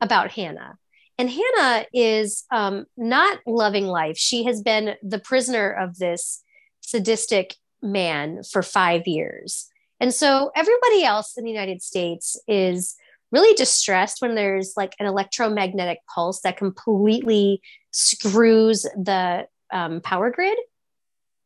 about 0.00 0.30
Hannah. 0.30 0.78
And 1.18 1.30
Hannah 1.30 1.86
is 1.92 2.44
um, 2.50 2.86
not 2.96 3.38
loving 3.46 3.86
life. 3.86 4.16
She 4.16 4.44
has 4.44 4.62
been 4.62 4.94
the 5.02 5.18
prisoner 5.18 5.70
of 5.70 5.98
this 5.98 6.41
sadistic 6.82 7.56
man 7.82 8.42
for 8.42 8.62
five 8.62 9.06
years. 9.06 9.68
And 9.98 10.12
so 10.12 10.50
everybody 10.54 11.04
else 11.04 11.36
in 11.36 11.44
the 11.44 11.50
United 11.50 11.82
States 11.82 12.36
is 12.46 12.96
really 13.30 13.54
distressed 13.54 14.20
when 14.20 14.34
there's 14.34 14.74
like 14.76 14.94
an 14.98 15.06
electromagnetic 15.06 15.98
pulse 16.12 16.42
that 16.42 16.58
completely 16.58 17.62
screws 17.92 18.82
the 18.82 19.46
um, 19.72 20.00
power 20.02 20.30
grid. 20.30 20.58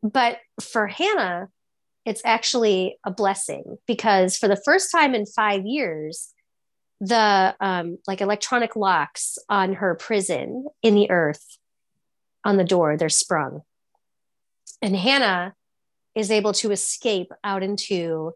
But 0.02 0.38
for 0.60 0.86
Hannah, 0.86 1.48
it's 2.04 2.22
actually 2.24 2.98
a 3.04 3.10
blessing 3.10 3.78
because 3.86 4.36
for 4.36 4.48
the 4.48 4.60
first 4.64 4.90
time 4.90 5.14
in 5.14 5.26
five 5.26 5.64
years, 5.64 6.32
the 7.00 7.54
um, 7.60 7.98
like 8.06 8.20
electronic 8.20 8.74
locks 8.74 9.38
on 9.48 9.74
her 9.74 9.94
prison 9.94 10.66
in 10.82 10.94
the 10.94 11.10
earth 11.10 11.58
on 12.44 12.56
the 12.56 12.64
door 12.64 12.96
they're 12.96 13.08
sprung 13.08 13.62
and 14.82 14.96
hannah 14.96 15.54
is 16.14 16.30
able 16.30 16.52
to 16.52 16.70
escape 16.70 17.30
out 17.44 17.62
into 17.62 18.32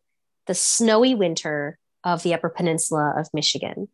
the 0.46 0.54
snowy 0.54 1.14
winter 1.14 1.78
of 2.04 2.22
the 2.22 2.34
upper 2.34 2.48
peninsula 2.48 3.14
of 3.16 3.28
michigan. 3.32 3.88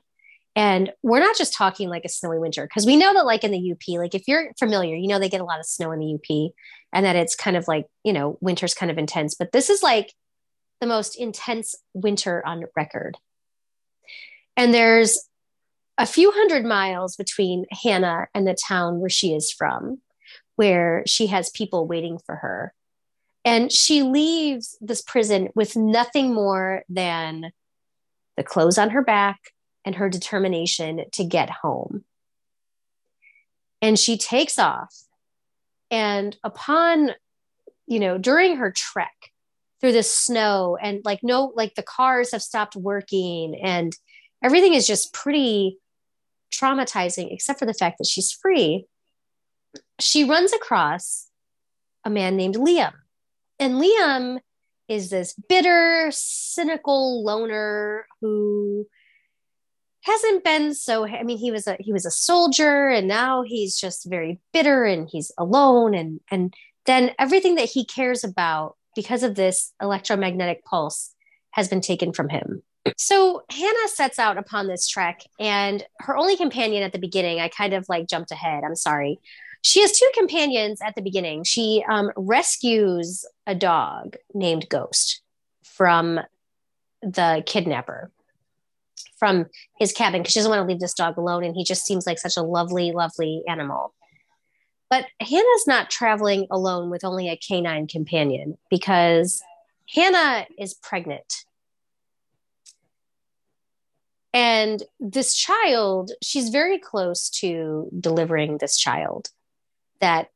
And 0.54 0.90
we're 1.02 1.20
not 1.20 1.36
just 1.36 1.52
talking 1.52 1.90
like 1.90 2.06
a 2.06 2.08
snowy 2.08 2.38
winter 2.38 2.66
because 2.66 2.86
we 2.86 2.96
know 2.96 3.12
that 3.12 3.26
like 3.26 3.44
in 3.44 3.50
the 3.50 3.72
up 3.72 4.00
like 4.00 4.14
if 4.14 4.26
you're 4.26 4.52
familiar 4.58 4.96
you 4.96 5.06
know 5.06 5.18
they 5.18 5.28
get 5.28 5.42
a 5.42 5.44
lot 5.44 5.60
of 5.60 5.66
snow 5.66 5.92
in 5.92 6.00
the 6.00 6.14
up 6.14 6.54
and 6.92 7.04
that 7.04 7.14
it's 7.14 7.36
kind 7.36 7.56
of 7.56 7.68
like 7.68 7.86
you 8.04 8.12
know 8.12 8.38
winter's 8.40 8.74
kind 8.74 8.90
of 8.90 8.98
intense. 8.98 9.34
But 9.34 9.52
this 9.52 9.68
is 9.70 9.82
like 9.82 10.12
the 10.80 10.86
most 10.86 11.16
intense 11.16 11.74
winter 11.94 12.44
on 12.46 12.64
record. 12.74 13.16
And 14.56 14.72
there's 14.72 15.28
a 15.98 16.06
few 16.06 16.30
hundred 16.30 16.64
miles 16.64 17.16
between 17.16 17.66
Hannah 17.82 18.28
and 18.34 18.46
the 18.46 18.56
town 18.66 19.00
where 19.00 19.10
she 19.10 19.34
is 19.34 19.52
from, 19.52 20.00
where 20.56 21.02
she 21.06 21.28
has 21.28 21.50
people 21.50 21.86
waiting 21.86 22.18
for 22.18 22.36
her. 22.36 22.74
And 23.44 23.70
she 23.70 24.02
leaves 24.02 24.76
this 24.80 25.02
prison 25.02 25.50
with 25.54 25.76
nothing 25.76 26.34
more 26.34 26.82
than 26.88 27.52
the 28.36 28.42
clothes 28.42 28.76
on 28.76 28.90
her 28.90 29.02
back 29.02 29.38
and 29.84 29.94
her 29.94 30.08
determination 30.08 31.04
to 31.12 31.24
get 31.24 31.48
home. 31.48 32.04
And 33.80 33.98
she 33.98 34.18
takes 34.18 34.58
off. 34.58 34.94
And 35.90 36.36
upon, 36.42 37.12
you 37.86 38.00
know, 38.00 38.18
during 38.18 38.56
her 38.56 38.72
trek 38.72 39.14
through 39.80 39.92
the 39.92 40.02
snow, 40.02 40.76
and 40.80 41.02
like, 41.04 41.20
no, 41.22 41.52
like 41.54 41.76
the 41.76 41.82
cars 41.82 42.32
have 42.32 42.42
stopped 42.42 42.74
working 42.74 43.54
and 43.62 43.96
everything 44.42 44.74
is 44.74 44.86
just 44.86 45.12
pretty 45.12 45.78
traumatizing, 46.52 47.32
except 47.32 47.58
for 47.58 47.66
the 47.66 47.74
fact 47.74 47.98
that 47.98 48.06
she's 48.06 48.32
free. 48.32 48.86
She 49.98 50.24
runs 50.24 50.52
across 50.52 51.28
a 52.04 52.10
man 52.10 52.36
named 52.36 52.56
Liam. 52.56 52.92
And 53.58 53.74
Liam 53.74 54.38
is 54.88 55.10
this 55.10 55.34
bitter, 55.48 56.08
cynical 56.12 57.24
loner 57.24 58.06
who 58.20 58.86
hasn't 60.02 60.44
been 60.44 60.72
so 60.72 61.04
i 61.04 61.24
mean 61.24 61.36
he 61.36 61.50
was 61.50 61.66
a 61.66 61.76
he 61.80 61.92
was 61.92 62.06
a 62.06 62.12
soldier 62.12 62.86
and 62.86 63.08
now 63.08 63.42
he's 63.42 63.76
just 63.76 64.08
very 64.08 64.38
bitter 64.52 64.84
and 64.84 65.08
he's 65.10 65.32
alone 65.36 65.96
and 65.96 66.20
and 66.30 66.54
then 66.84 67.10
everything 67.18 67.56
that 67.56 67.68
he 67.68 67.84
cares 67.84 68.22
about 68.22 68.76
because 68.94 69.24
of 69.24 69.34
this 69.34 69.72
electromagnetic 69.82 70.64
pulse 70.64 71.12
has 71.50 71.68
been 71.68 71.80
taken 71.80 72.12
from 72.12 72.28
him 72.28 72.62
so 72.96 73.42
Hannah 73.50 73.88
sets 73.88 74.18
out 74.18 74.38
upon 74.38 74.68
this 74.68 74.86
trek, 74.86 75.22
and 75.40 75.84
her 75.98 76.16
only 76.16 76.36
companion 76.36 76.82
at 76.82 76.92
the 76.92 76.98
beginning, 76.98 77.40
I 77.40 77.48
kind 77.48 77.74
of 77.74 77.88
like 77.88 78.08
jumped 78.08 78.30
ahead. 78.30 78.62
I'm 78.64 78.76
sorry. 78.76 79.18
She 79.62 79.80
has 79.80 79.98
two 79.98 80.10
companions 80.14 80.80
at 80.80 80.94
the 80.94 81.02
beginning. 81.02 81.44
She 81.44 81.84
um, 81.88 82.10
rescues 82.16 83.24
a 83.46 83.54
dog 83.54 84.16
named 84.34 84.68
Ghost 84.68 85.22
from 85.62 86.20
the 87.02 87.42
kidnapper 87.46 88.10
from 89.18 89.46
his 89.78 89.92
cabin 89.92 90.20
because 90.20 90.32
she 90.32 90.38
doesn't 90.38 90.50
want 90.50 90.60
to 90.60 90.66
leave 90.66 90.80
this 90.80 90.94
dog 90.94 91.16
alone. 91.16 91.44
And 91.44 91.54
he 91.54 91.64
just 91.64 91.84
seems 91.86 92.06
like 92.06 92.18
such 92.18 92.36
a 92.36 92.42
lovely, 92.42 92.92
lovely 92.92 93.42
animal. 93.48 93.94
But 94.88 95.06
Hannah's 95.20 95.66
not 95.66 95.90
traveling 95.90 96.46
alone 96.50 96.90
with 96.90 97.04
only 97.04 97.28
a 97.28 97.36
canine 97.36 97.88
companion 97.88 98.56
because 98.70 99.42
Hannah 99.88 100.46
is 100.58 100.74
pregnant 100.74 101.44
and 104.36 104.82
this 105.00 105.32
child, 105.32 106.10
she's 106.22 106.50
very 106.50 106.78
close 106.78 107.30
to 107.40 107.88
delivering 107.98 108.58
this 108.58 108.76
child 108.76 109.30
that 110.00 110.28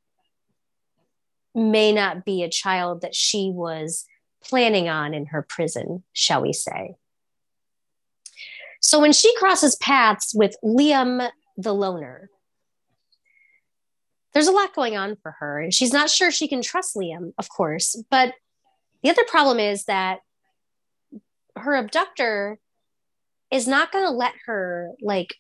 may 1.55 1.93
not 1.93 2.25
be 2.25 2.43
a 2.43 2.49
child 2.49 3.03
that 3.03 3.15
she 3.15 3.51
was 3.53 4.07
planning 4.43 4.89
on 4.89 5.15
in 5.15 5.27
her 5.27 5.43
prison, 5.43 6.03
shall 6.13 6.43
we 6.43 6.53
say. 6.53 6.95
So 8.81 9.01
when 9.01 9.13
she 9.13 9.35
crosses 9.37 9.77
paths 9.77 10.33
with 10.35 10.57
Liam 10.65 11.29
the 11.57 11.75
loner, 11.75 12.31
there's 14.33 14.49
a 14.49 14.53
lot 14.53 14.75
going 14.75 14.97
on 14.97 15.17
for 15.23 15.33
her, 15.41 15.61
and 15.61 15.75
she's 15.75 15.93
not 15.93 16.09
sure 16.09 16.31
she 16.31 16.49
can 16.49 16.63
trust 16.63 16.97
Liam, 16.97 17.33
of 17.37 17.49
course. 17.49 18.03
But 18.11 18.35
the 19.03 19.11
other 19.11 19.25
problem 19.25 19.59
is 19.59 19.85
that 19.85 20.21
her 21.57 21.75
abductor 21.75 22.59
is 23.51 23.67
not 23.67 23.93
going 23.93 24.05
to 24.05 24.13
let 24.13 24.35
her 24.47 24.93
like 25.03 25.35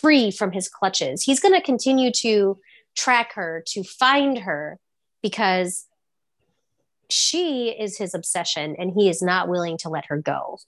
free 0.00 0.30
from 0.30 0.52
his 0.52 0.68
clutches. 0.68 1.22
He's 1.22 1.40
going 1.40 1.54
to 1.54 1.60
continue 1.60 2.10
to 2.18 2.58
track 2.96 3.34
her, 3.34 3.62
to 3.68 3.82
find 3.82 4.38
her, 4.38 4.78
because 5.22 5.86
she 7.10 7.70
is 7.70 7.98
his 7.98 8.14
obsession 8.14 8.76
and 8.78 8.92
he 8.92 9.08
is 9.08 9.22
not 9.22 9.48
willing 9.48 9.78
to 9.78 9.88
let 9.88 10.06
her 10.06 10.18
go. 10.18 10.58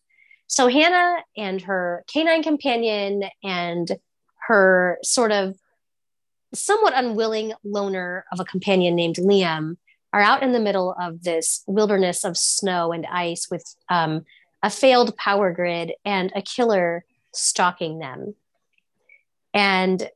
So 0.46 0.68
Hannah 0.68 1.24
and 1.36 1.60
her 1.62 2.04
canine 2.12 2.42
companion 2.42 3.24
and 3.42 3.90
her 4.46 4.98
sort 5.02 5.32
of 5.32 5.56
somewhat 6.54 6.92
unwilling 6.94 7.52
loner 7.64 8.24
of 8.32 8.40
a 8.40 8.44
companion 8.44 8.94
named 8.94 9.16
Liam 9.16 9.76
are 10.12 10.20
out 10.20 10.42
in 10.42 10.52
the 10.52 10.60
middle 10.60 10.94
of 11.00 11.24
this 11.24 11.62
wilderness 11.66 12.24
of 12.24 12.36
snow 12.36 12.92
and 12.92 13.06
ice 13.06 13.50
with 13.50 13.74
um, 13.88 14.24
a 14.62 14.70
failed 14.70 15.16
power 15.16 15.52
grid 15.52 15.92
and 16.04 16.32
a 16.34 16.42
killer 16.42 17.04
stalking 17.32 17.98
them. 17.98 18.34
And 19.56 20.06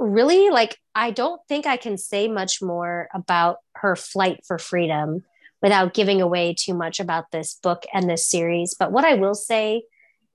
really, 0.00 0.50
like, 0.50 0.78
I 0.96 1.12
don't 1.12 1.40
think 1.48 1.64
I 1.64 1.76
can 1.76 1.96
say 1.96 2.26
much 2.26 2.60
more 2.60 3.08
about 3.14 3.58
her 3.76 3.94
flight 3.94 4.40
for 4.46 4.58
freedom 4.58 5.24
without 5.62 5.94
giving 5.94 6.20
away 6.20 6.54
too 6.58 6.74
much 6.74 6.98
about 6.98 7.30
this 7.30 7.54
book 7.62 7.84
and 7.94 8.10
this 8.10 8.26
series. 8.26 8.74
But 8.74 8.90
what 8.90 9.04
I 9.04 9.14
will 9.14 9.36
say 9.36 9.84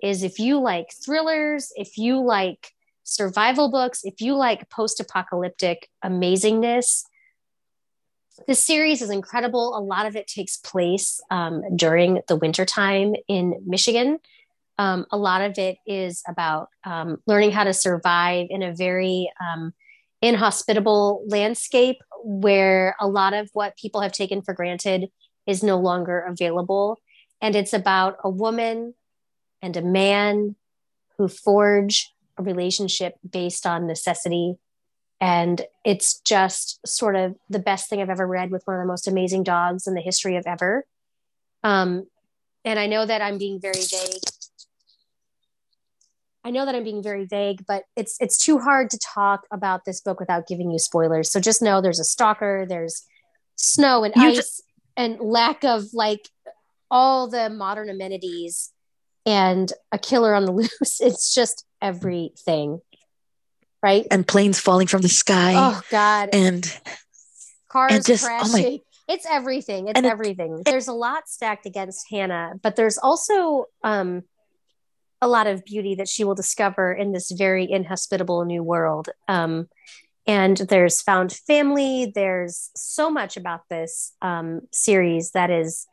is 0.01 0.23
if 0.23 0.39
you 0.39 0.59
like 0.59 0.87
thrillers, 1.05 1.73
if 1.75 1.97
you 1.97 2.21
like 2.21 2.71
survival 3.03 3.69
books, 3.69 4.05
if 4.05 4.21
you 4.21 4.35
like 4.35 4.69
post 4.69 5.01
apocalyptic 5.01 5.89
amazingness, 6.03 7.03
this 8.47 8.63
series 8.63 9.01
is 9.01 9.09
incredible. 9.09 9.77
A 9.77 9.81
lot 9.81 10.05
of 10.05 10.15
it 10.15 10.27
takes 10.27 10.55
place 10.55 11.19
um, 11.29 11.61
during 11.75 12.21
the 12.29 12.37
wintertime 12.37 13.15
in 13.27 13.61
Michigan. 13.65 14.19
Um, 14.81 15.05
a 15.11 15.17
lot 15.17 15.43
of 15.43 15.59
it 15.59 15.77
is 15.85 16.23
about 16.27 16.69
um, 16.83 17.17
learning 17.27 17.51
how 17.51 17.65
to 17.65 17.71
survive 17.71 18.47
in 18.49 18.63
a 18.63 18.73
very 18.73 19.31
um, 19.39 19.73
inhospitable 20.23 21.23
landscape 21.27 21.97
where 22.23 22.95
a 22.99 23.07
lot 23.07 23.33
of 23.35 23.47
what 23.53 23.77
people 23.77 24.01
have 24.01 24.11
taken 24.11 24.41
for 24.41 24.55
granted 24.55 25.09
is 25.45 25.61
no 25.61 25.77
longer 25.77 26.21
available. 26.21 26.97
And 27.41 27.55
it's 27.55 27.73
about 27.73 28.17
a 28.23 28.29
woman 28.31 28.95
and 29.61 29.77
a 29.77 29.83
man 29.83 30.55
who 31.15 31.27
forge 31.27 32.11
a 32.39 32.41
relationship 32.41 33.19
based 33.29 33.67
on 33.67 33.85
necessity 33.85 34.55
and 35.19 35.61
it's 35.85 36.19
just 36.21 36.79
sort 36.87 37.15
of 37.15 37.35
the 37.51 37.59
best 37.59 37.87
thing 37.87 38.01
I've 38.01 38.09
ever 38.09 38.25
read 38.25 38.49
with 38.49 38.63
one 38.65 38.77
of 38.77 38.81
the 38.81 38.87
most 38.87 39.07
amazing 39.07 39.43
dogs 39.43 39.85
in 39.85 39.93
the 39.93 40.01
history 40.01 40.37
of 40.37 40.47
ever. 40.47 40.87
Um, 41.63 42.07
and 42.65 42.79
I 42.79 42.87
know 42.87 43.05
that 43.05 43.21
I'm 43.21 43.37
being 43.37 43.61
very 43.61 43.81
vague. 43.81 44.40
I 46.43 46.51
know 46.51 46.65
that 46.65 46.75
I'm 46.75 46.83
being 46.83 47.03
very 47.03 47.25
vague, 47.25 47.63
but 47.67 47.83
it's 47.95 48.17
it's 48.19 48.43
too 48.43 48.59
hard 48.59 48.89
to 48.91 48.99
talk 48.99 49.41
about 49.51 49.85
this 49.85 50.01
book 50.01 50.19
without 50.19 50.47
giving 50.47 50.71
you 50.71 50.79
spoilers. 50.79 51.31
So 51.31 51.39
just 51.39 51.61
know 51.61 51.81
there's 51.81 51.99
a 51.99 52.03
stalker, 52.03 52.65
there's 52.67 53.05
snow 53.55 54.03
and 54.03 54.15
you 54.15 54.29
ice 54.29 54.35
just- 54.35 54.63
and 54.97 55.19
lack 55.19 55.63
of 55.63 55.85
like 55.93 56.27
all 56.89 57.29
the 57.29 57.49
modern 57.49 57.89
amenities 57.89 58.71
and 59.25 59.71
a 59.91 59.97
killer 59.97 60.33
on 60.33 60.45
the 60.45 60.51
loose. 60.81 60.99
It's 60.99 61.33
just 61.33 61.65
everything 61.81 62.81
right? 63.83 64.05
And 64.11 64.27
planes 64.27 64.59
falling 64.59 64.87
from 64.87 65.01
the 65.01 65.09
sky. 65.09 65.53
Oh 65.55 65.81
God! 65.89 66.29
And 66.33 66.79
cars 67.69 67.93
and 67.93 68.05
just, 68.05 68.23
crashing. 68.23 68.65
Oh 68.65 68.71
my, 68.71 68.79
it's 69.07 69.25
everything. 69.29 69.87
It's 69.87 70.01
everything. 70.01 70.59
It, 70.59 70.65
there's 70.65 70.87
a 70.87 70.93
lot 70.93 71.27
stacked 71.27 71.65
against 71.65 72.05
Hannah, 72.09 72.53
but 72.61 72.75
there's 72.75 72.97
also 72.97 73.65
um, 73.83 74.23
a 75.21 75.27
lot 75.27 75.47
of 75.47 75.63
beauty 75.63 75.95
that 75.95 76.07
she 76.07 76.23
will 76.23 76.35
discover 76.35 76.91
in 76.91 77.11
this 77.11 77.31
very 77.31 77.69
inhospitable 77.69 78.43
new 78.45 78.63
world. 78.63 79.09
Um, 79.27 79.69
and 80.27 80.57
there's 80.57 81.01
found 81.01 81.33
family. 81.33 82.11
There's 82.13 82.71
so 82.75 83.09
much 83.09 83.37
about 83.37 83.61
this 83.69 84.13
um, 84.21 84.61
series 84.71 85.31
that 85.31 85.49
is 85.49 85.87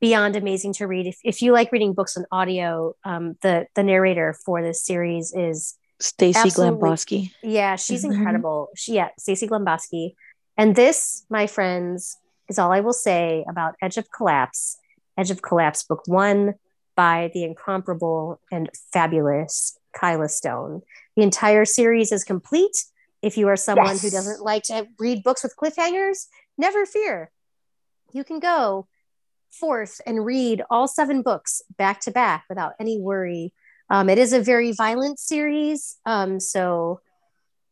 beyond 0.00 0.36
amazing 0.36 0.72
to 0.74 0.86
read. 0.86 1.06
If, 1.06 1.18
if 1.24 1.42
you 1.42 1.52
like 1.52 1.72
reading 1.72 1.92
books 1.92 2.16
on 2.16 2.26
audio, 2.30 2.94
um, 3.04 3.36
the 3.42 3.66
the 3.74 3.82
narrator 3.82 4.36
for 4.44 4.62
this 4.62 4.82
series 4.82 5.32
is 5.34 5.76
Stacy. 6.00 6.50
Glemboski. 6.50 7.32
yeah, 7.42 7.76
she's 7.76 8.04
name? 8.04 8.12
incredible. 8.12 8.68
She 8.76 8.94
yeah, 8.94 9.08
Stacy 9.18 9.48
Glemboski. 9.48 10.14
And 10.56 10.74
this, 10.74 11.24
my 11.28 11.46
friends, 11.46 12.18
is 12.48 12.58
all 12.58 12.72
I 12.72 12.80
will 12.80 12.92
say 12.92 13.44
about 13.48 13.74
Edge 13.82 13.96
of 13.96 14.10
Collapse. 14.10 14.78
Edge 15.18 15.30
of 15.30 15.42
Collapse, 15.42 15.82
book 15.82 16.02
one 16.06 16.54
by 16.96 17.30
the 17.34 17.44
incomparable 17.44 18.40
and 18.50 18.70
fabulous 18.92 19.78
Kyla 19.92 20.28
Stone. 20.28 20.82
The 21.14 21.22
entire 21.22 21.64
series 21.64 22.10
is 22.10 22.24
complete. 22.24 22.84
If 23.22 23.36
you 23.36 23.48
are 23.48 23.56
someone 23.56 23.98
who 23.98 24.10
doesn't 24.10 24.42
like 24.42 24.64
to 24.64 24.86
read 24.98 25.22
books 25.22 25.42
with 25.42 25.56
cliffhangers, 25.56 26.26
never 26.58 26.86
fear. 26.86 27.30
You 28.12 28.24
can 28.24 28.40
go 28.40 28.86
forth 29.50 30.00
and 30.06 30.24
read 30.24 30.62
all 30.70 30.88
seven 30.88 31.22
books 31.22 31.62
back 31.76 32.00
to 32.00 32.10
back 32.10 32.44
without 32.48 32.72
any 32.78 33.00
worry. 33.00 33.52
Um, 33.88 34.08
it 34.08 34.18
is 34.18 34.32
a 34.32 34.40
very 34.40 34.72
violent 34.72 35.18
series. 35.18 35.96
Um, 36.04 36.40
so 36.40 37.00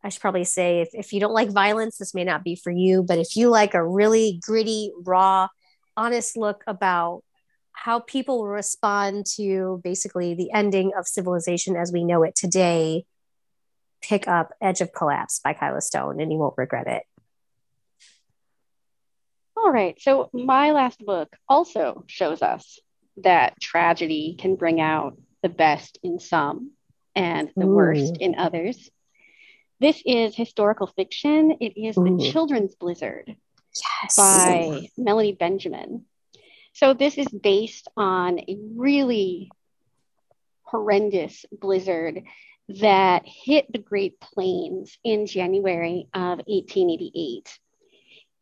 I 0.02 0.08
should 0.08 0.20
probably 0.20 0.44
say 0.44 0.80
if, 0.80 0.90
if 0.92 1.12
you 1.12 1.20
don't 1.20 1.32
like 1.32 1.50
violence, 1.50 1.98
this 1.98 2.14
may 2.14 2.24
not 2.24 2.44
be 2.44 2.56
for 2.56 2.70
you. 2.70 3.02
But 3.02 3.18
if 3.18 3.36
you 3.36 3.48
like 3.48 3.74
a 3.74 3.86
really 3.86 4.40
gritty, 4.42 4.92
raw, 5.02 5.48
honest 5.96 6.36
look 6.36 6.62
about 6.66 7.22
how 7.74 8.00
people 8.00 8.46
respond 8.46 9.26
to 9.36 9.80
basically 9.84 10.34
the 10.34 10.50
ending 10.52 10.92
of 10.96 11.06
civilization 11.06 11.76
as 11.76 11.92
we 11.92 12.04
know 12.04 12.22
it 12.22 12.34
today, 12.34 13.04
pick 14.00 14.26
up 14.26 14.52
Edge 14.60 14.80
of 14.80 14.92
Collapse 14.92 15.40
by 15.42 15.52
Kyla 15.52 15.80
Stone 15.82 16.20
and 16.20 16.32
you 16.32 16.38
won't 16.38 16.54
regret 16.56 16.86
it. 16.86 17.02
All 19.56 19.70
right. 19.70 20.00
So 20.00 20.30
my 20.32 20.72
last 20.72 21.04
book 21.04 21.34
also 21.48 22.04
shows 22.06 22.42
us 22.42 22.78
that 23.18 23.60
tragedy 23.60 24.36
can 24.38 24.56
bring 24.56 24.80
out 24.80 25.16
the 25.42 25.48
best 25.48 25.98
in 26.02 26.18
some 26.18 26.72
and 27.14 27.50
the 27.56 27.66
worst 27.66 28.16
in 28.18 28.34
others. 28.36 28.90
This 29.80 30.02
is 30.06 30.34
historical 30.34 30.86
fiction. 30.86 31.56
It 31.60 31.76
is 31.76 31.98
Ooh. 31.98 32.16
The 32.16 32.30
Children's 32.30 32.74
Blizzard 32.74 33.36
Yes. 34.02 34.16
by 34.16 34.88
Melanie 34.96 35.32
Benjamin. 35.32 36.04
So 36.74 36.92
this 36.92 37.18
is 37.18 37.28
based 37.28 37.88
on 37.96 38.40
a 38.40 38.58
really 38.74 39.48
horrendous 40.64 41.46
blizzard 41.52 42.22
that 42.68 43.22
hit 43.24 43.72
the 43.72 43.78
Great 43.78 44.18
Plains 44.18 44.98
in 45.04 45.26
January 45.26 46.08
of 46.12 46.40
1888. 46.46 47.58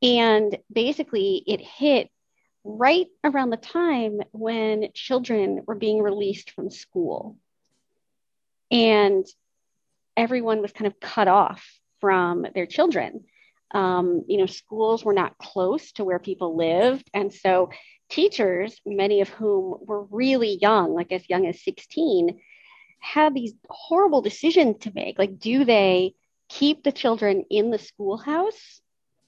And 0.03 0.57
basically, 0.73 1.43
it 1.47 1.61
hit 1.61 2.09
right 2.65 3.09
around 3.23 3.51
the 3.51 3.59
time 3.59 4.21
when 4.31 4.89
children 4.95 5.63
were 5.67 5.75
being 5.75 6.01
released 6.01 6.53
from 6.53 6.71
school. 6.71 7.37
And 8.71 9.27
everyone 10.17 10.63
was 10.63 10.73
kind 10.73 10.87
of 10.87 10.99
cut 11.01 11.29
off 11.29 11.69
from 12.01 12.47
their 12.55 12.67
children. 12.67 13.25
Um, 13.73 14.25
you 14.27 14.39
know, 14.39 14.47
schools 14.47 15.05
were 15.05 15.13
not 15.13 15.37
close 15.37 15.93
to 15.93 16.05
where 16.05 16.19
people 16.19 16.57
lived. 16.57 17.11
And 17.13 17.33
so 17.33 17.71
teachers, 18.13 18.79
many 18.85 19.23
of 19.23 19.31
whom 19.31 19.79
were 19.81 20.05
really 20.05 20.59
young, 20.61 20.93
like 20.93 21.13
as 21.13 21.29
young 21.31 21.47
as 21.47 21.65
16, 21.65 22.39
had 23.01 23.35
these 23.35 23.55
horrible 23.69 24.21
decisions 24.21 24.77
to 24.81 24.93
make. 24.95 25.19
Like, 25.19 25.39
do 25.39 25.65
they 25.65 26.15
keep 26.49 26.85
the 26.85 26.93
children 26.93 27.45
in 27.49 27.71
the 27.71 27.79
schoolhouse 27.79 28.83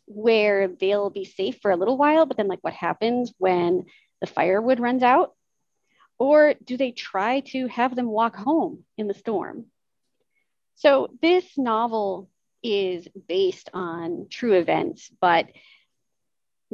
where 0.05 0.69
they'll 0.69 1.09
be 1.09 1.25
safe 1.25 1.61
for 1.63 1.71
a 1.71 1.77
little 1.77 1.97
while, 1.97 2.27
but 2.27 2.37
then, 2.37 2.47
like, 2.47 2.63
what 2.63 2.75
happens 2.75 3.33
when 3.39 3.87
the 4.21 4.27
firewood 4.27 4.81
runs 4.81 5.03
out? 5.03 5.33
Or 6.19 6.55
do 6.63 6.77
they 6.77 6.93
try 6.93 7.41
to 7.53 7.67
have 7.69 7.97
them 7.97 8.07
walk 8.07 8.37
home 8.37 8.85
in 8.99 9.09
the 9.09 9.15
storm? 9.15 9.65
So, 10.75 11.09
this 11.23 11.57
novel 11.57 12.29
is 12.63 13.09
based 13.29 13.71
on 13.73 14.27
true 14.31 14.53
events, 14.53 15.11
but 15.21 15.47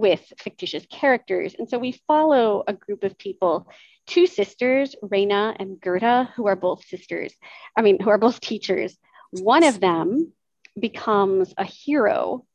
with 0.01 0.33
fictitious 0.39 0.87
characters. 0.91 1.55
And 1.59 1.69
so 1.69 1.79
we 1.79 2.01
follow 2.07 2.65
a 2.67 2.73
group 2.73 3.05
of 3.05 3.19
people, 3.19 3.69
two 4.07 4.27
sisters, 4.27 4.97
Raina 5.03 5.55
and 5.59 5.81
Gerda, 5.81 6.33
who 6.35 6.47
are 6.47 6.57
both 6.57 6.85
sisters, 6.85 7.33
I 7.77 7.83
mean, 7.83 8.01
who 8.01 8.11
are 8.11 8.19
both 8.19 8.41
teachers. 8.41 8.97
One 9.31 9.63
of 9.63 9.79
them 9.79 10.33
becomes 10.79 11.53
a 11.57 11.65
hero 11.65 12.47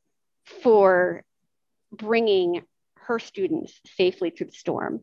for 0.64 1.24
bringing 1.92 2.64
her 2.96 3.20
students 3.20 3.80
safely 3.96 4.32
through 4.32 4.48
the 4.48 4.54
storm. 4.54 5.02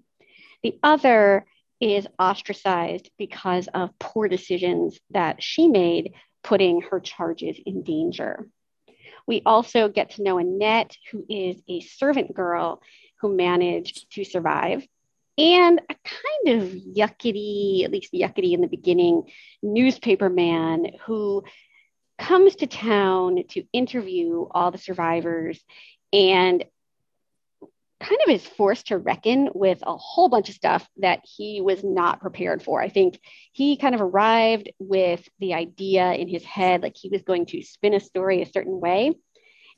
The 0.62 0.78
other 0.82 1.46
is 1.80 2.06
ostracized 2.18 3.10
because 3.18 3.68
of 3.72 3.98
poor 3.98 4.28
decisions 4.28 4.98
that 5.10 5.42
she 5.42 5.68
made, 5.68 6.14
putting 6.42 6.82
her 6.82 7.00
charges 7.00 7.58
in 7.64 7.82
danger. 7.82 8.46
We 9.26 9.42
also 9.46 9.88
get 9.88 10.10
to 10.10 10.22
know 10.22 10.38
Annette, 10.38 10.96
who 11.10 11.24
is 11.28 11.56
a 11.68 11.80
servant 11.80 12.34
girl 12.34 12.82
who 13.20 13.34
managed 13.34 14.12
to 14.12 14.24
survive, 14.24 14.86
and 15.38 15.80
a 15.88 15.94
kind 15.94 16.62
of 16.62 16.70
yuckety, 16.70 17.84
at 17.84 17.90
least 17.90 18.12
yuckety 18.12 18.52
in 18.52 18.60
the 18.60 18.66
beginning, 18.66 19.24
newspaper 19.62 20.28
man 20.28 20.86
who 21.06 21.44
comes 22.18 22.56
to 22.56 22.66
town 22.66 23.42
to 23.48 23.64
interview 23.72 24.46
all 24.50 24.70
the 24.70 24.78
survivors. 24.78 25.60
And 26.12 26.64
kind 28.02 28.20
of 28.26 28.34
is 28.34 28.46
forced 28.46 28.88
to 28.88 28.98
reckon 28.98 29.48
with 29.54 29.78
a 29.82 29.96
whole 29.96 30.28
bunch 30.28 30.48
of 30.48 30.54
stuff 30.54 30.88
that 30.98 31.20
he 31.24 31.60
was 31.60 31.84
not 31.84 32.20
prepared 32.20 32.62
for. 32.62 32.82
I 32.82 32.88
think 32.88 33.20
he 33.52 33.76
kind 33.76 33.94
of 33.94 34.00
arrived 34.00 34.70
with 34.78 35.26
the 35.38 35.54
idea 35.54 36.12
in 36.12 36.28
his 36.28 36.44
head, 36.44 36.82
like 36.82 36.96
he 36.96 37.08
was 37.08 37.22
going 37.22 37.46
to 37.46 37.62
spin 37.62 37.94
a 37.94 38.00
story 38.00 38.42
a 38.42 38.46
certain 38.46 38.80
way. 38.80 39.12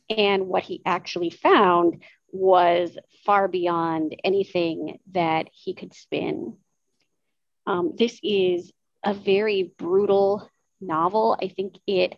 And 0.08 0.46
what 0.46 0.62
he 0.62 0.80
actually 0.86 1.30
found 1.30 2.02
was 2.32 2.96
far 3.24 3.46
beyond 3.46 4.16
anything 4.24 4.98
that 5.12 5.48
he 5.52 5.74
could 5.74 5.94
spin. 5.94 6.56
Um, 7.66 7.92
this 7.96 8.18
is 8.22 8.72
a 9.04 9.14
very 9.14 9.74
brutal 9.78 10.50
novel. 10.80 11.36
I 11.40 11.48
think 11.48 11.76
it 11.86 12.16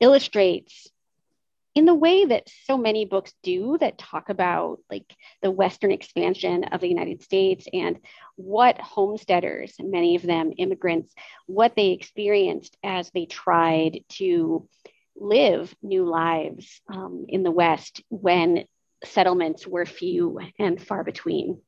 illustrates 0.00 0.90
in 1.74 1.86
the 1.86 1.94
way 1.94 2.24
that 2.26 2.50
so 2.66 2.76
many 2.76 3.06
books 3.06 3.32
do 3.42 3.78
that 3.80 3.96
talk 3.96 4.28
about 4.28 4.78
like 4.90 5.14
the 5.40 5.50
western 5.50 5.90
expansion 5.90 6.64
of 6.64 6.80
the 6.80 6.88
united 6.88 7.22
states 7.22 7.66
and 7.72 7.98
what 8.36 8.78
homesteaders 8.80 9.74
many 9.80 10.16
of 10.16 10.22
them 10.22 10.52
immigrants 10.58 11.14
what 11.46 11.74
they 11.76 11.88
experienced 11.88 12.76
as 12.82 13.10
they 13.10 13.26
tried 13.26 14.00
to 14.08 14.68
live 15.16 15.74
new 15.82 16.04
lives 16.04 16.80
um, 16.88 17.26
in 17.28 17.42
the 17.42 17.50
west 17.50 18.02
when 18.08 18.64
settlements 19.04 19.66
were 19.66 19.86
few 19.86 20.38
and 20.58 20.80
far 20.80 21.04
between. 21.04 21.60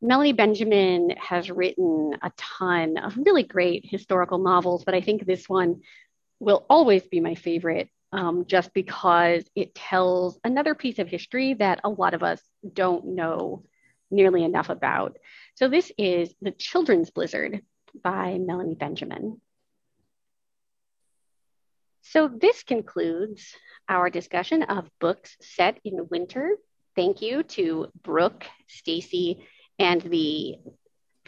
Melanie 0.00 0.32
Benjamin 0.32 1.10
has 1.18 1.50
written 1.50 2.14
a 2.22 2.30
ton 2.36 2.98
of 2.98 3.16
really 3.16 3.42
great 3.42 3.84
historical 3.84 4.38
novels, 4.38 4.84
but 4.84 4.94
I 4.94 5.00
think 5.00 5.24
this 5.24 5.48
one 5.48 5.82
will 6.38 6.64
always 6.70 7.02
be 7.02 7.20
my 7.20 7.34
favorite 7.34 7.88
um, 8.12 8.44
just 8.46 8.72
because 8.72 9.48
it 9.54 9.74
tells 9.74 10.38
another 10.44 10.74
piece 10.74 10.98
of 10.98 11.08
history 11.08 11.54
that 11.54 11.80
a 11.84 11.90
lot 11.90 12.14
of 12.14 12.22
us 12.22 12.40
don't 12.72 13.06
know 13.06 13.64
nearly 14.10 14.44
enough 14.44 14.70
about. 14.70 15.18
So, 15.54 15.68
this 15.68 15.92
is 15.98 16.34
The 16.40 16.52
Children's 16.52 17.10
Blizzard 17.10 17.62
by 18.02 18.38
Melanie 18.38 18.74
Benjamin. 18.74 19.40
So, 22.02 22.28
this 22.28 22.62
concludes 22.62 23.54
our 23.88 24.08
discussion 24.08 24.62
of 24.62 24.90
books 24.98 25.36
set 25.40 25.78
in 25.84 26.08
winter. 26.10 26.56
Thank 26.96 27.20
you 27.20 27.42
to 27.42 27.88
Brooke, 28.02 28.46
Stacy, 28.66 29.46
and 29.78 30.00
the 30.00 30.56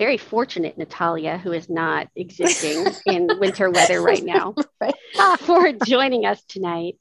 very 0.01 0.17
fortunate 0.17 0.79
Natalia, 0.79 1.37
who 1.37 1.53
is 1.53 1.69
not 1.69 2.09
existing 2.17 2.87
in 3.07 3.29
winter 3.39 3.71
weather 3.71 4.01
right 4.01 4.25
now, 4.25 4.55
Right. 4.81 4.95
Uh, 5.19 5.37
for 5.37 5.73
joining 5.73 6.25
us 6.25 6.43
tonight. 6.49 6.95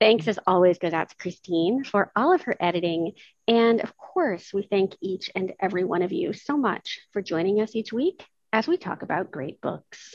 Thanks 0.00 0.28
as 0.28 0.38
always 0.46 0.78
goes 0.78 0.92
out 0.92 1.08
to 1.08 1.16
Christine 1.16 1.82
for 1.82 2.12
all 2.14 2.34
of 2.34 2.42
her 2.42 2.54
editing. 2.60 3.12
And 3.48 3.80
of 3.80 3.96
course, 3.96 4.52
we 4.52 4.62
thank 4.62 4.96
each 5.00 5.30
and 5.34 5.54
every 5.58 5.84
one 5.84 6.02
of 6.02 6.12
you 6.12 6.34
so 6.34 6.58
much 6.58 7.00
for 7.14 7.22
joining 7.22 7.62
us 7.62 7.74
each 7.74 7.90
week 7.90 8.22
as 8.52 8.68
we 8.68 8.76
talk 8.76 9.00
about 9.00 9.30
great 9.30 9.62
books. 9.62 10.14